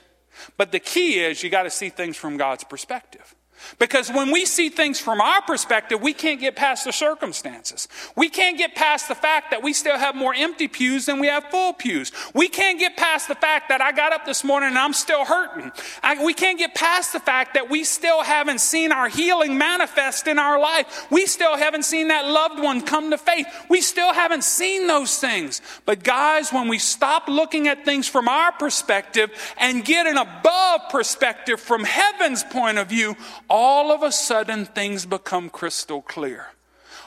But 0.57 0.73
the 0.73 0.81
key 0.81 1.21
is 1.21 1.43
you 1.43 1.51
got 1.51 1.63
to 1.65 1.71
see 1.71 1.89
things 1.89 2.17
from 2.17 2.37
God's 2.37 2.65
perspective. 2.65 3.35
Because 3.79 4.11
when 4.11 4.33
we 4.33 4.45
see 4.45 4.71
things 4.71 4.99
from 4.99 5.21
our 5.21 5.41
perspective, 5.43 6.03
we 6.03 6.13
can't 6.13 6.41
get 6.41 6.57
past 6.57 6.85
the 6.85 6.93
circumstances. 6.93 7.87
We 8.17 8.29
can't 8.29 8.59
get 8.59 8.75
past 8.75 9.07
the 9.07 9.15
fact 9.15 9.53
that 9.53 9.63
we 9.63 9.73
still 9.73 9.97
have 9.97 10.17
more 10.17 10.35
empty 10.35 10.67
pews 10.67 11.07
than 11.07 11.21
we 11.21 11.29
have 11.29 11.45
full 11.45 11.75
pews. 11.75 12.11
We 12.35 12.49
can't 12.49 12.81
get 12.81 12.97
past 12.97 13.29
the 13.29 13.37
fact 13.37 13.69
that 13.69 13.81
I 13.81 13.93
got 13.93 14.13
up 14.13 14.27
this 14.27 14.43
morning 14.43 14.71
and 14.71 14.79
I'm 14.79 14.93
still 14.93 15.25
hurting. 15.25 15.71
I, 16.03 16.25
we 16.25 16.35
can't 16.35 16.59
get 16.59 16.75
past 16.75 17.13
the 17.13 17.21
fact 17.21 17.55
that 17.55 17.71
we 17.71 17.85
still 17.85 18.23
haven't 18.25 18.61
seen 18.61 18.91
our 18.91 19.09
healing 19.09 19.57
manifest 19.57 20.27
in 20.27 20.41
our 20.41 20.59
life. 20.59 21.07
We 21.11 21.27
still 21.27 21.57
haven't 21.57 21.85
seen 21.85 22.09
that 22.09 22.27
loved 22.27 22.59
one 22.59 22.81
come 22.81 23.11
to 23.11 23.19
faith. 23.19 23.47
We 23.69 23.81
still 23.81 24.13
haven't 24.13 24.43
seen 24.43 24.89
those 24.89 25.19
things. 25.19 25.63
But 25.87 26.03
guys, 26.03 26.53
when 26.53 26.67
we 26.67 26.79
stop 26.79 27.29
looking 27.29 27.69
at 27.69 27.85
things 27.85 28.09
from 28.09 28.27
our 28.29 28.51
perspective 28.51 29.31
and 29.57 29.85
get 29.85 30.09
an 30.09 30.19
above 30.19 30.81
perspective 30.91 31.61
from 31.61 31.85
heaven's 31.85 32.43
point 32.43 32.79
of 32.79 32.89
view, 32.89 33.17
all 33.49 33.68
of 33.93 34.03
a 34.03 34.13
sudden 34.13 34.65
things 34.65 35.07
become 35.07 35.51
crystal 35.51 36.03
clear. 36.03 36.49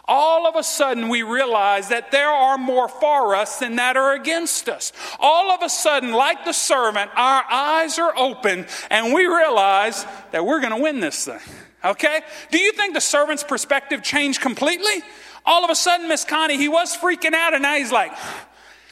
All 0.06 0.48
of 0.48 0.56
a 0.56 0.64
sudden, 0.64 1.10
we 1.10 1.22
realize 1.22 1.90
that 1.90 2.12
there 2.12 2.30
are 2.30 2.58
more 2.58 2.90
for 2.90 3.36
us 3.36 3.60
than 3.60 3.76
that 3.76 3.96
are 3.96 4.14
against 4.14 4.68
us. 4.68 4.92
All 5.20 5.52
of 5.52 5.62
a 5.62 5.70
sudden, 5.70 6.12
like 6.12 6.44
the 6.44 6.54
servant, 6.54 7.12
our 7.16 7.44
eyes 7.50 8.00
are 8.00 8.18
open 8.18 8.66
and 8.90 9.14
we 9.14 9.26
realize 9.26 10.06
that 10.32 10.46
we're 10.46 10.60
going 10.60 10.76
to 10.76 10.82
win 10.82 11.00
this 11.00 11.26
thing. 11.26 11.40
Okay? 11.84 12.22
Do 12.52 12.60
you 12.60 12.72
think 12.74 12.94
the 12.94 13.02
servant's 13.02 13.44
perspective 13.44 14.04
changed 14.04 14.42
completely? 14.42 15.04
All 15.46 15.64
of 15.64 15.70
a 15.70 15.76
sudden, 15.76 16.08
Miss 16.08 16.26
Connie, 16.26 16.58
he 16.58 16.68
was 16.68 16.96
freaking 16.98 17.34
out, 17.34 17.54
and 17.54 17.64
now 17.64 17.76
he's 17.76 17.92
like, 17.92 18.12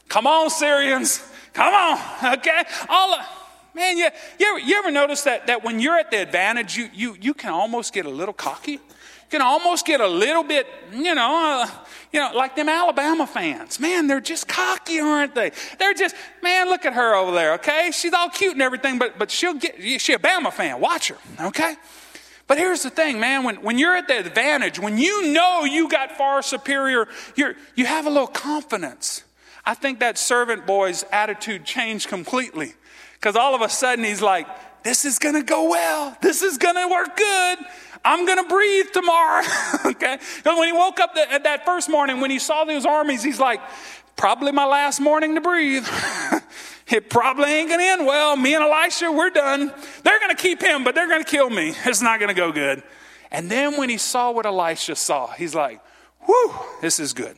Come 0.08 0.25
on, 0.25 0.49
Syrians. 0.49 1.23
Come 1.53 1.73
on. 1.73 1.99
Okay? 2.39 2.63
All 2.89 3.13
of, 3.13 3.25
Man, 3.73 3.97
you, 3.97 4.10
you, 4.39 4.47
ever, 4.47 4.60
you 4.60 4.75
ever 4.77 4.91
notice 4.91 5.23
that, 5.23 5.47
that 5.47 5.63
when 5.63 5.79
you're 5.79 5.97
at 5.97 6.12
the 6.12 6.21
advantage, 6.21 6.75
you, 6.75 6.89
you, 6.93 7.15
you 7.21 7.34
can 7.34 7.51
almost 7.51 7.93
get 7.93 8.05
a 8.05 8.10
little 8.10 8.34
cocky? 8.34 8.73
You 8.73 9.38
can 9.38 9.41
almost 9.41 9.86
get 9.86 10.01
a 10.01 10.08
little 10.08 10.43
bit, 10.43 10.65
you 10.91 11.13
know, 11.13 11.63
uh, 11.63 11.69
you 12.12 12.19
know, 12.19 12.32
like 12.36 12.55
them 12.55 12.67
Alabama 12.67 13.27
fans. 13.27 13.79
Man, 13.79 14.08
they're 14.08 14.19
just 14.19 14.47
cocky, 14.47 14.99
aren't 14.99 15.36
they? 15.36 15.51
They're 15.77 15.93
just, 15.93 16.15
man, 16.41 16.67
look 16.67 16.84
at 16.86 16.93
her 16.93 17.13
over 17.13 17.32
there, 17.32 17.53
okay? 17.53 17.91
She's 17.93 18.13
all 18.13 18.29
cute 18.29 18.53
and 18.53 18.62
everything, 18.62 18.97
but, 18.97 19.19
but 19.19 19.29
she'll 19.29 19.53
get, 19.53 19.75
she's 19.79 20.10
a 20.10 20.19
Bama 20.19 20.51
fan. 20.51 20.79
Watch 20.82 21.10
her, 21.10 21.17
okay? 21.39 21.75
But 22.47 22.58
here's 22.58 22.82
the 22.82 22.89
thing, 22.89 23.19
man, 23.19 23.43
when, 23.43 23.58
when 23.58 23.77
you're 23.77 23.95
at 23.95 24.08
the 24.08 24.17
advantage, 24.17 24.79
when 24.79 24.97
you 24.97 25.32
know 25.32 25.65
you 25.65 25.88
got 25.88 26.13
far 26.17 26.41
superior, 26.41 27.08
you're, 27.36 27.53
you 27.75 27.86
have 27.86 28.08
a 28.08 28.10
little 28.10 28.25
confidence. 28.25 29.23
I 29.63 29.75
think 29.75 29.99
that 29.99 30.17
servant 30.17 30.65
boy's 30.65 31.05
attitude 31.12 31.63
changed 31.63 32.08
completely. 32.08 32.73
Because 33.19 33.36
all 33.36 33.53
of 33.53 33.62
a 33.62 33.69
sudden 33.69 34.05
he's 34.05 34.21
like, 34.21 34.47
this 34.84 35.03
is 35.03 35.19
to 35.36 35.43
go 35.43 35.69
well. 35.69 36.17
This 36.21 36.41
is 36.41 36.58
to 36.75 36.88
work 36.89 37.17
good. 37.17 37.58
I'm 38.05 38.25
to 38.38 38.47
breathe 38.47 38.88
tomorrow. 38.93 39.43
okay? 39.86 40.17
Because 40.38 40.58
when 40.58 40.67
he 40.67 40.73
woke 40.73 40.99
up 40.99 41.13
the, 41.15 41.25
that 41.43 41.65
first 41.65 41.89
morning, 41.89 42.21
when 42.21 42.32
he 42.32 42.39
saw 42.39 42.63
those 42.63 42.86
armies, 42.86 43.21
he's 43.21 43.39
like, 43.39 43.60
probably 44.15 44.51
my 44.51 44.65
last 44.65 45.01
morning 45.01 45.36
to 45.36 45.41
breathe. 45.41 45.86
it 46.88 47.10
probably 47.10 47.49
ain't 47.51 47.69
to 47.82 47.86
end 47.86 48.05
well. 48.05 48.38
Me 48.38 48.55
and 48.55 48.63
Elisha, 48.63 49.12
we're 49.12 49.29
done. 49.29 49.73
They're 50.03 50.19
to 50.36 50.41
keep 50.41 50.62
him, 50.62 50.86
but 50.86 50.95
they're 50.95 51.08
to 51.23 51.29
kill 51.29 51.49
me. 51.49 51.73
It's 51.86 52.01
not 52.01 52.19
to 52.29 52.34
go 52.34 52.51
good. 52.53 52.84
And 53.32 53.51
then 53.51 53.77
when 53.77 53.89
he 53.89 53.97
saw 53.97 54.32
what 54.32 54.45
Elisha 54.45 54.95
saw, 54.95 55.27
he's 55.27 55.53
like, 55.53 55.82
whew, 56.25 56.53
this 56.82 56.99
is 56.99 57.13
good. 57.13 57.38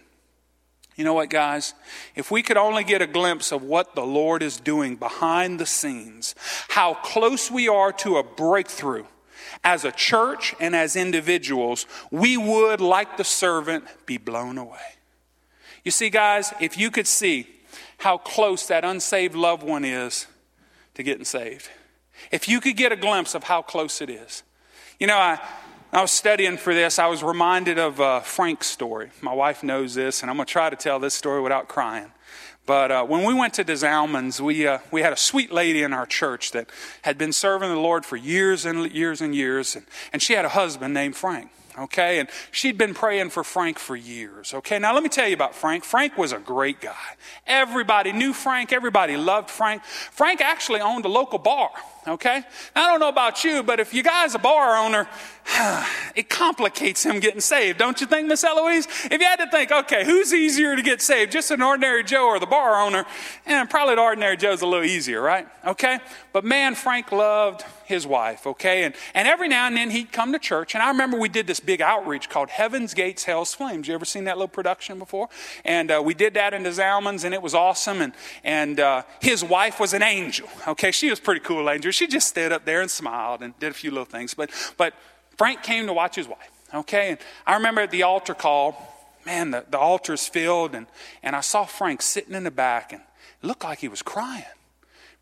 You 0.95 1.05
know 1.05 1.13
what, 1.13 1.29
guys? 1.29 1.73
If 2.15 2.31
we 2.31 2.43
could 2.43 2.57
only 2.57 2.83
get 2.83 3.01
a 3.01 3.07
glimpse 3.07 3.51
of 3.51 3.63
what 3.63 3.95
the 3.95 4.05
Lord 4.05 4.43
is 4.43 4.57
doing 4.57 4.95
behind 4.95 5.59
the 5.59 5.65
scenes, 5.65 6.35
how 6.69 6.95
close 6.95 7.49
we 7.49 7.67
are 7.67 7.93
to 7.93 8.17
a 8.17 8.23
breakthrough 8.23 9.05
as 9.63 9.85
a 9.85 9.91
church 9.91 10.53
and 10.59 10.75
as 10.75 10.95
individuals, 10.95 11.85
we 12.11 12.35
would, 12.37 12.81
like 12.81 13.17
the 13.17 13.23
servant, 13.23 13.85
be 14.05 14.17
blown 14.17 14.57
away. 14.57 14.79
You 15.83 15.91
see, 15.91 16.09
guys, 16.09 16.53
if 16.59 16.77
you 16.77 16.91
could 16.91 17.07
see 17.07 17.47
how 17.97 18.17
close 18.17 18.67
that 18.67 18.83
unsaved 18.83 19.35
loved 19.35 19.63
one 19.63 19.85
is 19.85 20.27
to 20.95 21.03
getting 21.03 21.25
saved, 21.25 21.69
if 22.31 22.47
you 22.47 22.59
could 22.59 22.75
get 22.75 22.91
a 22.91 22.95
glimpse 22.95 23.33
of 23.33 23.43
how 23.45 23.61
close 23.61 24.01
it 24.01 24.09
is. 24.09 24.43
You 24.99 25.07
know, 25.07 25.17
I, 25.17 25.39
I 25.93 26.01
was 26.01 26.11
studying 26.11 26.55
for 26.55 26.73
this. 26.73 26.99
I 26.99 27.07
was 27.07 27.21
reminded 27.21 27.77
of 27.77 27.99
uh, 27.99 28.21
Frank's 28.21 28.67
story. 28.67 29.09
My 29.19 29.33
wife 29.33 29.61
knows 29.61 29.93
this, 29.93 30.21
and 30.21 30.29
I'm 30.29 30.37
going 30.37 30.45
to 30.45 30.51
try 30.51 30.69
to 30.69 30.75
tell 30.77 30.99
this 30.99 31.13
story 31.13 31.41
without 31.41 31.67
crying. 31.67 32.13
But 32.65 32.91
uh, 32.91 33.03
when 33.03 33.25
we 33.25 33.33
went 33.33 33.55
to 33.55 33.65
Des 33.65 33.85
Allemands, 33.85 34.39
we, 34.39 34.65
uh, 34.65 34.79
we 34.89 35.01
had 35.01 35.11
a 35.11 35.17
sweet 35.17 35.51
lady 35.51 35.83
in 35.83 35.91
our 35.91 36.05
church 36.05 36.51
that 36.51 36.69
had 37.01 37.17
been 37.17 37.33
serving 37.33 37.67
the 37.67 37.79
Lord 37.79 38.05
for 38.05 38.15
years 38.15 38.65
and 38.65 38.89
years 38.89 39.19
and 39.19 39.35
years, 39.35 39.75
and, 39.75 39.85
and 40.13 40.21
she 40.21 40.31
had 40.31 40.45
a 40.45 40.49
husband 40.49 40.93
named 40.93 41.17
Frank 41.17 41.51
okay? 41.77 42.19
And 42.19 42.29
she'd 42.51 42.77
been 42.77 42.93
praying 42.93 43.29
for 43.29 43.43
Frank 43.43 43.79
for 43.79 43.95
years, 43.95 44.53
okay? 44.53 44.79
Now, 44.79 44.93
let 44.93 45.03
me 45.03 45.09
tell 45.09 45.27
you 45.27 45.33
about 45.33 45.55
Frank. 45.55 45.83
Frank 45.83 46.17
was 46.17 46.31
a 46.31 46.39
great 46.39 46.81
guy. 46.81 46.95
Everybody 47.47 48.11
knew 48.11 48.33
Frank, 48.33 48.73
everybody 48.73 49.17
loved 49.17 49.49
Frank. 49.49 49.83
Frank 49.83 50.41
actually 50.41 50.81
owned 50.81 51.05
a 51.05 51.09
local 51.09 51.39
bar, 51.39 51.69
okay? 52.07 52.43
Now, 52.75 52.87
I 52.87 52.91
don't 52.91 52.99
know 52.99 53.09
about 53.09 53.43
you, 53.43 53.63
but 53.63 53.79
if 53.79 53.93
you 53.93 54.03
guys 54.03 54.35
a 54.35 54.39
bar 54.39 54.77
owner, 54.77 55.07
it 56.15 56.29
complicates 56.29 57.03
him 57.03 57.19
getting 57.19 57.41
saved, 57.41 57.79
don't 57.79 57.99
you 57.99 58.07
think, 58.07 58.27
Miss 58.27 58.43
Eloise? 58.43 58.87
If 59.05 59.13
you 59.13 59.25
had 59.25 59.37
to 59.37 59.49
think, 59.49 59.71
okay, 59.71 60.05
who's 60.05 60.33
easier 60.33 60.75
to 60.75 60.81
get 60.81 61.01
saved, 61.01 61.31
just 61.31 61.51
an 61.51 61.61
ordinary 61.61 62.03
Joe 62.03 62.27
or 62.27 62.39
the 62.39 62.45
bar 62.45 62.81
owner? 62.81 63.05
And 63.45 63.69
probably 63.69 63.95
the 63.95 64.01
ordinary 64.01 64.37
Joe's 64.37 64.61
a 64.61 64.67
little 64.67 64.85
easier, 64.85 65.21
right? 65.21 65.47
Okay? 65.65 65.99
But 66.33 66.45
man, 66.45 66.75
Frank 66.75 67.11
loved 67.11 67.63
his 67.85 68.07
wife, 68.07 68.47
okay? 68.47 68.83
And, 68.83 68.95
and 69.13 69.27
every 69.27 69.47
now 69.47 69.67
and 69.67 69.75
then 69.75 69.91
he'd 69.91 70.11
come 70.11 70.31
to 70.31 70.39
church. 70.39 70.73
And 70.73 70.81
I 70.81 70.87
remember 70.87 71.19
we 71.19 71.29
did 71.29 71.45
this 71.45 71.59
big 71.59 71.81
outreach 71.81 72.29
called 72.29 72.49
Heaven's 72.49 72.93
Gates, 72.93 73.25
Hell's 73.25 73.53
Flames. 73.53 73.87
You 73.87 73.93
ever 73.93 74.05
seen 74.05 74.23
that 74.23 74.37
little 74.37 74.47
production 74.47 74.97
before? 74.97 75.27
And 75.65 75.91
uh, 75.91 76.01
we 76.03 76.13
did 76.13 76.33
that 76.35 76.53
in 76.53 76.63
Des 76.63 76.81
Allemands, 76.81 77.23
and 77.23 77.33
it 77.33 77.41
was 77.41 77.53
awesome. 77.53 78.01
And, 78.01 78.13
and 78.43 78.79
uh, 78.79 79.03
his 79.21 79.43
wife 79.43 79.79
was 79.79 79.93
an 79.93 80.01
angel, 80.01 80.47
okay? 80.67 80.91
She 80.91 81.09
was 81.09 81.19
pretty 81.19 81.41
cool 81.41 81.69
angel. 81.69 81.91
She 81.91 82.07
just 82.07 82.29
stood 82.29 82.51
up 82.51 82.65
there 82.65 82.81
and 82.81 82.89
smiled 82.89 83.41
and 83.41 83.57
did 83.59 83.71
a 83.71 83.75
few 83.75 83.91
little 83.91 84.05
things. 84.05 84.33
But, 84.33 84.51
but 84.77 84.93
Frank 85.41 85.63
came 85.63 85.87
to 85.87 85.93
watch 85.93 86.13
his 86.13 86.27
wife, 86.27 86.51
okay? 86.71 87.09
And 87.09 87.17
I 87.47 87.55
remember 87.55 87.81
at 87.81 87.89
the 87.89 88.03
altar 88.03 88.35
call, 88.35 88.77
man, 89.25 89.49
the, 89.49 89.65
the 89.67 89.79
altar's 89.79 90.27
filled, 90.27 90.75
and, 90.75 90.85
and 91.23 91.35
I 91.35 91.41
saw 91.41 91.65
Frank 91.65 92.03
sitting 92.03 92.35
in 92.35 92.43
the 92.43 92.51
back, 92.51 92.93
and 92.93 93.01
it 93.41 93.47
looked 93.47 93.63
like 93.63 93.79
he 93.79 93.87
was 93.87 94.03
crying. 94.03 94.43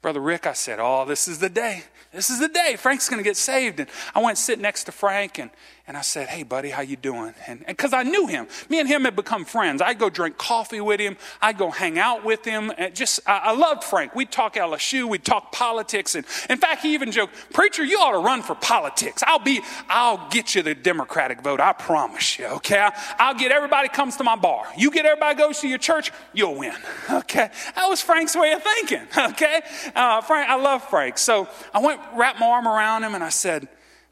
Brother 0.01 0.19
Rick, 0.19 0.45
I 0.45 0.51
said, 0.51 0.77
Oh, 0.82 1.05
this 1.05 1.29
is 1.29 1.39
the 1.39 1.47
day. 1.47 1.84
This 2.12 2.29
is 2.29 2.41
the 2.41 2.49
day. 2.49 2.75
Frank's 2.77 3.08
going 3.08 3.23
to 3.23 3.23
get 3.23 3.38
saved. 3.38 3.79
And 3.79 3.88
I 4.13 4.21
went 4.21 4.38
sit 4.38 4.60
next 4.60 4.84
to 4.86 4.91
Frank, 4.91 5.39
and 5.39 5.51
and 5.89 5.97
I 5.97 6.02
said, 6.02 6.28
"Hey, 6.28 6.43
buddy, 6.43 6.69
how 6.69 6.84
you 6.84 6.95
doing?" 6.95 7.34
And 7.47 7.65
because 7.65 7.93
I 7.93 8.04
knew 8.04 8.28
him, 8.28 8.47
me 8.69 8.80
and 8.80 8.88
him 8.88 9.06
had 9.06 9.15
become 9.15 9.43
friends. 9.43 9.82
I'd 9.82 9.97
go 9.97 10.08
drink 10.12 10.38
coffee 10.38 10.82
with 10.82 10.99
him. 10.99 11.17
I'd 11.41 11.58
go 11.58 11.71
hang 11.71 11.97
out 11.97 12.23
with 12.23 12.45
him. 12.45 12.71
And 12.78 12.95
just, 12.95 13.19
I, 13.25 13.39
I 13.45 13.52
loved 13.54 13.84
Frank. 13.84 14.13
We'd 14.13 14.32
talk 14.32 14.54
LSU. 14.54 15.10
We'd 15.10 15.25
talk 15.25 15.52
politics. 15.52 16.13
And 16.13 16.28
in 16.47 16.60
fact, 16.60 16.84
he 16.84 16.93
even 16.93 17.12
joked, 17.12 17.34
"Preacher, 17.54 17.84
you 17.84 17.97
ought 17.97 18.12
to 18.12 18.19
run 18.19 18.43
for 18.43 18.54
politics. 18.54 19.23
I'll 19.25 19.39
be, 19.39 19.62
I'll 19.89 20.30
get 20.30 20.54
you 20.54 20.62
the 20.62 20.75
Democratic 20.75 21.41
vote. 21.41 21.60
I 21.60 21.73
promise 21.73 22.38
you. 22.38 22.45
Okay, 22.45 22.88
I'll 23.17 23.34
get 23.34 23.52
everybody 23.52 23.89
comes 23.89 24.15
to 24.17 24.23
my 24.23 24.36
bar. 24.36 24.67
You 24.78 24.91
get 24.91 25.08
everybody 25.08 25.39
goes 25.39 25.60
to 25.62 25.67
your 25.67 25.80
church, 25.80 26.12
you'll 26.34 26.54
win. 26.56 26.75
Okay, 27.10 27.49
that 27.75 27.88
was 27.88 27.99
Frank's 27.99 28.36
way 28.36 28.52
of 28.54 28.62
thinking. 28.62 29.08
Okay, 29.39 29.62
uh, 29.95 30.21
Frank, 30.21 30.49
I 30.49 30.56
love 30.56 30.84
Frank. 30.89 31.17
So 31.17 31.47
I 31.73 31.80
went 31.80 31.99
wrapped 32.15 32.39
my 32.39 32.45
arm 32.47 32.67
around 32.67 33.04
him 33.04 33.15
and 33.15 33.23
I 33.23 33.30
said, 33.30 33.67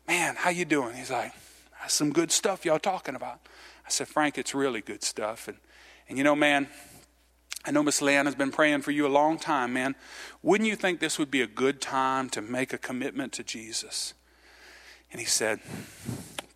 "Man, 0.08 0.36
how 0.36 0.50
you 0.50 0.66
doing?" 0.66 0.96
He's 0.96 1.12
like. 1.12 1.34
That's 1.88 1.96
some 1.96 2.12
good 2.12 2.34
stuff 2.34 2.66
y'all 2.66 2.80
talking 2.80 3.16
about. 3.16 3.40
I 3.86 3.90
said, 3.90 4.10
Frank, 4.10 4.38
it's 4.38 4.54
really 4.54 4.82
good 4.82 5.06
stuff. 5.06 5.48
And, 5.48 5.56
and 6.10 6.18
you 6.18 6.24
know, 6.26 6.36
man, 6.36 6.68
I 7.64 7.72
know 7.72 7.82
Miss 7.82 8.02
Leanna's 8.02 8.36
been 8.36 8.52
praying 8.52 8.82
for 8.82 8.92
you 8.92 9.08
a 9.08 9.16
long 9.22 9.40
time, 9.40 9.72
man. 9.72 9.96
Wouldn't 10.44 10.68
you 10.70 10.76
think 10.76 11.00
this 11.00 11.18
would 11.18 11.32
be 11.32 11.42
a 11.42 11.48
good 11.48 11.80
time 11.80 12.30
to 12.32 12.42
make 12.42 12.74
a 12.74 12.78
commitment 12.78 13.32
to 13.34 13.44
Jesus? 13.46 14.14
And 15.14 15.22
he 15.22 15.26
said, 15.26 15.62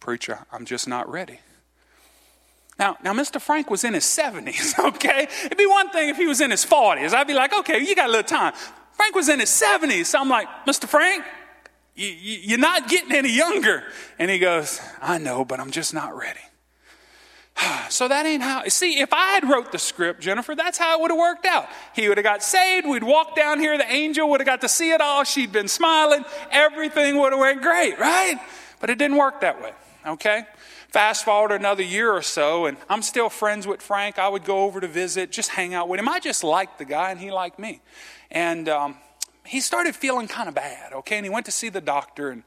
Preacher, 0.02 0.39
I'm 0.52 0.65
just 0.65 0.86
not 0.86 1.10
ready. 1.10 1.39
Now, 2.78 2.98
now, 3.02 3.13
Mr. 3.13 3.39
Frank 3.39 3.70
was 3.70 3.86
in 3.86 3.94
his 3.94 4.04
70s, 4.04 4.78
okay? 4.96 5.30
It'd 5.46 5.58
be 5.58 5.65
one 5.65 5.91
thing 5.91 6.10
if 6.10 6.17
he 6.17 6.28
was 6.28 6.41
in 6.41 6.52
his 6.52 6.65
40s. 6.65 7.13
I'd 7.13 7.26
be 7.26 7.36
like, 7.36 7.54
okay, 7.54 7.80
you 7.80 7.96
got 7.96 8.10
a 8.10 8.12
little 8.12 8.24
time. 8.24 8.52
Frank 8.91 9.15
was 9.15 9.30
in 9.30 9.39
his 9.39 9.50
70s. 9.50 10.08
So 10.08 10.20
I'm 10.20 10.28
like, 10.28 10.50
Mr. 10.65 10.89
Frank, 10.89 11.24
you're 11.95 12.60
not 12.60 12.88
getting 12.88 13.13
any 13.13 13.32
younger. 13.32 13.84
And 14.17 14.32
he 14.32 14.39
goes, 14.39 14.80
I 15.01 15.17
know, 15.17 15.45
but 15.45 15.60
I'm 15.60 15.71
just 15.71 15.93
not 15.93 16.15
ready. 16.15 16.39
So 17.89 18.08
that 18.08 18.25
ain't 18.25 18.41
how. 18.41 18.63
See, 18.69 19.01
if 19.01 19.12
I 19.12 19.34
had 19.34 19.49
wrote 19.49 19.73
the 19.73 19.77
script, 19.77 20.21
Jennifer, 20.21 20.56
that's 20.56 20.77
how 20.77 20.97
it 20.97 21.01
would 21.01 21.12
have 21.12 21.19
worked 21.19 21.45
out. 21.45 21.67
He 21.93 22.08
would 22.08 22.17
have 22.17 22.23
got 22.23 22.41
saved. 22.41 22.88
We'd 22.88 23.04
walk 23.04 23.36
down 23.36 23.60
here. 23.60 23.77
The 23.77 23.91
angel 23.91 24.30
would 24.30 24.39
have 24.39 24.47
got 24.47 24.62
to 24.62 24.69
see 24.69 24.91
it 24.91 25.01
all. 25.01 25.25
She'd 25.25 25.51
been 25.51 25.67
smiling. 25.67 26.23
Everything 26.51 27.17
would 27.17 27.34
have 27.34 27.39
went 27.39 27.62
great, 27.62 27.99
right? 27.99 28.39
But 28.80 28.89
it 28.89 28.97
didn't 28.97 29.17
work 29.17 29.41
that 29.41 29.62
way. 29.62 29.73
Okay. 30.08 30.43
Fast 30.88 31.25
forward 31.25 31.51
another 31.51 31.84
year 31.84 32.12
or 32.12 32.21
so, 32.21 32.65
and 32.65 32.77
I'm 32.89 33.01
still 33.01 33.30
friends 33.30 33.67
with 33.67 33.82
Frank. 33.82 34.19
I 34.19 34.27
would 34.30 34.43
go 34.43 34.63
over 34.63 34.80
to 34.80 34.88
visit, 34.88 35.32
just 35.32 35.49
hang 35.49 35.73
out 35.73 35.88
with 35.88 35.99
him. 35.99 36.10
I 36.10 36.19
just 36.19 36.43
liked 36.43 36.80
the 36.80 36.86
guy, 36.86 37.12
and 37.12 37.19
he 37.19 37.32
liked 37.32 37.60
me. 37.60 37.82
And 38.30 38.67
um, 38.67 38.97
he 39.51 39.59
started 39.59 39.97
feeling 39.97 40.29
kind 40.29 40.47
of 40.47 40.55
bad, 40.55 40.93
okay? 40.93 41.17
And 41.17 41.25
he 41.25 41.29
went 41.29 41.45
to 41.45 41.51
see 41.51 41.67
the 41.67 41.81
doctor, 41.81 42.29
and, 42.29 42.43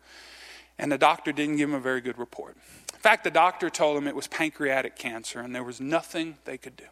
And 0.78 0.90
the 0.90 0.96
doctor 0.96 1.32
didn't 1.32 1.56
give 1.56 1.68
him 1.68 1.74
a 1.74 1.80
very 1.80 2.00
good 2.00 2.16
report. 2.16 2.56
In 2.94 2.98
fact, 2.98 3.24
the 3.24 3.30
doctor 3.30 3.68
told 3.68 3.98
him 3.98 4.08
it 4.08 4.16
was 4.16 4.26
pancreatic 4.26 4.96
cancer 4.96 5.40
and 5.40 5.54
there 5.54 5.62
was 5.62 5.82
nothing 5.82 6.38
they 6.46 6.56
could 6.56 6.76
do. 6.76 6.86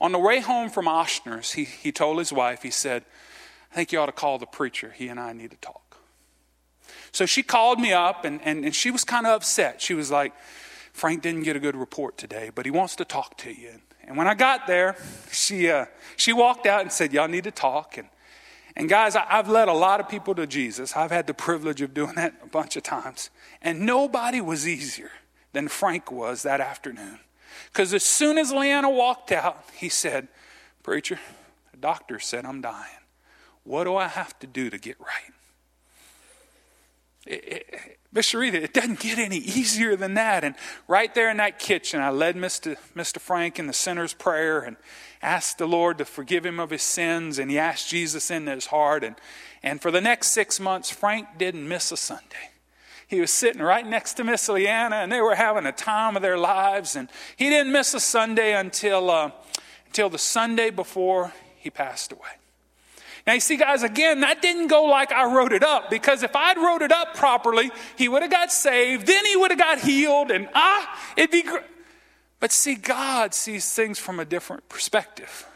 On 0.00 0.12
the 0.12 0.20
way 0.20 0.38
home 0.38 0.70
from 0.70 0.86
Ochsner's, 0.86 1.54
he, 1.54 1.64
he 1.64 1.90
told 1.90 2.20
his 2.20 2.32
wife, 2.32 2.62
he 2.62 2.70
said, 2.70 3.04
I 3.72 3.74
think 3.74 3.90
you 3.90 3.98
ought 3.98 4.06
to 4.06 4.12
call 4.12 4.38
the 4.38 4.46
preacher. 4.46 4.94
He 4.96 5.08
and 5.08 5.18
I 5.18 5.32
need 5.32 5.50
to 5.50 5.56
talk. 5.56 5.98
So 7.10 7.26
she 7.26 7.42
called 7.42 7.80
me 7.80 7.92
up 7.92 8.24
and, 8.24 8.40
and, 8.44 8.64
and 8.64 8.72
she 8.72 8.92
was 8.92 9.02
kind 9.02 9.26
of 9.26 9.32
upset. 9.32 9.82
She 9.82 9.94
was 9.94 10.12
like, 10.12 10.32
Frank 10.92 11.22
didn't 11.22 11.42
get 11.42 11.56
a 11.56 11.60
good 11.60 11.76
report 11.76 12.16
today, 12.16 12.52
but 12.54 12.64
he 12.64 12.70
wants 12.70 12.94
to 12.96 13.04
talk 13.04 13.36
to 13.38 13.50
you. 13.50 13.80
And 14.04 14.16
when 14.16 14.28
I 14.28 14.34
got 14.34 14.68
there, 14.68 14.94
she, 15.32 15.68
uh, 15.68 15.86
she 16.16 16.32
walked 16.32 16.66
out 16.66 16.82
and 16.82 16.92
said, 16.92 17.12
Y'all 17.12 17.26
need 17.26 17.44
to 17.44 17.50
talk. 17.50 17.98
And, 17.98 18.08
and 18.76 18.90
guys, 18.90 19.16
I've 19.16 19.48
led 19.48 19.68
a 19.68 19.72
lot 19.72 20.00
of 20.00 20.08
people 20.08 20.34
to 20.34 20.46
Jesus. 20.46 20.94
I've 20.94 21.10
had 21.10 21.26
the 21.26 21.32
privilege 21.34 21.80
of 21.80 21.94
doing 21.94 22.14
that 22.16 22.34
a 22.42 22.46
bunch 22.46 22.76
of 22.76 22.82
times. 22.82 23.30
And 23.62 23.80
nobody 23.80 24.42
was 24.42 24.68
easier 24.68 25.10
than 25.54 25.68
Frank 25.68 26.12
was 26.12 26.42
that 26.42 26.60
afternoon. 26.60 27.18
Because 27.72 27.94
as 27.94 28.02
soon 28.02 28.36
as 28.36 28.52
Leanna 28.52 28.90
walked 28.90 29.32
out, 29.32 29.64
he 29.74 29.88
said, 29.88 30.28
Preacher, 30.82 31.18
the 31.70 31.78
doctor 31.78 32.18
said 32.18 32.44
I'm 32.44 32.60
dying. 32.60 33.00
What 33.64 33.84
do 33.84 33.96
I 33.96 34.08
have 34.08 34.38
to 34.40 34.46
do 34.46 34.68
to 34.68 34.78
get 34.78 35.00
right? 35.00 35.32
It, 37.26 37.44
it, 37.44 37.98
Miss 38.12 38.32
Sharita, 38.32 38.54
it 38.54 38.72
doesn't 38.72 39.00
get 39.00 39.18
any 39.18 39.36
easier 39.36 39.94
than 39.94 40.14
that. 40.14 40.42
And 40.42 40.54
right 40.88 41.14
there 41.14 41.30
in 41.30 41.36
that 41.36 41.58
kitchen, 41.58 42.00
I 42.00 42.10
led 42.10 42.34
Mr. 42.34 42.76
Mr. 42.94 43.18
Frank 43.18 43.58
in 43.58 43.66
the 43.66 43.72
sinner's 43.72 44.14
prayer 44.14 44.60
and 44.60 44.76
asked 45.20 45.58
the 45.58 45.68
Lord 45.68 45.98
to 45.98 46.04
forgive 46.04 46.46
him 46.46 46.58
of 46.58 46.70
his 46.70 46.82
sins. 46.82 47.38
And 47.38 47.50
he 47.50 47.58
asked 47.58 47.90
Jesus 47.90 48.30
into 48.30 48.52
his 48.52 48.66
heart. 48.66 49.04
And, 49.04 49.16
and 49.62 49.82
for 49.82 49.90
the 49.90 50.00
next 50.00 50.28
six 50.28 50.58
months, 50.58 50.90
Frank 50.90 51.28
didn't 51.36 51.68
miss 51.68 51.92
a 51.92 51.96
Sunday. 51.96 52.50
He 53.06 53.20
was 53.20 53.30
sitting 53.30 53.62
right 53.62 53.86
next 53.86 54.14
to 54.14 54.24
Miss 54.24 54.48
Leanna, 54.48 54.96
and 54.96 55.12
they 55.12 55.20
were 55.20 55.36
having 55.36 55.66
a 55.66 55.72
time 55.72 56.16
of 56.16 56.22
their 56.22 56.38
lives. 56.38 56.96
And 56.96 57.08
he 57.36 57.48
didn't 57.48 57.72
miss 57.72 57.94
a 57.94 58.00
Sunday 58.00 58.54
until, 58.54 59.10
uh, 59.10 59.30
until 59.86 60.08
the 60.08 60.18
Sunday 60.18 60.70
before 60.70 61.32
he 61.56 61.70
passed 61.70 62.12
away. 62.12 62.30
Now, 63.26 63.32
you 63.32 63.40
see, 63.40 63.56
guys, 63.56 63.82
again, 63.82 64.20
that 64.20 64.40
didn't 64.40 64.68
go 64.68 64.84
like 64.84 65.10
I 65.10 65.24
wrote 65.34 65.52
it 65.52 65.64
up 65.64 65.90
because 65.90 66.22
if 66.22 66.36
I'd 66.36 66.58
wrote 66.58 66.82
it 66.82 66.92
up 66.92 67.16
properly, 67.16 67.72
he 67.96 68.08
would 68.08 68.22
have 68.22 68.30
got 68.30 68.52
saved, 68.52 69.06
then 69.06 69.26
he 69.26 69.34
would 69.34 69.50
have 69.50 69.58
got 69.58 69.80
healed, 69.80 70.30
and 70.30 70.48
ah, 70.54 71.12
it'd 71.16 71.32
be 71.32 71.42
great. 71.42 71.64
But 72.38 72.52
see, 72.52 72.76
God 72.76 73.34
sees 73.34 73.72
things 73.72 73.98
from 73.98 74.20
a 74.20 74.24
different 74.24 74.68
perspective. 74.68 75.46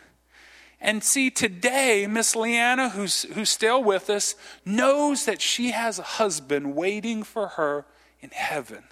And 0.80 1.04
see, 1.04 1.30
today, 1.30 2.06
Miss 2.08 2.34
Leanna, 2.34 2.88
who's, 2.88 3.22
who's 3.34 3.50
still 3.50 3.84
with 3.84 4.10
us, 4.10 4.34
knows 4.64 5.26
that 5.26 5.40
she 5.40 5.70
has 5.70 5.98
a 5.98 6.02
husband 6.02 6.74
waiting 6.74 7.22
for 7.22 7.48
her 7.48 7.84
in 8.20 8.30
heaven. 8.30 8.84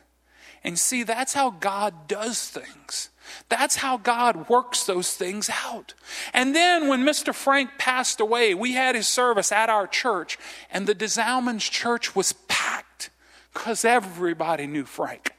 And 0.65 0.79
see, 0.79 1.03
that's 1.03 1.35
how 1.35 1.51
God 1.51 2.09
does 2.09 2.49
things. 2.49 3.11
That's 3.49 3.77
how 3.77 3.97
God 3.99 4.49
works 4.49 4.85
those 4.85 5.15
things 5.15 5.51
out. 5.65 5.95
And 6.33 6.55
then 6.55 6.89
when 6.89 7.03
Mr. 7.03 7.35
Frank 7.35 7.71
passed 7.79 8.21
away, 8.21 8.55
we 8.55 8.73
had 8.73 8.95
his 8.95 9.09
service 9.09 9.53
at 9.53 9.69
our 9.69 9.87
church, 9.87 10.39
and 10.71 10.87
the 10.87 10.95
Des 10.95 11.21
Allemands 11.21 11.69
church 11.69 12.17
was 12.17 12.33
packed 12.49 13.11
because 13.53 13.85
everybody 13.85 14.67
knew 14.67 14.85
Frank. 14.85 15.33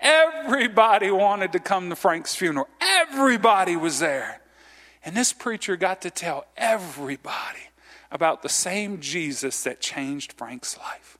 Everybody 0.00 1.10
wanted 1.10 1.52
to 1.52 1.58
come 1.58 1.90
to 1.90 1.96
Frank's 1.96 2.34
funeral. 2.34 2.68
Everybody 2.80 3.76
was 3.76 3.98
there. 3.98 4.40
And 5.04 5.16
this 5.16 5.32
preacher 5.32 5.76
got 5.76 6.02
to 6.02 6.10
tell 6.10 6.46
everybody 6.56 7.70
about 8.10 8.42
the 8.42 8.48
same 8.48 9.00
Jesus 9.00 9.62
that 9.62 9.80
changed 9.80 10.32
Frank's 10.32 10.78
life. 10.78 11.18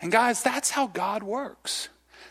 And 0.00 0.10
guys, 0.10 0.42
that's 0.42 0.70
how 0.70 0.86
God 0.86 1.22
works. 1.22 1.88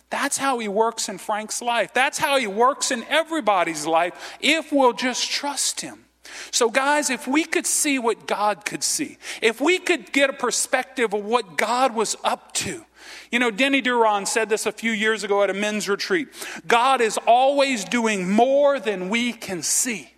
That's 0.10 0.38
how 0.38 0.60
he 0.60 0.68
works 0.68 1.08
in 1.08 1.18
Frank's 1.18 1.62
life. 1.62 1.94
That's 1.94 2.18
how 2.18 2.38
he 2.38 2.48
works 2.48 2.92
in 2.92 3.04
everybody's 3.06 3.86
life 3.86 4.38
if 4.40 4.72
we'll 4.72 4.94
just 4.94 5.30
trust 5.30 5.82
him. 5.82 6.06
So, 6.52 6.70
guys, 6.70 7.10
if 7.10 7.28
we 7.28 7.44
could 7.44 7.66
see 7.66 8.00
what 8.00 8.28
God 8.28 8.66
could 8.66 8.84
see, 8.84 9.18
if 9.42 9.60
we 9.60 9.80
could 9.80 10.12
get 10.12 10.30
a 10.30 10.34
perspective 10.34 11.14
of 11.14 11.24
what 11.24 11.58
God 11.58 11.96
was 11.96 12.16
up 12.24 12.54
to, 12.56 12.86
you 13.32 13.40
know, 13.40 13.52
Denny 13.52 13.82
Duron 13.82 14.28
said 14.28 14.50
this 14.50 14.66
a 14.66 14.72
few 14.72 14.92
years 14.92 15.24
ago 15.24 15.44
at 15.44 15.50
a 15.50 15.54
men's 15.54 15.88
retreat 15.88 16.28
God 16.68 17.02
is 17.02 17.18
always 17.28 17.84
doing 17.86 18.30
more 18.30 18.80
than 18.80 19.10
we 19.10 19.34
can 19.34 19.62
see. 19.62 20.12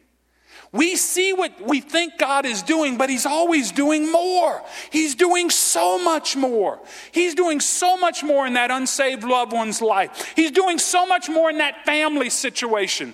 We 0.73 0.95
see 0.95 1.33
what 1.33 1.59
we 1.61 1.81
think 1.81 2.17
God 2.17 2.45
is 2.45 2.63
doing, 2.63 2.97
but 2.97 3.09
He's 3.09 3.25
always 3.25 3.71
doing 3.71 4.09
more. 4.09 4.63
He's 4.89 5.15
doing 5.15 5.49
so 5.49 6.01
much 6.01 6.37
more. 6.37 6.79
He's 7.11 7.35
doing 7.35 7.59
so 7.59 7.97
much 7.97 8.23
more 8.23 8.47
in 8.47 8.53
that 8.53 8.71
unsaved 8.71 9.23
loved 9.23 9.51
one's 9.51 9.81
life. 9.81 10.33
He's 10.35 10.51
doing 10.51 10.79
so 10.79 11.05
much 11.05 11.27
more 11.27 11.49
in 11.49 11.57
that 11.57 11.85
family 11.85 12.29
situation. 12.29 13.13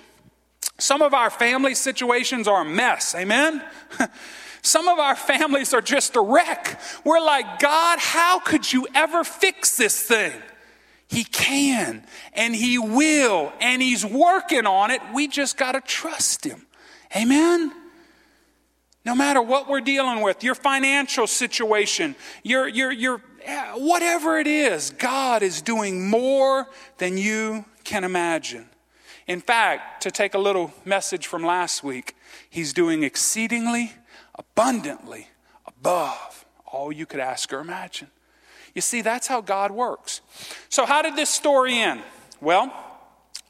Some 0.78 1.02
of 1.02 1.12
our 1.12 1.30
family 1.30 1.74
situations 1.74 2.46
are 2.46 2.62
a 2.62 2.64
mess, 2.64 3.14
amen? 3.16 3.64
Some 4.62 4.88
of 4.88 5.00
our 5.00 5.16
families 5.16 5.74
are 5.74 5.80
just 5.80 6.14
a 6.14 6.20
wreck. 6.20 6.80
We're 7.04 7.20
like, 7.20 7.58
God, 7.58 7.98
how 7.98 8.38
could 8.38 8.72
you 8.72 8.86
ever 8.94 9.24
fix 9.24 9.76
this 9.76 10.00
thing? 10.00 10.32
He 11.08 11.24
can 11.24 12.04
and 12.34 12.54
He 12.54 12.78
will, 12.78 13.52
and 13.60 13.82
He's 13.82 14.04
working 14.04 14.66
on 14.66 14.90
it. 14.92 15.00
We 15.12 15.26
just 15.26 15.56
got 15.56 15.72
to 15.72 15.80
trust 15.80 16.44
Him. 16.44 16.66
Amen? 17.16 17.72
No 19.04 19.14
matter 19.14 19.40
what 19.40 19.68
we're 19.68 19.80
dealing 19.80 20.20
with, 20.20 20.44
your 20.44 20.54
financial 20.54 21.26
situation, 21.26 22.14
your, 22.42 22.68
your, 22.68 22.92
your, 22.92 23.22
whatever 23.74 24.38
it 24.38 24.46
is, 24.46 24.90
God 24.90 25.42
is 25.42 25.62
doing 25.62 26.08
more 26.08 26.66
than 26.98 27.16
you 27.16 27.64
can 27.84 28.04
imagine. 28.04 28.68
In 29.26 29.40
fact, 29.40 30.02
to 30.02 30.10
take 30.10 30.34
a 30.34 30.38
little 30.38 30.72
message 30.84 31.26
from 31.26 31.42
last 31.44 31.82
week, 31.82 32.16
He's 32.50 32.72
doing 32.72 33.02
exceedingly, 33.02 33.92
abundantly, 34.34 35.28
above 35.66 36.44
all 36.66 36.92
you 36.92 37.06
could 37.06 37.20
ask 37.20 37.52
or 37.52 37.60
imagine. 37.60 38.08
You 38.74 38.80
see, 38.80 39.00
that's 39.00 39.26
how 39.26 39.40
God 39.40 39.70
works. 39.70 40.20
So, 40.68 40.86
how 40.86 41.02
did 41.02 41.16
this 41.16 41.30
story 41.30 41.78
end? 41.78 42.02
Well, 42.40 42.72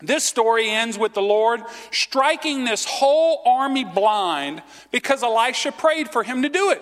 this 0.01 0.23
story 0.23 0.71
ends 0.71 0.97
with 0.97 1.15
the 1.15 1.23
Lord 1.23 1.61
striking 1.91 2.65
this 2.65 2.85
whole 2.85 3.43
army 3.45 3.85
blind 3.85 4.63
because 4.93 5.25
Elisha 5.25 5.73
prayed 5.73 6.09
for 6.11 6.23
him 6.23 6.43
to 6.43 6.49
do 6.49 6.71
it. 6.71 6.81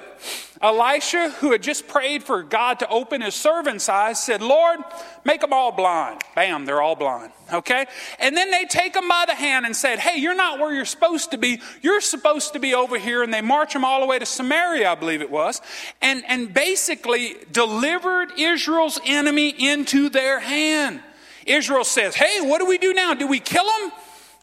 Elisha, 0.61 1.31
who 1.31 1.53
had 1.53 1.63
just 1.63 1.89
prayed 1.89 2.23
for 2.23 2.43
God 2.43 2.79
to 2.81 2.89
open 2.89 3.23
his 3.23 3.35
servant's 3.35 3.89
eyes, 3.89 4.23
said, 4.23 4.43
Lord, 4.43 4.81
make 5.25 5.41
them 5.41 5.53
all 5.53 5.73
blind. 5.73 6.21
Bam, 6.35 6.67
they're 6.67 6.83
all 6.83 6.95
blind. 6.95 7.33
Okay? 7.53 7.87
And 8.19 8.37
then 8.37 8.51
they 8.51 8.65
take 8.65 8.93
them 8.93 9.09
by 9.09 9.25
the 9.27 9.35
hand 9.35 9.65
and 9.65 9.75
said, 9.75 9.99
Hey, 9.99 10.19
you're 10.19 10.35
not 10.35 10.59
where 10.59 10.75
you're 10.75 10.85
supposed 10.85 11.31
to 11.31 11.39
be. 11.39 11.61
You're 11.81 12.01
supposed 12.03 12.53
to 12.53 12.59
be 12.59 12.75
over 12.75 12.99
here. 12.99 13.23
And 13.23 13.33
they 13.33 13.43
march 13.43 13.73
them 13.73 13.85
all 13.85 14.01
the 14.01 14.07
way 14.07 14.19
to 14.19 14.27
Samaria, 14.27 14.91
I 14.91 14.95
believe 14.95 15.23
it 15.23 15.31
was, 15.31 15.63
and, 16.03 16.23
and 16.27 16.53
basically 16.53 17.37
delivered 17.51 18.33
Israel's 18.39 19.01
enemy 19.07 19.49
into 19.51 20.09
their 20.11 20.41
hand. 20.41 21.01
Israel 21.47 21.85
says, 21.85 22.15
Hey, 22.15 22.41
what 22.41 22.59
do 22.59 22.67
we 22.67 22.79
do 22.79 22.93
now? 22.93 23.15
Do 23.15 23.27
we 23.27 23.41
kill 23.41 23.65
them? 23.65 23.93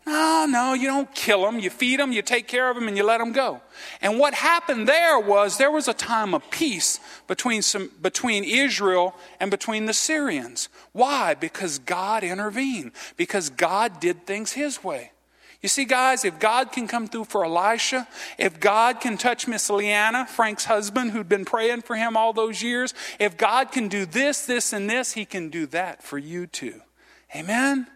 No, 0.06 0.44
oh, 0.44 0.46
no, 0.50 0.74
you 0.74 0.88
don't 0.88 1.14
kill 1.16 1.44
them. 1.44 1.60
You 1.60 1.70
feed 1.70 1.98
them, 1.98 2.12
you 2.12 2.22
take 2.22 2.46
care 2.46 2.70
of 2.70 2.76
them, 2.76 2.90
and 2.90 2.98
you 2.98 3.06
let 3.06 3.20
them 3.20 3.32
go. 3.32 3.62
And 4.02 4.20
what 4.20 4.34
happened 4.34 4.88
there 4.88 5.18
was 5.18 5.58
there 5.58 5.72
was 5.72 5.88
a 5.88 5.94
time 5.94 6.34
of 6.34 6.50
peace 6.52 7.00
between, 7.28 7.62
some, 7.62 7.90
between 8.02 8.44
Israel 8.44 9.16
and 9.40 9.50
between 9.50 9.86
the 9.86 9.94
Syrians. 9.94 10.68
Why? 10.92 11.36
Because 11.36 11.80
God 11.80 12.26
intervened, 12.26 12.92
because 13.16 13.50
God 13.50 14.02
did 14.02 14.26
things 14.28 14.52
His 14.52 14.84
way. 14.84 15.12
You 15.62 15.70
see, 15.70 15.86
guys, 15.86 16.26
if 16.26 16.38
God 16.38 16.74
can 16.74 16.90
come 16.90 17.08
through 17.08 17.24
for 17.24 17.46
Elisha, 17.46 18.06
if 18.38 18.60
God 18.60 19.00
can 19.00 19.18
touch 19.18 19.48
Miss 19.48 19.70
Leanna, 19.70 20.26
Frank's 20.26 20.66
husband, 20.66 21.12
who'd 21.12 21.30
been 21.30 21.46
praying 21.46 21.84
for 21.84 21.96
him 21.96 22.18
all 22.18 22.34
those 22.34 22.62
years, 22.62 22.94
if 23.18 23.38
God 23.38 23.72
can 23.72 23.88
do 23.88 24.06
this, 24.06 24.46
this, 24.46 24.74
and 24.74 24.90
this, 24.90 25.14
He 25.14 25.24
can 25.24 25.48
do 25.48 25.66
that 25.68 26.04
for 26.04 26.18
you 26.18 26.48
too. 26.48 26.82
Amen? 27.36 27.88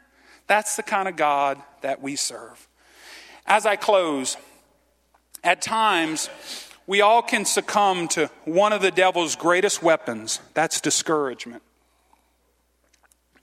That's 0.47 0.75
the 0.75 0.83
kind 0.83 1.07
of 1.07 1.15
God 1.15 1.61
that 1.81 2.01
we 2.01 2.15
serve. 2.15 2.67
As 3.45 3.65
I 3.65 3.75
close, 3.75 4.37
at 5.43 5.61
times, 5.61 6.29
we 6.85 7.01
all 7.01 7.21
can 7.21 7.45
succumb 7.45 8.07
to 8.09 8.29
one 8.45 8.73
of 8.73 8.81
the 8.81 8.91
devil's 8.91 9.35
greatest 9.35 9.83
weapons 9.83 10.39
that's 10.53 10.81
discouragement. 10.81 11.61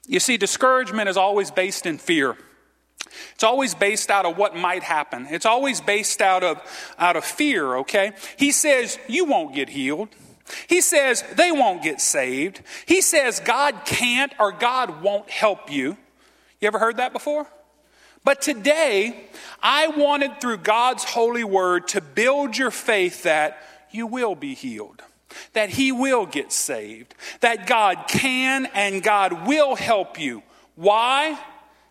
You 0.07 0.20
see, 0.20 0.36
discouragement 0.36 1.09
is 1.09 1.16
always 1.16 1.51
based 1.51 1.86
in 1.86 1.99
fear. 1.99 2.36
It's 3.34 3.45
always 3.45 3.74
based 3.74 4.11
out 4.11 4.26
of 4.26 4.36
what 4.36 4.57
might 4.57 4.82
happen. 4.82 5.26
It's 5.30 5.47
always 5.47 5.80
based 5.80 6.20
out 6.20 6.42
of, 6.42 6.61
out 6.99 7.16
of 7.16 7.24
fear, 7.24 7.76
okay? 7.76 8.12
He 8.36 8.51
says, 8.53 8.99
You 9.09 9.24
won't 9.24 9.55
get 9.55 9.68
healed. 9.68 10.09
He 10.68 10.80
says 10.80 11.24
they 11.36 11.53
won't 11.53 11.82
get 11.82 12.01
saved. 12.01 12.62
He 12.86 13.01
says 13.01 13.40
God 13.40 13.84
can't 13.84 14.32
or 14.38 14.53
God 14.53 15.03
won't 15.03 15.30
help 15.30 15.70
you. 15.70 15.97
You 16.61 16.66
ever 16.68 16.78
heard 16.78 16.99
that 16.99 17.12
before? 17.12 17.47
But 18.24 18.40
today, 18.40 19.26
I 19.62 19.88
wanted 19.88 20.40
through 20.40 20.59
God's 20.59 21.05
holy 21.05 21.45
word 21.45 21.88
to 21.88 22.01
build 22.01 22.57
your 22.57 22.70
faith 22.70 23.24
that 23.24 23.59
you 23.90 24.07
will 24.07 24.34
be 24.34 24.55
healed. 24.55 25.03
that 25.53 25.70
he 25.70 25.92
will 25.92 26.26
get 26.26 26.53
saved, 26.53 27.14
that 27.40 27.66
God 27.66 28.05
can 28.09 28.66
and 28.74 29.03
God 29.03 29.47
will 29.47 29.74
help 29.74 30.18
you. 30.18 30.42
Why? 30.74 31.38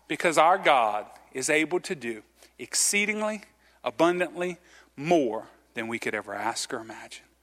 Because 0.08 0.38
our 0.38 0.58
God 0.58 1.06
is 1.32 1.50
able 1.50 1.80
to 1.80 1.94
do 1.94 2.22
exceedingly, 2.58 3.42
abundantly 3.82 4.58
more 4.96 5.46
than 5.74 5.88
we 5.88 5.98
could 5.98 6.14
ever 6.14 6.34
ask 6.34 6.72
or 6.72 6.78
imagine. 6.78 7.23